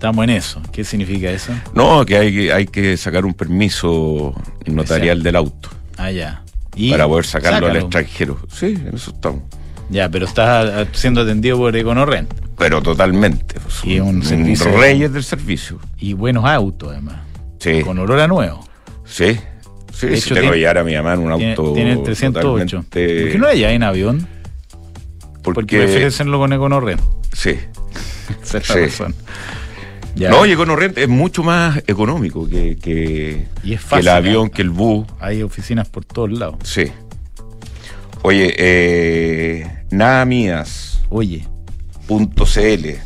Estamos 0.00 0.24
en 0.24 0.30
eso. 0.30 0.62
¿Qué 0.72 0.82
significa 0.82 1.30
eso? 1.30 1.52
No, 1.74 2.06
que 2.06 2.16
hay, 2.16 2.48
hay 2.48 2.64
que 2.64 2.96
sacar 2.96 3.26
un 3.26 3.34
permiso 3.34 4.34
notarial 4.64 5.22
del 5.22 5.36
auto. 5.36 5.68
Ah, 5.98 6.10
ya. 6.10 6.42
para 6.90 7.06
poder 7.06 7.26
sacarlo 7.26 7.66
al 7.66 7.76
extranjero. 7.76 8.38
Sí, 8.50 8.78
en 8.78 8.94
eso 8.94 9.10
estamos. 9.10 9.42
Ya, 9.90 10.08
pero 10.08 10.24
estás 10.24 10.88
siendo 10.92 11.20
atendido 11.20 11.58
por 11.58 11.76
Econorrent. 11.76 12.32
Pero 12.56 12.80
totalmente. 12.80 13.60
Pues, 13.60 13.84
y 13.84 14.00
un, 14.00 14.22
servicio. 14.22 14.74
Reyes 14.74 15.12
del 15.12 15.22
servicio. 15.22 15.78
Y 15.98 16.14
buenos 16.14 16.46
autos, 16.46 16.92
además. 16.92 17.16
Sí. 17.58 17.82
Con 17.82 17.98
olor 17.98 18.20
a 18.20 18.26
nuevo. 18.26 18.66
Sí. 19.04 19.38
Sí, 19.92 20.18
si 20.18 20.32
tengo 20.32 20.52
que 20.52 20.60
llevar 20.60 20.78
a 20.78 20.84
mi 20.84 20.94
mamá 20.94 21.12
en 21.12 21.20
un 21.20 21.32
auto. 21.32 21.74
Tiene 21.74 21.92
el 21.92 22.02
308. 22.02 22.76
¿Por 22.78 22.88
qué 22.90 23.36
no 23.38 23.46
allá 23.46 23.70
en 23.70 23.82
avión? 23.82 24.26
Porque, 25.42 25.60
Porque 25.60 25.76
prefieren 25.76 26.08
hacerlo 26.08 26.38
con 26.38 26.54
Econorrent. 26.54 27.02
Sí. 27.34 27.58
Esa 28.42 28.62
sí. 28.62 28.72
razón. 28.72 29.14
No, 30.28 30.44
y 30.44 30.52
EconoRent 30.52 30.98
es 30.98 31.08
mucho 31.08 31.42
más 31.42 31.82
económico 31.86 32.46
que, 32.48 32.76
que, 32.76 33.46
el 33.92 34.08
avión, 34.08 34.50
que 34.50 34.62
el 34.62 34.70
bus. 34.70 35.06
Hay 35.20 35.42
oficinas 35.42 35.88
por 35.88 36.04
todos 36.04 36.30
lados. 36.30 36.56
Sí. 36.64 36.84
Oye, 38.22 38.54
eh, 38.58 39.84
nada 39.90 40.24
mías. 40.24 41.00
Oye. 41.08 41.46
Punto 42.06 42.44
.cl. 42.44 42.98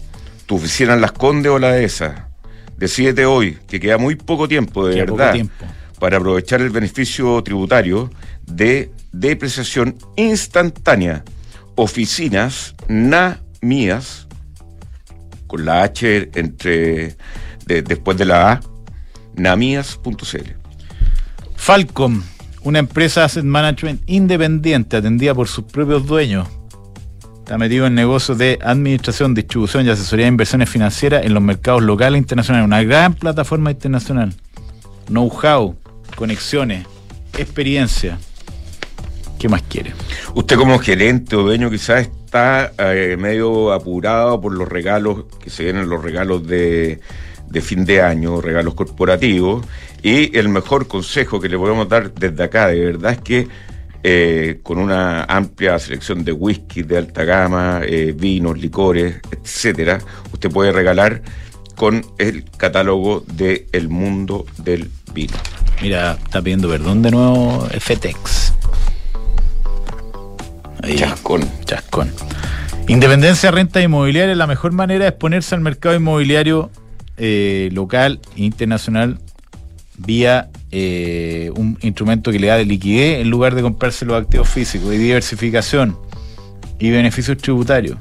¿Tu 0.46 0.56
oficina 0.56 0.94
en 0.94 1.00
Las 1.00 1.12
Condes 1.12 1.52
o 1.52 1.58
la 1.58 1.72
de 1.72 1.84
esa? 1.84 2.28
Decídete 2.76 3.24
hoy, 3.24 3.58
que 3.68 3.78
queda 3.78 3.98
muy 3.98 4.16
poco 4.16 4.48
tiempo, 4.48 4.86
de 4.86 4.94
Queda 4.94 5.06
poco 5.06 5.18
verdad, 5.18 5.32
tiempo. 5.32 5.64
para 6.00 6.16
aprovechar 6.16 6.60
el 6.60 6.70
beneficio 6.70 7.42
tributario 7.42 8.10
de 8.46 8.90
depreciación 9.12 9.96
instantánea. 10.16 11.24
Oficinas 11.76 12.74
NAMIAS, 12.88 14.26
con 15.54 15.64
la 15.64 15.84
H 15.84 16.30
entre 16.34 17.14
de- 17.66 17.82
después 17.82 18.18
de 18.18 18.24
la 18.24 18.52
A, 18.54 18.60
namias.cl. 19.36 20.50
Falcom, 21.54 22.22
una 22.62 22.80
empresa 22.80 23.22
asset 23.24 23.44
management 23.44 24.02
independiente 24.06 24.96
atendida 24.96 25.32
por 25.32 25.46
sus 25.46 25.64
propios 25.64 26.04
dueños. 26.08 26.48
Está 27.38 27.56
metido 27.56 27.86
en 27.86 27.94
negocios 27.94 28.36
de 28.36 28.58
administración, 28.64 29.32
distribución 29.32 29.86
y 29.86 29.90
asesoría 29.90 30.24
de 30.24 30.30
inversiones 30.30 30.68
financieras 30.68 31.24
en 31.24 31.34
los 31.34 31.42
mercados 31.42 31.84
locales 31.84 32.16
e 32.16 32.18
internacionales. 32.18 32.66
Una 32.66 32.82
gran 32.82 33.14
plataforma 33.14 33.70
internacional. 33.70 34.34
Know-how, 35.06 35.76
conexiones, 36.16 36.84
experiencia. 37.38 38.18
¿Qué 39.44 39.48
más 39.50 39.60
quiere? 39.60 39.92
Usted 40.34 40.56
como 40.56 40.78
gerente 40.78 41.36
o 41.36 41.42
dueño 41.42 41.68
quizás 41.68 42.08
está 42.08 42.72
eh, 42.78 43.14
medio 43.18 43.74
apurado 43.74 44.40
por 44.40 44.54
los 44.54 44.66
regalos 44.66 45.26
que 45.38 45.50
se 45.50 45.64
vienen 45.64 45.90
los 45.90 46.02
regalos 46.02 46.46
de, 46.46 47.00
de 47.50 47.60
fin 47.60 47.84
de 47.84 48.00
año, 48.00 48.40
regalos 48.40 48.72
corporativos, 48.72 49.66
y 50.02 50.34
el 50.34 50.48
mejor 50.48 50.88
consejo 50.88 51.40
que 51.40 51.50
le 51.50 51.58
podemos 51.58 51.86
dar 51.90 52.14
desde 52.14 52.42
acá, 52.42 52.68
de 52.68 52.86
verdad, 52.86 53.12
es 53.12 53.20
que 53.20 53.48
eh, 54.02 54.60
con 54.62 54.78
una 54.78 55.24
amplia 55.24 55.78
selección 55.78 56.24
de 56.24 56.32
whisky 56.32 56.82
de 56.82 56.96
alta 56.96 57.24
gama, 57.24 57.82
eh, 57.84 58.14
vinos, 58.16 58.58
licores, 58.58 59.16
etcétera, 59.30 59.98
usted 60.32 60.50
puede 60.50 60.72
regalar 60.72 61.20
con 61.76 62.02
el 62.16 62.46
catálogo 62.56 63.22
de 63.30 63.66
El 63.72 63.90
Mundo 63.90 64.46
del 64.56 64.90
Vino. 65.12 65.36
Mira, 65.82 66.12
está 66.12 66.40
pidiendo 66.40 66.66
perdón 66.66 67.02
de 67.02 67.10
nuevo 67.10 67.68
FTX. 67.78 68.53
Ahí. 70.84 70.96
Chascón. 70.96 71.48
Chascón. 71.64 72.10
Independencia 72.88 73.50
renta 73.50 73.80
inmobiliaria, 73.80 74.34
la 74.34 74.46
mejor 74.46 74.72
manera 74.72 75.04
de 75.04 75.08
exponerse 75.08 75.54
al 75.54 75.62
mercado 75.62 75.94
inmobiliario 75.94 76.70
eh, 77.16 77.70
local 77.72 78.20
e 78.36 78.44
internacional 78.44 79.18
vía 79.96 80.50
eh, 80.70 81.50
un 81.56 81.78
instrumento 81.80 82.30
que 82.30 82.38
le 82.38 82.48
da 82.48 82.56
de 82.56 82.66
liquidez 82.66 83.20
en 83.20 83.30
lugar 83.30 83.54
de 83.54 83.62
comprarse 83.62 84.04
los 84.04 84.20
activos 84.20 84.48
físicos 84.48 84.92
y 84.92 84.98
diversificación 84.98 85.96
y 86.78 86.90
beneficios 86.90 87.38
tributarios. 87.38 87.96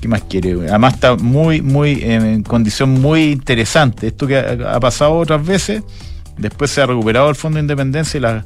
¿Qué 0.00 0.08
más 0.08 0.22
quiere? 0.22 0.54
Además 0.68 0.94
está 0.94 1.14
muy, 1.14 1.62
muy 1.62 1.92
eh, 2.02 2.14
en 2.14 2.42
condición 2.42 2.90
muy 2.90 3.30
interesante. 3.30 4.08
Esto 4.08 4.26
que 4.26 4.38
ha, 4.38 4.74
ha 4.74 4.80
pasado 4.80 5.12
otras 5.12 5.46
veces, 5.46 5.84
después 6.36 6.72
se 6.72 6.82
ha 6.82 6.86
recuperado 6.86 7.28
el 7.28 7.36
Fondo 7.36 7.58
de 7.58 7.60
Independencia 7.60 8.18
y 8.18 8.20
las 8.22 8.44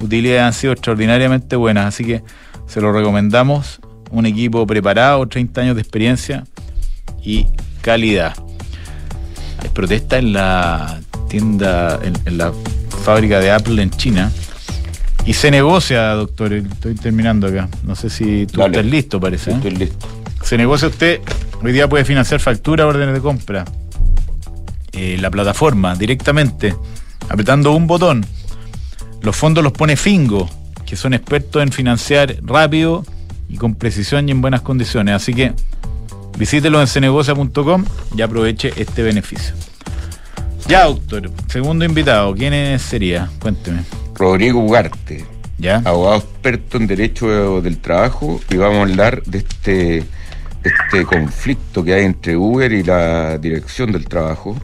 utilidades 0.00 0.42
han 0.42 0.52
sido 0.52 0.72
extraordinariamente 0.72 1.54
buenas. 1.54 1.86
Así 1.86 2.04
que 2.04 2.24
se 2.68 2.80
lo 2.80 2.92
recomendamos. 2.92 3.80
Un 4.10 4.24
equipo 4.26 4.66
preparado, 4.66 5.26
30 5.26 5.60
años 5.60 5.74
de 5.74 5.82
experiencia 5.82 6.44
y 7.22 7.46
calidad. 7.82 8.34
Hay 9.62 9.68
protesta 9.70 10.18
en 10.18 10.32
la 10.32 11.00
tienda, 11.28 11.98
en, 12.02 12.14
en 12.24 12.38
la 12.38 12.52
fábrica 13.04 13.40
de 13.40 13.50
Apple 13.50 13.82
en 13.82 13.90
China. 13.90 14.30
Y 15.26 15.34
se 15.34 15.50
negocia, 15.50 16.08
doctor. 16.14 16.54
Estoy 16.54 16.94
terminando 16.94 17.48
acá. 17.48 17.68
No 17.84 17.94
sé 17.94 18.08
si 18.08 18.46
tú 18.46 18.60
Dale. 18.60 18.78
estás 18.78 18.90
listo, 18.90 19.20
parece. 19.20 19.50
¿eh? 19.50 19.54
Estoy 19.54 19.72
listo. 19.72 20.06
Se 20.42 20.56
negocia 20.56 20.88
usted, 20.88 21.20
hoy 21.62 21.72
día 21.72 21.88
puede 21.88 22.04
financiar 22.06 22.40
factura, 22.40 22.86
órdenes 22.86 23.14
de 23.14 23.20
compra. 23.20 23.64
Eh, 24.92 25.18
la 25.20 25.30
plataforma, 25.30 25.94
directamente, 25.96 26.74
apretando 27.28 27.72
un 27.72 27.86
botón. 27.86 28.24
Los 29.20 29.36
fondos 29.36 29.62
los 29.62 29.72
pone 29.72 29.96
Fingo, 29.96 30.48
que 30.88 30.96
son 30.96 31.12
expertos 31.12 31.62
en 31.62 31.70
financiar 31.70 32.36
rápido 32.42 33.04
y 33.46 33.58
con 33.58 33.74
precisión 33.74 34.26
y 34.28 34.32
en 34.32 34.40
buenas 34.40 34.62
condiciones. 34.62 35.14
Así 35.14 35.34
que 35.34 35.52
visítelo 36.38 36.80
en 36.80 36.86
cenegocia.com 36.86 37.84
y 38.16 38.22
aproveche 38.22 38.72
este 38.76 39.02
beneficio. 39.02 39.54
Ya, 40.66 40.84
doctor, 40.84 41.30
segundo 41.48 41.84
invitado, 41.84 42.34
¿quién 42.34 42.78
sería? 42.78 43.28
Cuénteme. 43.38 43.82
Rodrigo 44.14 44.60
Ugarte. 44.60 45.26
¿Ya? 45.60 45.82
abogado 45.84 46.18
experto 46.18 46.76
en 46.76 46.86
derecho 46.86 47.60
del 47.60 47.78
trabajo 47.78 48.40
y 48.48 48.56
vamos 48.56 48.78
a 48.78 48.82
hablar 48.82 49.24
de 49.24 49.38
este, 49.38 49.72
de 49.72 50.04
este 50.62 51.04
conflicto 51.04 51.82
que 51.82 51.94
hay 51.94 52.04
entre 52.04 52.36
Uber 52.36 52.70
y 52.72 52.84
la 52.84 53.38
dirección 53.38 53.90
del 53.90 54.06
trabajo, 54.06 54.56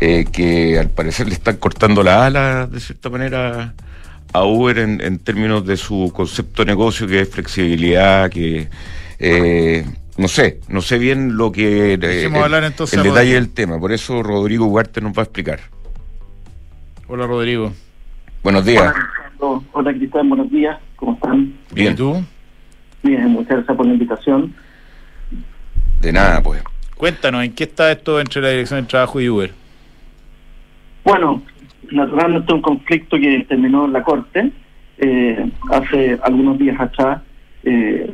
eh, 0.00 0.24
que 0.32 0.80
al 0.80 0.90
parecer 0.90 1.28
le 1.28 1.34
están 1.34 1.58
cortando 1.58 2.02
la 2.02 2.26
ala 2.26 2.66
de 2.66 2.80
cierta 2.80 3.08
manera 3.08 3.72
a 4.32 4.44
Uber 4.44 4.78
en, 4.78 5.00
en 5.00 5.18
términos 5.18 5.66
de 5.66 5.76
su 5.76 6.12
concepto 6.14 6.62
de 6.62 6.66
negocio, 6.66 7.06
que 7.06 7.20
es 7.20 7.28
flexibilidad, 7.28 8.30
que 8.30 8.68
eh, 9.18 9.84
no 10.18 10.28
sé, 10.28 10.60
no 10.68 10.80
sé 10.80 10.98
bien 10.98 11.36
lo 11.36 11.52
que 11.52 11.94
eh, 11.94 12.24
el, 12.24 12.34
hablar 12.36 12.64
entonces 12.64 12.98
el 12.98 13.04
detalle 13.04 13.34
del 13.34 13.50
tema, 13.50 13.78
por 13.78 13.92
eso 13.92 14.22
Rodrigo 14.22 14.66
Ugarte 14.66 15.00
nos 15.00 15.12
va 15.12 15.22
a 15.22 15.24
explicar. 15.24 15.60
Hola, 17.08 17.26
Rodrigo. 17.26 17.72
Buenos 18.42 18.64
días. 18.64 18.94
Hola. 19.38 19.62
Hola, 19.72 19.92
Cristian, 19.92 20.28
buenos 20.28 20.50
días. 20.50 20.78
¿Cómo 20.96 21.12
están? 21.12 21.54
Bien. 21.72 21.92
¿Y 21.92 21.96
tú? 21.96 22.24
Bien, 23.02 23.28
muchas 23.28 23.56
gracias 23.56 23.76
por 23.76 23.86
la 23.86 23.92
invitación. 23.92 24.54
De 26.00 26.12
nada, 26.12 26.42
pues. 26.42 26.62
Cuéntanos, 26.96 27.44
¿en 27.44 27.52
qué 27.52 27.64
está 27.64 27.92
esto 27.92 28.18
entre 28.18 28.40
la 28.40 28.48
dirección 28.48 28.80
del 28.80 28.86
trabajo 28.86 29.20
y 29.20 29.28
Uber? 29.28 29.52
Bueno, 31.04 31.42
naturalmente 31.90 32.52
un 32.52 32.62
conflicto 32.62 33.16
que 33.18 33.44
terminó 33.48 33.84
en 33.84 33.92
la 33.92 34.02
Corte 34.02 34.50
eh, 34.98 35.50
hace 35.70 36.18
algunos 36.22 36.58
días 36.58 36.80
atrás. 36.80 37.22
eh, 37.64 38.10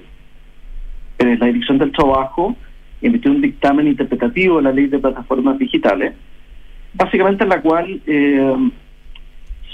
eh, 1.18 1.36
la 1.38 1.46
Dirección 1.46 1.78
del 1.78 1.92
Trabajo 1.92 2.56
emitió 3.00 3.30
un 3.30 3.40
dictamen 3.40 3.86
interpretativo 3.86 4.56
de 4.56 4.62
la 4.62 4.72
Ley 4.72 4.86
de 4.86 4.98
Plataformas 4.98 5.58
Digitales, 5.58 6.14
básicamente 6.94 7.44
en 7.44 7.50
la 7.50 7.60
cual 7.60 8.00
eh, 8.06 8.70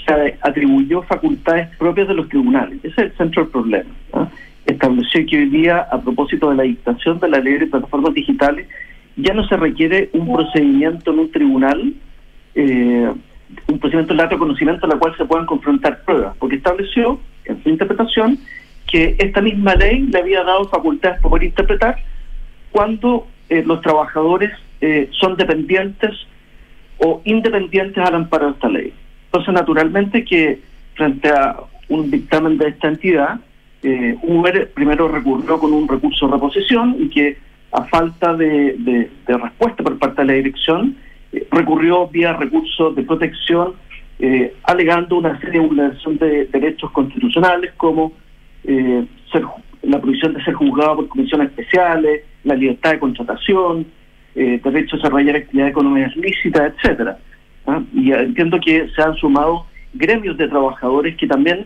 se 0.05 0.37
atribuyó 0.41 1.01
facultades 1.03 1.69
propias 1.77 2.07
de 2.07 2.13
los 2.13 2.29
tribunales. 2.29 2.79
Ese 2.83 2.89
es 2.89 2.97
el 2.97 3.17
centro 3.17 3.43
del 3.43 3.51
problema. 3.51 3.89
Estableció 4.65 5.25
que 5.25 5.37
hoy 5.37 5.49
día, 5.49 5.87
a 5.91 5.99
propósito 6.01 6.49
de 6.49 6.55
la 6.55 6.63
dictación 6.63 7.19
de 7.19 7.29
la 7.29 7.39
Ley 7.39 7.57
de 7.57 7.67
Plataformas 7.67 8.13
Digitales, 8.13 8.67
ya 9.15 9.33
no 9.33 9.47
se 9.47 9.57
requiere 9.57 10.09
un 10.13 10.31
procedimiento 10.33 11.11
en 11.11 11.19
un 11.19 11.31
tribunal 11.31 11.93
un 13.67 13.79
procedimiento 13.79 14.13
de 14.13 14.21
alto 14.21 14.37
conocimiento 14.37 14.85
en 14.85 14.91
la 14.91 14.97
cual 14.99 15.15
se 15.17 15.25
puedan 15.25 15.45
confrontar 15.45 16.03
pruebas, 16.03 16.35
porque 16.39 16.55
estableció 16.57 17.19
en 17.45 17.61
su 17.63 17.69
interpretación 17.69 18.37
que 18.87 19.15
esta 19.19 19.41
misma 19.41 19.75
ley 19.75 20.01
le 20.01 20.19
había 20.19 20.43
dado 20.43 20.67
facultades 20.69 21.19
para 21.19 21.29
poder 21.29 21.43
interpretar 21.43 21.97
cuando 22.71 23.27
eh, 23.49 23.63
los 23.65 23.81
trabajadores 23.81 24.51
eh, 24.81 25.09
son 25.11 25.35
dependientes 25.37 26.11
o 26.97 27.21
independientes 27.25 28.03
al 28.03 28.15
amparo 28.15 28.47
de 28.47 28.51
esta 28.53 28.69
ley. 28.69 28.93
Entonces, 29.25 29.53
naturalmente 29.53 30.23
que 30.23 30.59
frente 30.95 31.29
a 31.29 31.55
un 31.87 32.09
dictamen 32.11 32.57
de 32.57 32.69
esta 32.69 32.87
entidad, 32.89 33.39
eh, 33.83 34.15
Uber 34.23 34.71
primero 34.73 35.07
recurrió 35.07 35.59
con 35.59 35.71
un 35.73 35.87
recurso 35.87 36.27
de 36.27 36.33
reposición 36.33 36.95
y 36.99 37.09
que 37.09 37.37
a 37.71 37.83
falta 37.85 38.33
de, 38.35 38.75
de- 38.77 39.09
de 39.27 39.37
respuesta 39.37 39.83
por 39.83 39.97
parte 39.97 40.21
de 40.21 40.27
la 40.27 40.33
dirección, 40.33 40.97
recurrió 41.51 42.07
vía 42.07 42.33
recursos 42.33 42.95
de 42.95 43.03
protección, 43.03 43.73
eh, 44.19 44.53
alegando 44.63 45.17
una 45.17 45.39
serie 45.39 45.61
de 45.61 45.67
vulneración 45.67 46.17
de 46.17 46.45
derechos 46.47 46.91
constitucionales 46.91 47.71
como 47.77 48.13
eh, 48.63 49.05
ser 49.31 49.43
la 49.83 49.99
prohibición 49.99 50.33
de 50.33 50.43
ser 50.43 50.53
juzgado 50.53 50.97
por 50.97 51.07
comisiones 51.07 51.49
especiales, 51.49 52.23
la 52.43 52.55
libertad 52.55 52.91
de 52.91 52.99
contratación, 52.99 53.85
eh, 54.35 54.59
derecho 54.63 54.95
a 54.95 54.99
desarrollar 54.99 55.35
actividades 55.35 55.71
económicas 55.71 56.15
lícitas, 56.15 56.73
etcétera. 56.73 57.17
Y 57.93 58.11
entiendo 58.11 58.59
que 58.59 58.89
se 58.95 59.01
han 59.01 59.15
sumado 59.15 59.65
gremios 59.93 60.37
de 60.37 60.47
trabajadores 60.47 61.15
que 61.17 61.27
también 61.27 61.65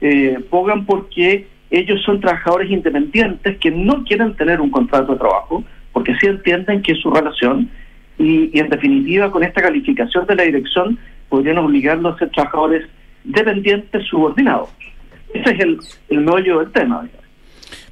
eh, 0.00 0.38
pongan 0.50 0.84
porque 0.84 1.46
ellos 1.70 2.02
son 2.02 2.20
trabajadores 2.20 2.70
independientes 2.70 3.56
que 3.58 3.70
no 3.70 4.04
quieren 4.04 4.34
tener 4.34 4.60
un 4.60 4.70
contrato 4.70 5.12
de 5.12 5.18
trabajo, 5.18 5.64
porque 5.92 6.14
sí 6.16 6.26
entienden 6.26 6.82
que 6.82 6.94
su 6.94 7.10
relación, 7.10 7.70
y, 8.18 8.50
y 8.56 8.60
en 8.60 8.68
definitiva 8.68 9.30
con 9.30 9.42
esta 9.44 9.62
calificación 9.62 10.26
de 10.26 10.36
la 10.36 10.42
dirección 10.44 10.98
podrían 11.28 11.58
obligarlos 11.58 12.14
a 12.14 12.18
ser 12.18 12.30
trabajadores 12.30 12.86
dependientes 13.24 14.06
subordinados. 14.06 14.68
Ese 15.32 15.50
es 15.50 15.60
el, 15.60 15.78
el 16.10 16.20
meollo 16.20 16.60
del 16.60 16.70
tema. 16.72 17.02
digamos. 17.02 17.24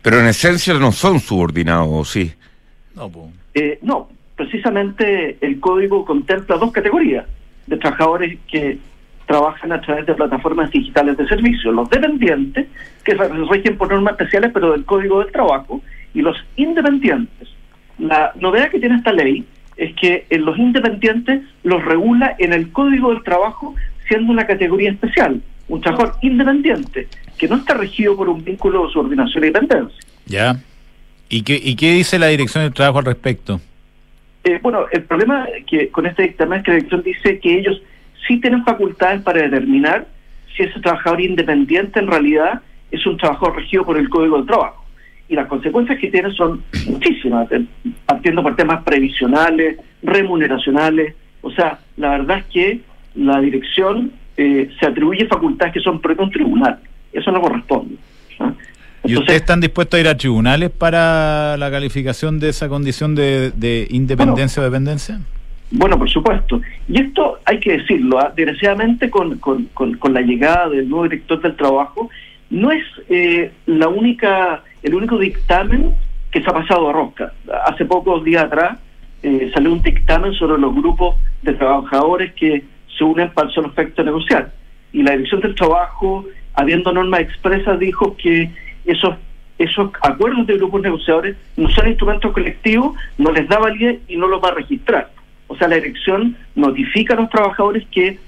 Pero 0.03 0.21
en 0.21 0.27
esencia 0.27 0.75
no 0.75 0.93
son 0.93 1.21
subordinados, 1.21 1.89
¿o 1.91 2.05
sí. 2.05 2.33
No, 2.95 3.09
pues. 3.09 3.27
Eh, 3.55 3.79
no, 3.83 4.09
precisamente 4.37 5.39
el 5.41 5.61
código 5.61 6.05
contempla 6.05 6.57
dos 6.57 6.73
categorías 6.73 7.27
de 7.67 7.77
trabajadores 7.77 8.39
que 8.51 8.79
trabajan 9.27 9.73
a 9.73 9.81
través 9.81 10.07
de 10.07 10.15
plataformas 10.15 10.71
digitales 10.71 11.17
de 11.17 11.27
servicio, 11.27 11.73
los 11.73 11.89
dependientes, 11.89 12.67
que 13.05 13.17
se 13.17 13.29
rigen 13.29 13.79
por 13.79 13.89
normas 13.91 14.13
especiales 14.13 14.51
pero 14.53 14.73
del 14.73 14.85
código 14.85 15.21
del 15.21 15.33
trabajo, 15.33 15.81
y 16.13 16.21
los 16.21 16.37
independientes. 16.57 17.49
La 17.99 18.33
novedad 18.41 18.71
que 18.71 18.81
tiene 18.81 18.97
esta 18.97 19.13
ley 19.13 19.45
es 19.77 19.95
que 19.97 20.27
en 20.31 20.45
los 20.45 20.59
independientes 20.59 21.43
los 21.65 21.85
regula 21.85 22.35
en 22.39 22.53
el 22.53 22.71
Código 22.73 23.13
del 23.13 23.23
Trabajo 23.23 23.75
siendo 24.09 24.33
una 24.33 24.47
categoría 24.47 24.91
especial, 24.91 25.41
un 25.69 25.81
trabajador 25.81 26.17
independiente, 26.23 27.09
que 27.39 27.49
no 27.49 27.57
está 27.57 27.75
regido 27.75 28.17
por 28.17 28.29
un 28.29 28.45
vínculo 28.45 28.87
de 28.87 28.93
subordinación 28.93 29.45
y 29.45 29.47
dependencia. 29.47 29.99
Ya. 30.27 30.57
¿Y 31.29 31.43
qué, 31.43 31.61
¿Y 31.63 31.77
qué 31.77 31.93
dice 31.93 32.19
la 32.19 32.27
Dirección 32.27 32.65
del 32.65 32.75
Trabajo 32.75 32.99
al 32.99 33.07
respecto? 33.07 33.61
Eh, 34.45 34.59
bueno, 34.63 34.87
el 34.91 35.03
problema 35.05 35.47
que 35.67 35.89
con 35.89 36.07
este 36.07 36.23
dictamen 36.23 36.59
es 36.59 36.65
que 36.65 36.71
la 36.73 36.77
dirección 36.77 37.03
dice 37.03 37.39
que 37.39 37.59
ellos 37.59 37.81
sí 38.27 38.41
tienen 38.41 38.65
facultades 38.65 39.23
para 39.23 39.43
determinar 39.43 40.07
si 40.57 40.65
ese 40.65 40.81
trabajador 40.81 41.21
independiente 41.21 42.01
en 42.01 42.09
realidad 42.09 42.61
es 42.91 43.07
un 43.07 43.17
trabajador 43.17 43.57
regido 43.57 43.85
por 43.85 43.97
el 43.97 44.09
Código 44.09 44.37
del 44.37 44.47
Trabajo. 44.47 44.82
Y 45.33 45.35
las 45.35 45.47
consecuencias 45.47 45.99
que 45.99 46.11
tiene 46.11 46.31
son 46.33 46.63
muchísimas, 46.87 47.51
eh, 47.53 47.65
partiendo 48.05 48.43
por 48.43 48.55
temas 48.55 48.83
previsionales, 48.85 49.79
remuneracionales. 50.03 51.15
O 51.41 51.51
sea, 51.51 51.79
la 51.97 52.11
verdad 52.11 52.41
es 52.41 52.45
que 52.53 52.81
la 53.15 53.41
dirección 53.41 54.13
eh, 54.37 54.69
se 54.79 54.85
atribuye 54.85 55.25
facultades 55.25 55.73
que 55.73 55.81
son 55.81 56.03
propias 56.03 56.19
de 56.19 56.25
un 56.25 56.31
tribunal. 56.33 56.79
Eso 57.15 57.33
no 57.33 57.41
corresponde. 57.41 57.95
¿Y 59.05 59.17
ustedes 59.17 59.41
están 59.41 59.61
dispuestos 59.61 59.97
a 59.97 60.01
ir 60.03 60.09
a 60.09 60.19
tribunales 60.19 60.69
para 60.69 61.57
la 61.57 61.71
calificación 61.71 62.39
de 62.39 62.51
esa 62.51 62.69
condición 62.69 63.15
de, 63.15 63.87
independencia 63.89 64.61
o 64.61 64.65
dependencia? 64.67 65.19
Bueno, 65.71 65.99
por 65.99 66.11
supuesto. 66.11 66.61
Y 66.89 67.01
esto 67.01 67.39
hay 67.47 67.59
que 67.59 67.79
decirlo, 67.79 68.19
¿ah? 68.21 68.31
desgraciadamente 68.37 69.09
con, 69.09 69.39
con, 69.39 69.65
con, 69.73 70.13
la 70.13 70.21
llegada 70.21 70.69
del 70.69 70.91
nuevo 70.91 71.05
director 71.05 71.41
del 71.41 71.57
trabajo, 71.57 72.11
no 72.51 72.71
es 72.71 72.85
eh, 73.09 73.51
la 73.65 73.89
única 73.89 74.63
el 74.83 74.95
único 74.95 75.19
dictamen 75.19 75.95
que 76.31 76.43
se 76.43 76.51
ha 76.51 76.53
pasado 76.53 76.89
a 76.89 76.93
rosca. 76.93 77.33
Hace 77.67 77.85
pocos 77.85 78.25
días 78.25 78.45
atrás 78.45 78.79
eh, 79.23 79.51
salió 79.55 79.73
un 79.73 79.83
dictamen 79.83 80.33
sobre 80.35 80.61
los 80.61 80.75
grupos 80.75 81.17
de 81.43 81.53
trabajadores 81.55 82.33
que 82.33 82.65
se 82.97 83.05
unen 83.05 83.31
para 83.31 83.49
el 83.49 83.55
solo 83.55 83.69
efecto 83.69 84.03
negociar. 84.03 84.53
Y 84.93 85.03
la 85.03 85.13
Dirección 85.13 85.41
del 85.41 85.55
Trabajo, 85.55 86.27
habiendo 86.55 86.93
normas 86.93 87.21
expresas, 87.21 87.79
dijo 87.79 88.17
que 88.17 88.51
esos 88.85 89.17
esos 89.59 89.93
acuerdos 90.03 90.47
de 90.47 90.57
grupos 90.57 90.83
negociadores 90.83 91.37
no 91.57 91.69
son 91.69 91.87
instrumentos 91.87 92.33
colectivos, 92.33 92.97
no 93.19 93.31
les 93.31 93.47
da 93.49 93.59
validez 93.59 94.01
y 94.09 94.17
no 94.17 94.27
los 94.27 94.43
va 94.43 94.49
a 94.49 94.55
registrar. 94.55 95.11
O 95.47 95.57
sea, 95.57 95.69
la 95.69 95.77
dirección 95.77 96.37
notifica 96.55 97.15
a 97.15 97.19
los 97.19 97.31
trabajadores 97.31 97.87
que 97.93 98.19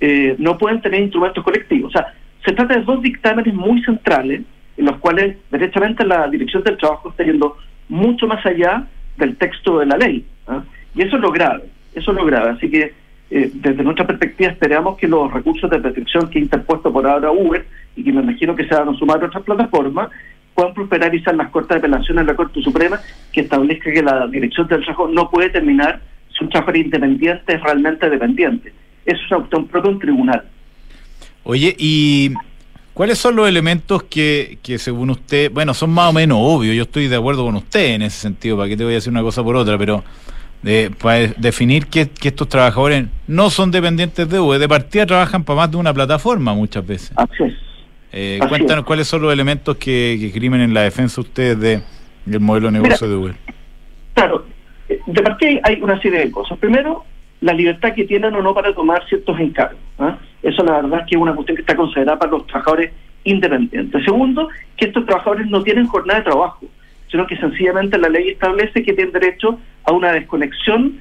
eh, 0.00 0.36
no 0.38 0.56
pueden 0.56 0.80
tener 0.80 1.00
instrumentos 1.00 1.42
colectivos. 1.42 1.88
O 1.88 1.98
sea, 1.98 2.14
se 2.44 2.52
trata 2.52 2.74
de 2.74 2.84
dos 2.84 3.02
dictámenes 3.02 3.54
muy 3.54 3.82
centrales 3.82 4.42
en 4.76 4.86
los 4.86 4.98
cuales 4.98 5.36
derechamente 5.50 6.04
la 6.04 6.28
Dirección 6.28 6.62
del 6.62 6.76
Trabajo 6.76 7.10
está 7.10 7.24
yendo 7.24 7.56
mucho 7.88 8.26
más 8.26 8.44
allá 8.44 8.86
del 9.16 9.36
texto 9.36 9.78
de 9.78 9.86
la 9.86 9.96
ley. 9.96 10.24
¿ah? 10.46 10.62
Y 10.94 11.02
eso 11.02 11.16
es 11.16 11.22
lo 11.22 11.30
grave, 11.30 11.64
eso 11.94 12.10
es 12.10 12.16
lo 12.16 12.24
grave. 12.24 12.50
Así 12.50 12.70
que 12.70 12.92
eh, 13.30 13.50
desde 13.52 13.82
nuestra 13.82 14.06
perspectiva 14.06 14.50
esperamos 14.50 14.96
que 14.98 15.08
los 15.08 15.32
recursos 15.32 15.70
de 15.70 15.78
protección 15.78 16.28
que 16.28 16.38
ha 16.38 16.42
interpuesto 16.42 16.92
por 16.92 17.06
ahora 17.06 17.30
Uber 17.30 17.64
y 17.96 18.04
que 18.04 18.12
me 18.12 18.22
imagino 18.22 18.54
que 18.54 18.66
se 18.66 18.74
van 18.74 18.88
a 18.88 18.94
sumar 18.94 19.22
a 19.22 19.26
otras 19.26 19.44
plataformas 19.44 20.10
puedan 20.54 20.74
prosperar 20.74 21.14
y 21.14 21.22
ser 21.22 21.34
las 21.34 21.50
Cortes 21.50 21.70
de 21.70 21.76
Apelación 21.76 22.18
en 22.18 22.26
la 22.26 22.36
Corte 22.36 22.62
Suprema 22.62 23.00
que 23.32 23.40
establezca 23.40 23.92
que 23.92 24.02
la 24.02 24.26
Dirección 24.28 24.68
del 24.68 24.82
Trabajo 24.82 25.08
no 25.08 25.30
puede 25.30 25.50
terminar 25.50 26.00
si 26.36 26.44
un 26.44 26.50
trabajador 26.50 26.76
independiente 26.76 27.54
es 27.54 27.60
realmente 27.62 28.08
dependiente. 28.08 28.72
Eso 29.04 29.20
es 29.24 29.52
un 29.52 29.68
propio 29.68 29.90
un 29.90 29.98
tribunal. 29.98 30.44
Oye, 31.44 31.74
y 31.78 32.32
¿Cuáles 32.94 33.18
son 33.18 33.34
los 33.34 33.48
elementos 33.48 34.04
que, 34.04 34.58
que, 34.62 34.78
según 34.78 35.10
usted, 35.10 35.50
bueno, 35.50 35.74
son 35.74 35.90
más 35.90 36.10
o 36.10 36.12
menos 36.12 36.38
obvios, 36.40 36.76
yo 36.76 36.84
estoy 36.84 37.08
de 37.08 37.16
acuerdo 37.16 37.44
con 37.44 37.56
usted 37.56 37.94
en 37.94 38.02
ese 38.02 38.20
sentido, 38.20 38.56
para 38.56 38.68
que 38.68 38.76
te 38.76 38.84
voy 38.84 38.92
a 38.92 38.96
decir 38.96 39.10
una 39.10 39.22
cosa 39.22 39.42
por 39.42 39.56
otra, 39.56 39.76
pero 39.76 40.04
de, 40.62 40.92
para 41.02 41.26
definir 41.36 41.88
que, 41.88 42.08
estos 42.22 42.48
trabajadores 42.48 43.06
no 43.26 43.50
son 43.50 43.72
dependientes 43.72 44.28
de 44.28 44.38
UE, 44.38 44.60
de 44.60 44.68
partida 44.68 45.06
trabajan 45.06 45.42
para 45.42 45.56
más 45.56 45.70
de 45.72 45.76
una 45.76 45.92
plataforma 45.92 46.54
muchas 46.54 46.86
veces. 46.86 47.12
Eh, 48.12 48.38
cuéntanos 48.48 48.84
cuáles 48.84 49.08
son 49.08 49.22
los 49.22 49.32
elementos 49.32 49.76
que, 49.76 50.16
que 50.20 50.30
crimen 50.30 50.60
en 50.60 50.72
la 50.72 50.82
defensa 50.82 51.20
ustedes 51.20 51.58
de, 51.58 51.82
del 52.24 52.40
modelo 52.40 52.70
de 52.70 52.78
negocio 52.78 53.08
de 53.08 53.16
UE. 53.16 53.34
Claro, 54.14 54.46
de 54.88 55.22
partida 55.22 55.60
hay 55.64 55.82
una 55.82 56.00
serie 56.00 56.20
de 56.20 56.30
cosas. 56.30 56.56
Primero, 56.58 57.04
la 57.40 57.52
libertad 57.52 57.94
que 57.94 58.04
tienen 58.04 58.34
o 58.34 58.42
no 58.42 58.54
para 58.54 58.74
tomar 58.74 59.06
ciertos 59.08 59.38
encargos. 59.38 59.80
¿ah? 59.98 60.18
Eso 60.42 60.64
la 60.64 60.80
verdad 60.80 61.00
es 61.00 61.06
que 61.06 61.16
es 61.16 61.20
una 61.20 61.34
cuestión 61.34 61.56
que 61.56 61.62
está 61.62 61.76
considerada 61.76 62.18
para 62.18 62.32
los 62.32 62.46
trabajadores 62.46 62.92
independientes. 63.24 64.04
Segundo, 64.04 64.48
que 64.76 64.86
estos 64.86 65.04
trabajadores 65.06 65.48
no 65.48 65.62
tienen 65.62 65.86
jornada 65.86 66.20
de 66.20 66.26
trabajo, 66.26 66.66
sino 67.10 67.26
que 67.26 67.36
sencillamente 67.36 67.98
la 67.98 68.08
ley 68.08 68.30
establece 68.30 68.82
que 68.82 68.92
tienen 68.92 69.12
derecho 69.12 69.58
a 69.84 69.92
una 69.92 70.12
desconexión 70.12 70.98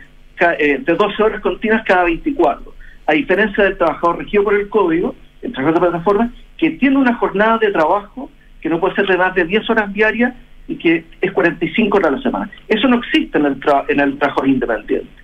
eh, 0.60 0.80
de 0.80 0.96
12 0.96 1.24
horas 1.24 1.42
continuas 1.42 1.84
cada 1.86 2.04
24. 2.04 2.74
A 3.06 3.14
diferencia 3.14 3.64
del 3.64 3.78
trabajador 3.78 4.20
regido 4.20 4.44
por 4.44 4.54
el 4.54 4.70
código, 4.70 5.16
el 5.42 5.52
trabajador 5.52 5.82
de 5.82 5.90
plataforma, 5.90 6.34
que 6.58 6.72
tiene 6.72 6.98
una 6.98 7.16
jornada 7.16 7.58
de 7.58 7.72
trabajo 7.72 8.30
que 8.62 8.70
no 8.70 8.80
puede 8.80 8.96
ser 8.96 9.08
de 9.08 9.18
más 9.18 9.36
de 9.36 9.46
10 9.46 9.70
horas 9.70 9.92
diarias 9.94 10.34
y 10.68 10.76
que 10.78 11.04
es 11.20 11.32
45 11.32 11.98
horas 11.98 12.14
a 12.14 12.16
la 12.16 12.22
semana. 12.22 12.52
Eso 12.68 12.88
no 12.88 12.98
existe 12.98 13.38
en 13.38 13.46
el, 13.46 13.58
en 13.90 14.00
el 14.00 14.18
trabajador 14.18 14.50
independiente. 14.50 15.23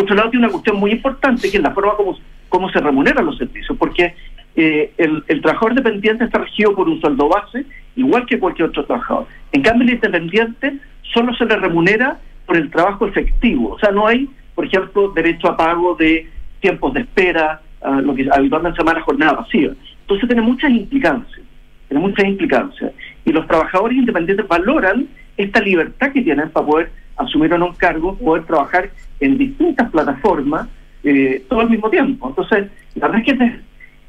Por 0.00 0.06
otro 0.06 0.16
lado, 0.16 0.30
tiene 0.30 0.46
una 0.46 0.52
cuestión 0.52 0.76
muy 0.78 0.92
importante, 0.92 1.50
que 1.50 1.58
es 1.58 1.62
la 1.62 1.72
forma 1.72 1.94
como, 1.94 2.18
cómo 2.48 2.70
se 2.70 2.80
remuneran 2.80 3.26
los 3.26 3.36
servicios, 3.36 3.76
porque 3.76 4.14
eh, 4.56 4.94
el, 4.96 5.42
trabajador 5.42 5.74
dependiente 5.74 6.24
está 6.24 6.38
regido 6.38 6.74
por 6.74 6.88
un 6.88 6.98
sueldo 7.02 7.28
base, 7.28 7.66
igual 7.96 8.24
que 8.24 8.38
cualquier 8.38 8.70
otro 8.70 8.86
trabajador. 8.86 9.26
En 9.52 9.60
cambio, 9.60 9.86
el 9.86 9.92
independiente 9.96 10.78
solo 11.12 11.34
se 11.34 11.44
le 11.44 11.54
remunera 11.56 12.18
por 12.46 12.56
el 12.56 12.70
trabajo 12.70 13.06
efectivo. 13.06 13.74
O 13.74 13.78
sea, 13.78 13.90
no 13.90 14.06
hay, 14.06 14.26
por 14.54 14.64
ejemplo, 14.64 15.10
derecho 15.10 15.48
a 15.48 15.56
pago 15.58 15.94
de 15.96 16.30
tiempos 16.60 16.94
de 16.94 17.00
espera, 17.00 17.60
lo 18.02 18.14
que 18.14 18.26
habitualmente 18.32 18.76
se 18.76 18.82
llama 18.82 18.98
la 18.98 19.04
jornada 19.04 19.32
vacía. 19.32 19.72
Entonces 20.00 20.26
tiene 20.26 20.40
muchas 20.40 20.70
implicancias, 20.70 21.42
tiene 21.88 22.02
muchas 22.02 22.24
implicancias. 22.24 22.92
Y 23.26 23.32
los 23.32 23.46
trabajadores 23.46 23.98
independientes 23.98 24.48
valoran 24.48 25.08
esta 25.36 25.60
libertad 25.60 26.10
que 26.10 26.22
tienen 26.22 26.48
para 26.48 26.66
poder 26.66 26.90
asumir 27.18 27.52
o 27.52 27.58
no 27.58 27.66
un 27.66 27.74
cargo, 27.74 28.16
poder 28.16 28.44
trabajar 28.44 28.88
en 29.20 29.38
distintas 29.38 29.90
plataformas 29.90 30.68
eh, 31.04 31.44
todo 31.48 31.60
al 31.60 31.70
mismo 31.70 31.88
tiempo. 31.90 32.28
Entonces, 32.28 32.68
la 32.94 33.08
verdad 33.08 33.22
es 33.26 33.38
que 33.38 33.60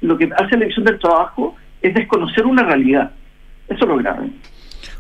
lo 0.02 0.18
que 0.18 0.30
hace 0.36 0.58
la 0.58 0.66
elección 0.66 0.86
del 0.86 1.00
trabajo 1.00 1.56
es 1.82 1.94
desconocer 1.94 2.46
una 2.46 2.64
realidad. 2.64 3.12
Eso 3.68 3.84
es 3.84 3.90
lo 3.90 3.98
grave. 3.98 4.30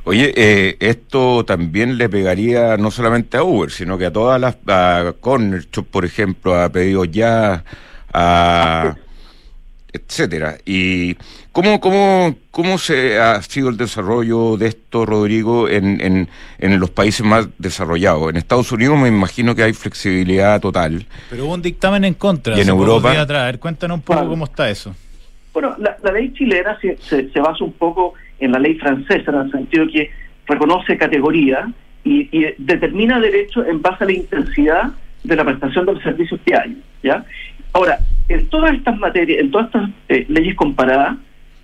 Oye, 0.03 0.34
eh, 0.36 0.78
esto 0.80 1.45
también 1.45 1.97
le 1.97 2.09
pegaría 2.09 2.78
no 2.78 2.89
solamente 2.89 3.38
a 3.38 3.43
Uber, 3.43 3.70
sino 3.70 3.97
que 3.97 4.07
a 4.07 4.14
todas 4.14 4.41
las, 4.41 4.57
a 4.68 5.14
Corner 5.20 5.68
por 5.91 6.05
ejemplo, 6.05 6.55
a 6.55 6.70
pedido 6.70 7.05
ya, 7.05 7.64
a 8.12 8.95
etcétera. 9.93 10.57
¿Y 10.65 11.15
cómo, 11.51 11.79
cómo, 11.79 12.35
cómo 12.51 12.77
se 12.77 13.19
ha 13.19 13.41
sido 13.41 13.69
el 13.69 13.77
desarrollo 13.77 14.57
de 14.57 14.67
esto, 14.67 15.05
Rodrigo, 15.05 15.67
en, 15.69 16.01
en, 16.01 16.29
en 16.59 16.79
los 16.79 16.89
países 16.89 17.25
más 17.25 17.47
desarrollados? 17.57 18.29
En 18.29 18.37
Estados 18.37 18.71
Unidos 18.71 18.97
me 18.97 19.07
imagino 19.07 19.55
que 19.55 19.63
hay 19.63 19.73
flexibilidad 19.73 20.59
total. 20.61 21.05
Pero 21.29 21.45
hubo 21.45 21.53
un 21.53 21.61
dictamen 21.61 22.05
en 22.05 22.13
contra. 22.13 22.57
Y 22.57 22.61
en 22.61 22.69
Europa. 22.69 23.19
Atrás. 23.19 23.57
cuéntanos 23.57 23.95
un 23.95 24.01
poco 24.01 24.27
cómo 24.27 24.45
está 24.45 24.69
eso. 24.69 24.95
Bueno, 25.53 25.75
la, 25.79 26.11
ley 26.11 26.31
chilena 26.33 26.77
se, 26.79 26.97
se, 26.97 27.39
basa 27.39 27.63
un 27.63 27.73
poco 27.73 28.13
en 28.39 28.53
la 28.53 28.59
ley 28.59 28.75
francesa, 28.75 29.31
en 29.31 29.37
el 29.37 29.51
sentido 29.51 29.85
que 29.91 30.09
reconoce 30.47 30.97
categoría 30.97 31.71
y, 32.05 32.29
y 32.31 32.53
determina 32.57 33.19
derechos 33.19 33.67
en 33.67 33.81
base 33.81 34.05
a 34.05 34.07
la 34.07 34.13
intensidad 34.13 34.91
de 35.23 35.35
la 35.35 35.43
prestación 35.43 35.85
de 35.85 35.93
los 35.93 36.03
servicios 36.03 36.39
que 36.45 36.55
hay. 36.55 36.81
¿ya? 37.03 37.25
Ahora, 37.74 37.99
en 38.28 38.47
todas 38.47 38.74
estas 38.74 38.97
materias, 38.97 39.39
en 39.39 39.51
todas 39.51 39.67
estas 39.67 39.89
eh, 40.09 40.26
leyes 40.28 40.55
comparadas, 40.55 41.17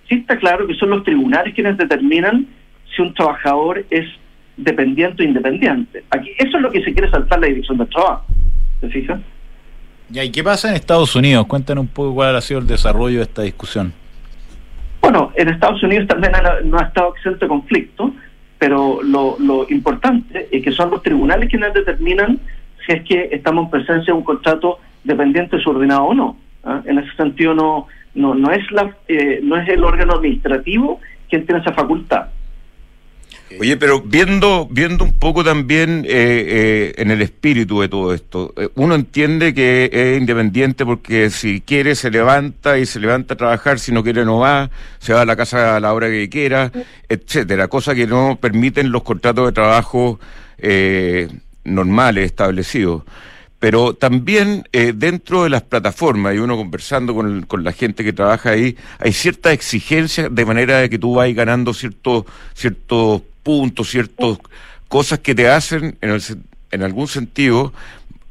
sí 0.08 0.16
está 0.16 0.38
claro 0.38 0.68
que 0.68 0.76
son 0.76 0.90
los 0.90 1.04
tribunales 1.04 1.54
quienes 1.54 1.78
determinan 1.78 2.48
si 2.96 3.02
un 3.02 3.14
trabajador 3.14 3.86
es 3.90 4.06
dependiente 4.56 5.24
o 5.24 5.26
independiente. 5.26 6.04
Aquí, 6.10 6.32
eso 6.38 6.58
es 6.58 6.64
lo 6.64 6.72
que 6.72 6.84
se 6.84 6.94
quiere 6.94 7.10
saltar 7.10 7.40
la 7.40 7.48
dirección 7.48 7.78
del 7.78 7.88
trabajo. 7.90 8.26
¿Se 8.82 8.90
fijan? 8.90 9.24
¿Y 10.10 10.32
qué 10.32 10.44
pasa 10.44 10.70
en 10.70 10.76
Estados 10.76 11.16
Unidos? 11.16 11.46
Cuéntanos 11.48 11.84
un 11.84 11.90
poco 11.90 12.16
cuál 12.16 12.36
ha 12.36 12.42
sido 12.42 12.62
el 12.62 12.68
desarrollo 12.68 13.18
de 13.18 13.24
esta 13.24 13.42
discusión. 13.42 13.94
Bueno, 15.02 15.32
en 15.36 15.50
Estados 15.50 15.84
Unidos 15.84 16.08
también 16.08 16.34
no 16.66 16.80
ha 16.80 16.84
estado 16.84 17.14
exento 17.16 17.46
de 17.46 17.48
conflicto, 17.50 18.14
pero 18.58 19.02
lo, 19.04 19.38
lo 19.40 19.68
importante 19.70 20.48
es 20.52 20.64
que 20.64 20.72
son 20.72 20.90
los 20.90 21.04
tribunales 21.04 21.50
quienes 21.50 21.74
determinan 21.74 22.40
si 22.86 22.94
es 22.94 23.04
que 23.04 23.30
estamos 23.32 23.66
en 23.66 23.72
presencia 23.72 24.14
de 24.14 24.14
un 24.14 24.24
contrato 24.24 24.80
dependiente 25.08 25.60
subordinado 25.60 26.04
o 26.04 26.14
no. 26.14 26.38
¿ah? 26.64 26.82
En 26.86 27.00
ese 27.00 27.16
sentido 27.16 27.56
no, 27.56 27.88
no, 28.14 28.36
no, 28.36 28.52
es 28.52 28.70
la, 28.72 28.96
eh, 29.08 29.40
no 29.42 29.58
es 29.58 29.68
el 29.70 29.84
órgano 29.84 30.16
administrativo 30.16 31.00
quien 31.30 31.46
tiene 31.46 31.62
esa 31.62 31.74
facultad. 31.74 32.28
Oye, 33.60 33.78
pero 33.78 34.02
viendo, 34.02 34.68
viendo 34.70 35.06
un 35.06 35.14
poco 35.14 35.42
también 35.42 36.04
eh, 36.06 36.10
eh, 36.10 36.94
en 36.98 37.12
el 37.12 37.22
espíritu 37.22 37.80
de 37.80 37.88
todo 37.88 38.14
esto, 38.14 38.54
uno 38.76 38.94
entiende 38.94 39.54
que 39.54 39.90
es 39.92 40.20
independiente 40.20 40.86
porque 40.86 41.30
si 41.30 41.62
quiere 41.62 41.96
se 41.96 42.12
levanta 42.12 42.78
y 42.78 42.86
se 42.86 43.00
levanta 43.00 43.36
a 43.36 43.38
trabajar, 43.38 43.80
si 43.80 43.94
no 43.94 44.04
quiere 44.04 44.26
no 44.26 44.40
va, 44.40 44.70
se 45.00 45.14
va 45.14 45.22
a 45.22 45.26
la 45.26 45.38
casa 45.38 45.78
a 45.78 45.80
la 45.80 45.94
hora 45.94 46.10
que 46.10 46.28
quiera, 46.28 46.74
etcétera, 47.08 47.70
cosa 47.70 47.96
que 47.96 48.06
no 48.06 48.38
permiten 48.40 48.92
los 48.92 49.04
contratos 49.04 49.46
de 49.46 49.52
trabajo 49.54 50.20
normales 51.64 52.26
establecidos. 52.26 53.04
Pero 53.60 53.94
también 53.94 54.68
eh, 54.72 54.94
dentro 54.96 55.44
de 55.44 55.50
las 55.50 55.64
plataformas, 55.64 56.36
y 56.36 56.38
uno 56.38 56.56
conversando 56.56 57.16
con, 57.16 57.42
con, 57.44 57.64
la 57.64 57.72
gente 57.72 58.04
que 58.04 58.14
trabaja 58.14 58.52
ahí, 58.52 58.78
hay 59.00 59.14
ciertas 59.14 59.54
exigencias 59.54 60.30
de 60.32 60.46
manera 60.46 60.80
de 60.80 60.90
que 60.90 61.00
tú 61.00 61.16
vas 61.16 61.34
ganando 61.34 61.74
ciertos, 61.74 62.26
ciertos 62.54 63.22
puntos, 63.44 63.90
ciertas 63.90 64.38
cosas 64.88 65.20
que 65.20 65.34
te 65.34 65.50
hacen, 65.50 65.98
en, 66.02 66.10
el, 66.12 66.22
en 66.72 66.84
algún 66.84 67.08
sentido, 67.08 67.74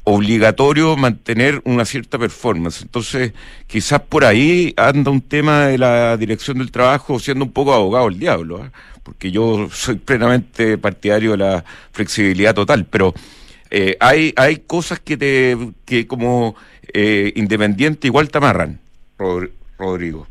obligatorio 0.05 0.97
mantener 0.97 1.61
una 1.65 1.85
cierta 1.85 2.17
performance. 2.17 2.83
Entonces, 2.83 3.33
quizás 3.67 4.01
por 4.03 4.25
ahí 4.25 4.73
anda 4.77 5.11
un 5.11 5.21
tema 5.21 5.67
de 5.67 5.79
la 5.79 6.17
dirección 6.17 6.59
del 6.59 6.71
trabajo 6.71 7.19
siendo 7.19 7.45
un 7.45 7.51
poco 7.51 7.75
abogado 7.75 8.07
el 8.07 8.19
diablo, 8.19 8.65
¿eh? 8.65 8.71
porque 9.03 9.33
yo 9.33 9.69
soy 9.73 9.97
plenamente 9.97 10.79
partidario 10.79 11.33
de 11.33 11.39
la 11.39 11.65
flexibilidad 11.91 12.55
total, 12.55 12.87
pero 12.87 13.15
eh, 13.71 13.97
hay, 14.01 14.33
hay 14.37 14.57
cosas 14.57 15.01
que 15.01 15.17
te 15.17 15.57
que 15.85 16.07
como 16.07 16.55
eh, 16.93 17.33
independiente 17.37 18.07
igual 18.07 18.31
te 18.31 18.39
amarran, 18.39 18.79
Rodrigo. 19.79 20.27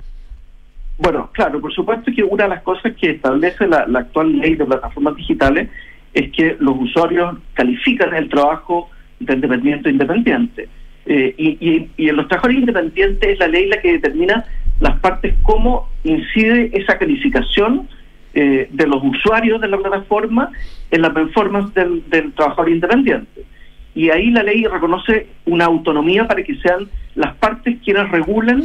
Bueno, 0.98 1.30
claro, 1.34 1.60
por 1.60 1.74
supuesto 1.74 2.12
que 2.16 2.24
una 2.24 2.44
de 2.44 2.50
las 2.52 2.64
cosas 2.64 2.94
que 2.96 3.12
establece 3.12 3.68
la, 3.68 3.86
la 3.88 4.00
actual 4.00 4.38
ley 4.40 4.56
de 4.56 4.66
plataformas 4.66 5.16
digitales 5.16 5.70
es 6.14 6.32
que 6.32 6.56
los 6.60 6.76
usuarios 6.80 7.38
califican 7.54 8.14
el 8.16 8.30
trabajo 8.30 8.90
del 9.20 9.42
dependiente 9.42 9.90
independiente. 9.90 10.70
Eh, 11.06 11.36
y, 11.38 11.90
y, 11.98 12.10
en 12.10 12.16
los 12.16 12.28
trabajadores 12.28 12.62
independientes 12.62 13.30
es 13.30 13.40
la 13.40 13.48
ley 13.48 13.68
la 13.68 13.80
que 13.82 13.94
determina 13.94 14.46
las 14.80 15.00
partes, 15.00 15.36
cómo 15.44 15.90
incide 16.04 16.72
esa 16.74 16.98
calificación 16.98 17.88
eh, 18.38 18.68
de 18.70 18.86
los 18.86 19.02
usuarios 19.02 19.62
de 19.62 19.70
la 19.70 19.78
plataforma 19.78 20.52
en 20.92 21.02
la 21.02 21.14
performance 21.14 21.74
del, 21.74 22.34
trabajador 22.36 22.70
independiente. 22.70 23.46
Y 23.94 24.10
ahí 24.10 24.30
la 24.30 24.44
ley 24.44 24.66
reconoce 24.66 25.28
una 25.46 25.64
autonomía 25.64 26.28
para 26.28 26.44
que 26.44 26.54
sean 26.58 26.90
las 27.16 27.34
partes 27.36 27.78
quienes 27.82 28.10
regulen 28.12 28.64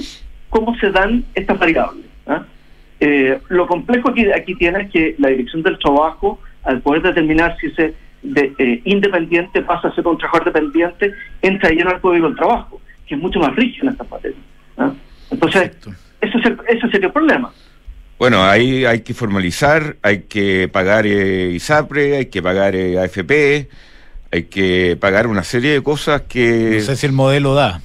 cómo 0.48 0.76
se 0.78 0.90
dan 0.90 1.24
estas 1.36 1.56
variables. 1.56 2.04
¿ah? 2.26 2.42
Eh, 2.98 3.38
lo 3.48 3.68
complejo 3.68 4.12
que 4.12 4.34
aquí 4.34 4.56
tiene 4.56 4.82
es 4.82 4.90
que 4.90 5.14
la 5.18 5.28
dirección 5.28 5.62
del 5.62 5.78
trabajo, 5.78 6.40
al 6.64 6.80
poder 6.80 7.02
determinar 7.02 7.56
si 7.60 7.68
ese 7.68 7.94
de, 8.22 8.52
eh, 8.58 8.82
independiente 8.84 9.62
pasa 9.62 9.86
a 9.86 9.94
ser 9.94 10.04
un 10.04 10.18
trabajador 10.18 10.52
dependiente, 10.52 11.14
entra 11.42 11.70
lleno 11.70 11.90
al 11.90 12.00
código 12.00 12.26
del 12.26 12.36
trabajo, 12.36 12.80
que 13.06 13.14
es 13.14 13.20
mucho 13.20 13.38
más 13.38 13.54
rígido 13.54 13.86
en 13.86 13.92
esta 13.92 14.04
materia. 14.10 14.38
¿ah? 14.78 14.92
Entonces, 15.30 15.70
ese, 16.20 16.38
es 16.38 16.44
el, 16.44 16.58
ese 16.68 16.90
sería 16.90 17.06
el 17.06 17.12
problema. 17.12 17.52
Bueno, 18.20 18.44
ahí 18.44 18.84
hay 18.84 19.00
que 19.00 19.14
formalizar, 19.14 19.96
hay 20.02 20.24
que 20.24 20.68
pagar 20.68 21.06
eh, 21.06 21.52
ISAPRE, 21.54 22.18
hay 22.18 22.26
que 22.26 22.42
pagar 22.42 22.76
eh, 22.76 22.98
AFP, 22.98 23.66
hay 24.30 24.42
que 24.42 24.98
pagar 25.00 25.26
una 25.26 25.42
serie 25.42 25.70
de 25.70 25.82
cosas 25.82 26.20
que... 26.28 26.72
No 26.74 26.80
sé 26.80 26.96
si 26.96 27.06
el 27.06 27.12
modelo 27.12 27.54
da. 27.54 27.80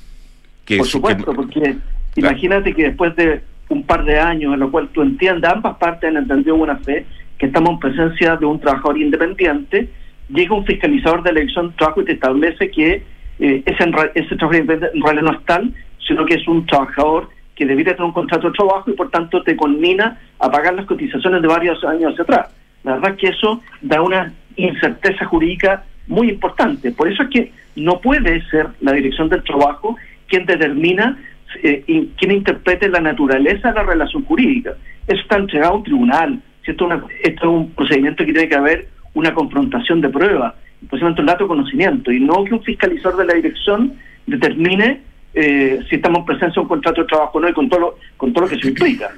Que 0.65 0.79
Por 0.79 0.87
supuesto, 0.87 1.33
porque 1.33 1.77
imagínate 2.17 2.73
que 2.73 2.83
después 2.83 3.15
de 3.15 3.43
un 3.69 3.83
par 3.83 4.03
de 4.03 4.19
años 4.19 4.53
en 4.53 4.59
lo 4.59 4.69
cual 4.69 4.89
tú 4.89 5.03
entiendas, 5.03 5.53
ambas 5.53 5.77
partes 5.77 6.09
han 6.09 6.17
entendido 6.17 6.57
buena 6.57 6.79
fe, 6.79 7.05
que 7.37 7.45
estamos 7.45 7.69
en 7.69 7.79
presencia 7.79 8.35
de 8.35 8.45
un 8.45 8.59
trabajador 8.59 8.97
independiente, 8.97 9.87
llega 10.27 10.53
un 10.53 10.65
fiscalizador 10.65 11.23
de 11.23 11.29
elección 11.29 11.69
de 11.69 11.75
trabajo 11.77 12.01
y 12.01 12.05
te 12.07 12.11
establece 12.11 12.69
que 12.71 13.03
eh, 13.39 13.63
ese, 13.65 13.91
ese 14.15 14.35
trabajador 14.35 14.89
en 14.93 15.01
realidad 15.01 15.23
no 15.23 15.31
es 15.31 15.45
tal, 15.45 15.73
sino 16.05 16.25
que 16.25 16.33
es 16.33 16.45
un 16.45 16.65
trabajador 16.65 17.29
que 17.55 17.65
debería 17.65 17.93
tener 17.93 18.05
un 18.05 18.11
contrato 18.11 18.47
de 18.47 18.53
trabajo 18.53 18.91
y 18.91 18.93
por 18.93 19.09
tanto 19.09 19.41
te 19.41 19.55
conmina 19.55 20.19
a 20.39 20.51
pagar 20.51 20.73
las 20.73 20.85
cotizaciones 20.85 21.41
de 21.41 21.47
varios 21.47 21.83
años 21.83 22.11
hacia 22.11 22.23
atrás. 22.23 22.49
La 22.83 22.93
verdad 22.93 23.11
es 23.11 23.17
que 23.17 23.27
eso 23.29 23.61
da 23.81 24.01
una 24.01 24.33
incerteza 24.57 25.25
jurídica 25.25 25.83
muy 26.07 26.29
importante. 26.29 26.91
Por 26.91 27.11
eso 27.11 27.23
es 27.23 27.29
que 27.29 27.51
no 27.75 27.99
puede 27.99 28.41
ser 28.49 28.67
la 28.81 28.91
dirección 28.91 29.29
del 29.29 29.43
trabajo 29.43 29.95
quien 30.27 30.45
determina 30.45 31.17
eh, 31.63 32.07
quien 32.17 32.31
interprete 32.31 32.89
la 32.89 32.99
naturaleza 32.99 33.69
de 33.69 33.75
la 33.75 33.83
relación 33.83 34.23
jurídica. 34.25 34.73
Eso 35.07 35.21
está 35.21 35.37
entregado 35.37 35.73
a 35.73 35.77
un 35.77 35.83
tribunal. 35.83 36.41
Esto, 36.65 36.89
es 37.23 37.43
un 37.43 37.71
procedimiento 37.71 38.25
que 38.25 38.33
tiene 38.33 38.49
que 38.49 38.55
haber 38.55 38.87
una 39.13 39.33
confrontación 39.33 40.01
de 40.01 40.09
prueba, 40.09 40.55
un 40.81 40.87
procedimiento 40.87 41.21
de 41.21 41.27
dato 41.27 41.47
conocimiento, 41.47 42.11
y 42.11 42.19
no 42.19 42.43
que 42.43 42.55
un 42.55 42.63
fiscalizador 42.63 43.17
de 43.19 43.25
la 43.25 43.33
dirección 43.35 43.93
determine 44.25 45.01
eh, 45.35 45.85
si 45.89 45.97
estamos 45.97 46.19
en 46.19 46.25
presencia 46.25 46.53
de 46.55 46.61
un 46.61 46.67
contrato 46.67 47.01
de 47.01 47.07
trabajo 47.07 47.37
o 47.37 47.41
no 47.41 47.49
y 47.49 47.53
con 47.53 47.67
todo 47.69 47.79
lo, 47.79 47.97
con 48.15 48.31
todo 48.33 48.45
lo 48.45 48.49
que 48.49 48.57
se 48.57 48.69
implica. 48.69 49.11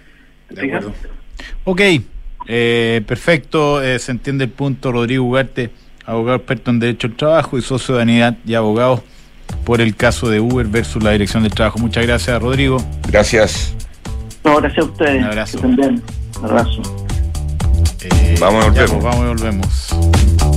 Ok, 1.63 1.81
eh, 2.47 3.01
perfecto, 3.05 3.83
eh, 3.83 3.99
se 3.99 4.11
entiende 4.11 4.45
el 4.45 4.49
punto. 4.49 4.91
Rodrigo 4.91 5.23
Ugarte, 5.25 5.69
abogado 6.05 6.37
experto 6.37 6.71
en 6.71 6.79
Derecho 6.79 7.07
al 7.07 7.13
Trabajo 7.13 7.57
y 7.57 7.61
socio 7.61 7.95
de 7.95 8.01
Anidad 8.01 8.37
y 8.45 8.55
abogado 8.55 9.03
por 9.63 9.79
el 9.79 9.95
caso 9.95 10.29
de 10.29 10.39
Uber 10.39 10.65
versus 10.65 11.03
la 11.03 11.11
Dirección 11.11 11.43
del 11.43 11.53
Trabajo. 11.53 11.77
Muchas 11.77 12.05
gracias, 12.05 12.41
Rodrigo. 12.41 12.77
Gracias. 13.09 13.75
No, 14.43 14.57
gracias 14.57 14.85
a 14.85 14.89
ustedes. 14.89 15.17
Un 15.17 15.23
abrazo. 15.23 15.59
Un 15.59 16.45
abrazo. 16.45 16.81
vamos 18.39 18.65
y 18.65 18.69
volvemos. 18.69 18.91
Pues, 18.91 19.03
vamos 19.03 19.23
y 19.23 19.27
volvemos. 19.27 20.56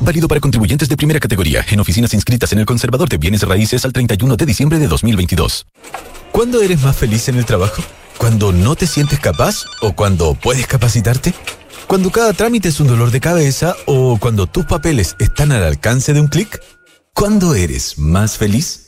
Válido 0.00 0.28
para 0.28 0.40
contribuyentes 0.40 0.88
de 0.88 0.96
primera 0.96 1.20
categoría 1.20 1.64
en 1.70 1.80
oficinas 1.80 2.12
inscritas 2.14 2.52
en 2.52 2.58
el 2.58 2.66
Conservador 2.66 3.08
de 3.08 3.16
Bienes 3.16 3.42
Raíces 3.42 3.84
al 3.84 3.92
31 3.92 4.36
de 4.36 4.46
diciembre 4.46 4.78
de 4.78 4.88
2022. 4.88 5.66
¿Cuándo 6.32 6.60
eres 6.62 6.82
más 6.82 6.96
feliz 6.96 7.28
en 7.28 7.36
el 7.36 7.44
trabajo? 7.44 7.82
¿Cuando 8.18 8.52
no 8.52 8.74
te 8.74 8.86
sientes 8.86 9.20
capaz 9.20 9.64
o 9.80 9.94
cuando 9.94 10.34
puedes 10.34 10.66
capacitarte? 10.66 11.32
¿Cuando 11.86 12.10
cada 12.10 12.32
trámite 12.32 12.68
es 12.68 12.80
un 12.80 12.88
dolor 12.88 13.10
de 13.10 13.20
cabeza 13.20 13.76
o 13.86 14.18
cuando 14.18 14.46
tus 14.46 14.64
papeles 14.66 15.16
están 15.18 15.52
al 15.52 15.62
alcance 15.62 16.12
de 16.12 16.20
un 16.20 16.28
clic? 16.28 16.60
¿Cuándo 17.12 17.54
eres 17.54 17.98
más 17.98 18.36
feliz? 18.36 18.83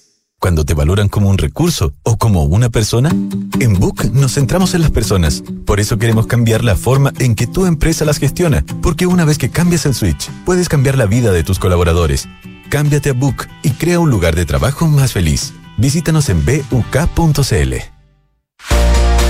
Cuando 0.46 0.64
te 0.64 0.74
valoran 0.74 1.08
como 1.08 1.28
un 1.28 1.38
recurso 1.38 1.92
o 2.04 2.18
como 2.18 2.44
una 2.44 2.70
persona? 2.70 3.10
En 3.58 3.74
Book 3.80 4.12
nos 4.12 4.34
centramos 4.34 4.74
en 4.74 4.82
las 4.82 4.92
personas. 4.92 5.42
Por 5.64 5.80
eso 5.80 5.98
queremos 5.98 6.28
cambiar 6.28 6.62
la 6.62 6.76
forma 6.76 7.12
en 7.18 7.34
que 7.34 7.48
tu 7.48 7.66
empresa 7.66 8.04
las 8.04 8.18
gestiona. 8.18 8.64
Porque 8.80 9.08
una 9.08 9.24
vez 9.24 9.38
que 9.38 9.50
cambias 9.50 9.86
el 9.86 9.94
switch, 9.94 10.30
puedes 10.44 10.68
cambiar 10.68 10.96
la 10.96 11.06
vida 11.06 11.32
de 11.32 11.42
tus 11.42 11.58
colaboradores. 11.58 12.28
Cámbiate 12.68 13.10
a 13.10 13.14
Book 13.14 13.48
y 13.64 13.70
crea 13.70 13.98
un 13.98 14.08
lugar 14.08 14.36
de 14.36 14.44
trabajo 14.44 14.86
más 14.86 15.14
feliz. 15.14 15.52
Visítanos 15.78 16.28
en 16.28 16.40
buk.cl. 16.44 17.74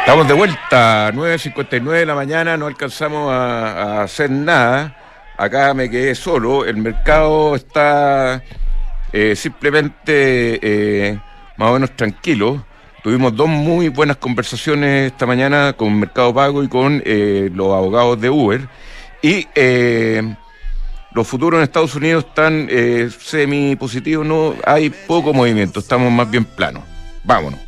Estamos 0.00 0.26
de 0.26 0.34
vuelta, 0.34 1.12
9.59 1.12 1.90
de 1.90 2.06
la 2.06 2.16
mañana, 2.16 2.56
no 2.56 2.66
alcanzamos 2.66 3.30
a, 3.30 4.02
hacer 4.02 4.28
nada. 4.28 4.96
Acá 5.36 5.72
me 5.72 5.88
quedé 5.88 6.16
solo, 6.16 6.64
el 6.64 6.78
mercado 6.78 7.54
está 7.54 8.42
eh, 9.12 9.36
simplemente 9.36 10.58
eh, 10.62 11.20
más 11.56 11.70
o 11.70 11.74
menos 11.74 11.94
tranquilo. 11.94 12.64
Tuvimos 13.04 13.36
dos 13.36 13.48
muy 13.48 13.90
buenas 13.90 14.16
conversaciones 14.16 15.12
esta 15.12 15.26
mañana 15.26 15.74
con 15.74 15.96
Mercado 15.96 16.34
Pago 16.34 16.64
y 16.64 16.68
con 16.68 17.00
eh, 17.06 17.50
los 17.54 17.68
abogados 17.68 18.20
de 18.20 18.30
Uber. 18.30 18.68
Y 19.22 19.46
los 21.12 21.26
futuros 21.26 21.58
en 21.58 21.64
Estados 21.64 21.94
Unidos 21.94 22.24
están 22.28 22.68
eh, 22.70 23.10
semi 23.18 23.76
positivos, 23.76 24.26
no 24.26 24.54
hay 24.64 24.90
poco 24.90 25.32
movimiento, 25.32 25.80
estamos 25.80 26.12
más 26.12 26.30
bien 26.30 26.44
planos. 26.44 26.84
Vámonos. 27.24 27.60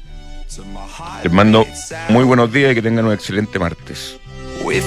Les 1.22 1.32
mando 1.32 1.66
muy 2.09 2.24
buenos 2.24 2.53
días 2.53 2.72
y 2.72 2.74
que 2.74 2.82
tengan 2.82 3.07
un 3.07 3.12
excelente 3.12 3.59
martes. 3.59 4.16
We. 4.62 4.80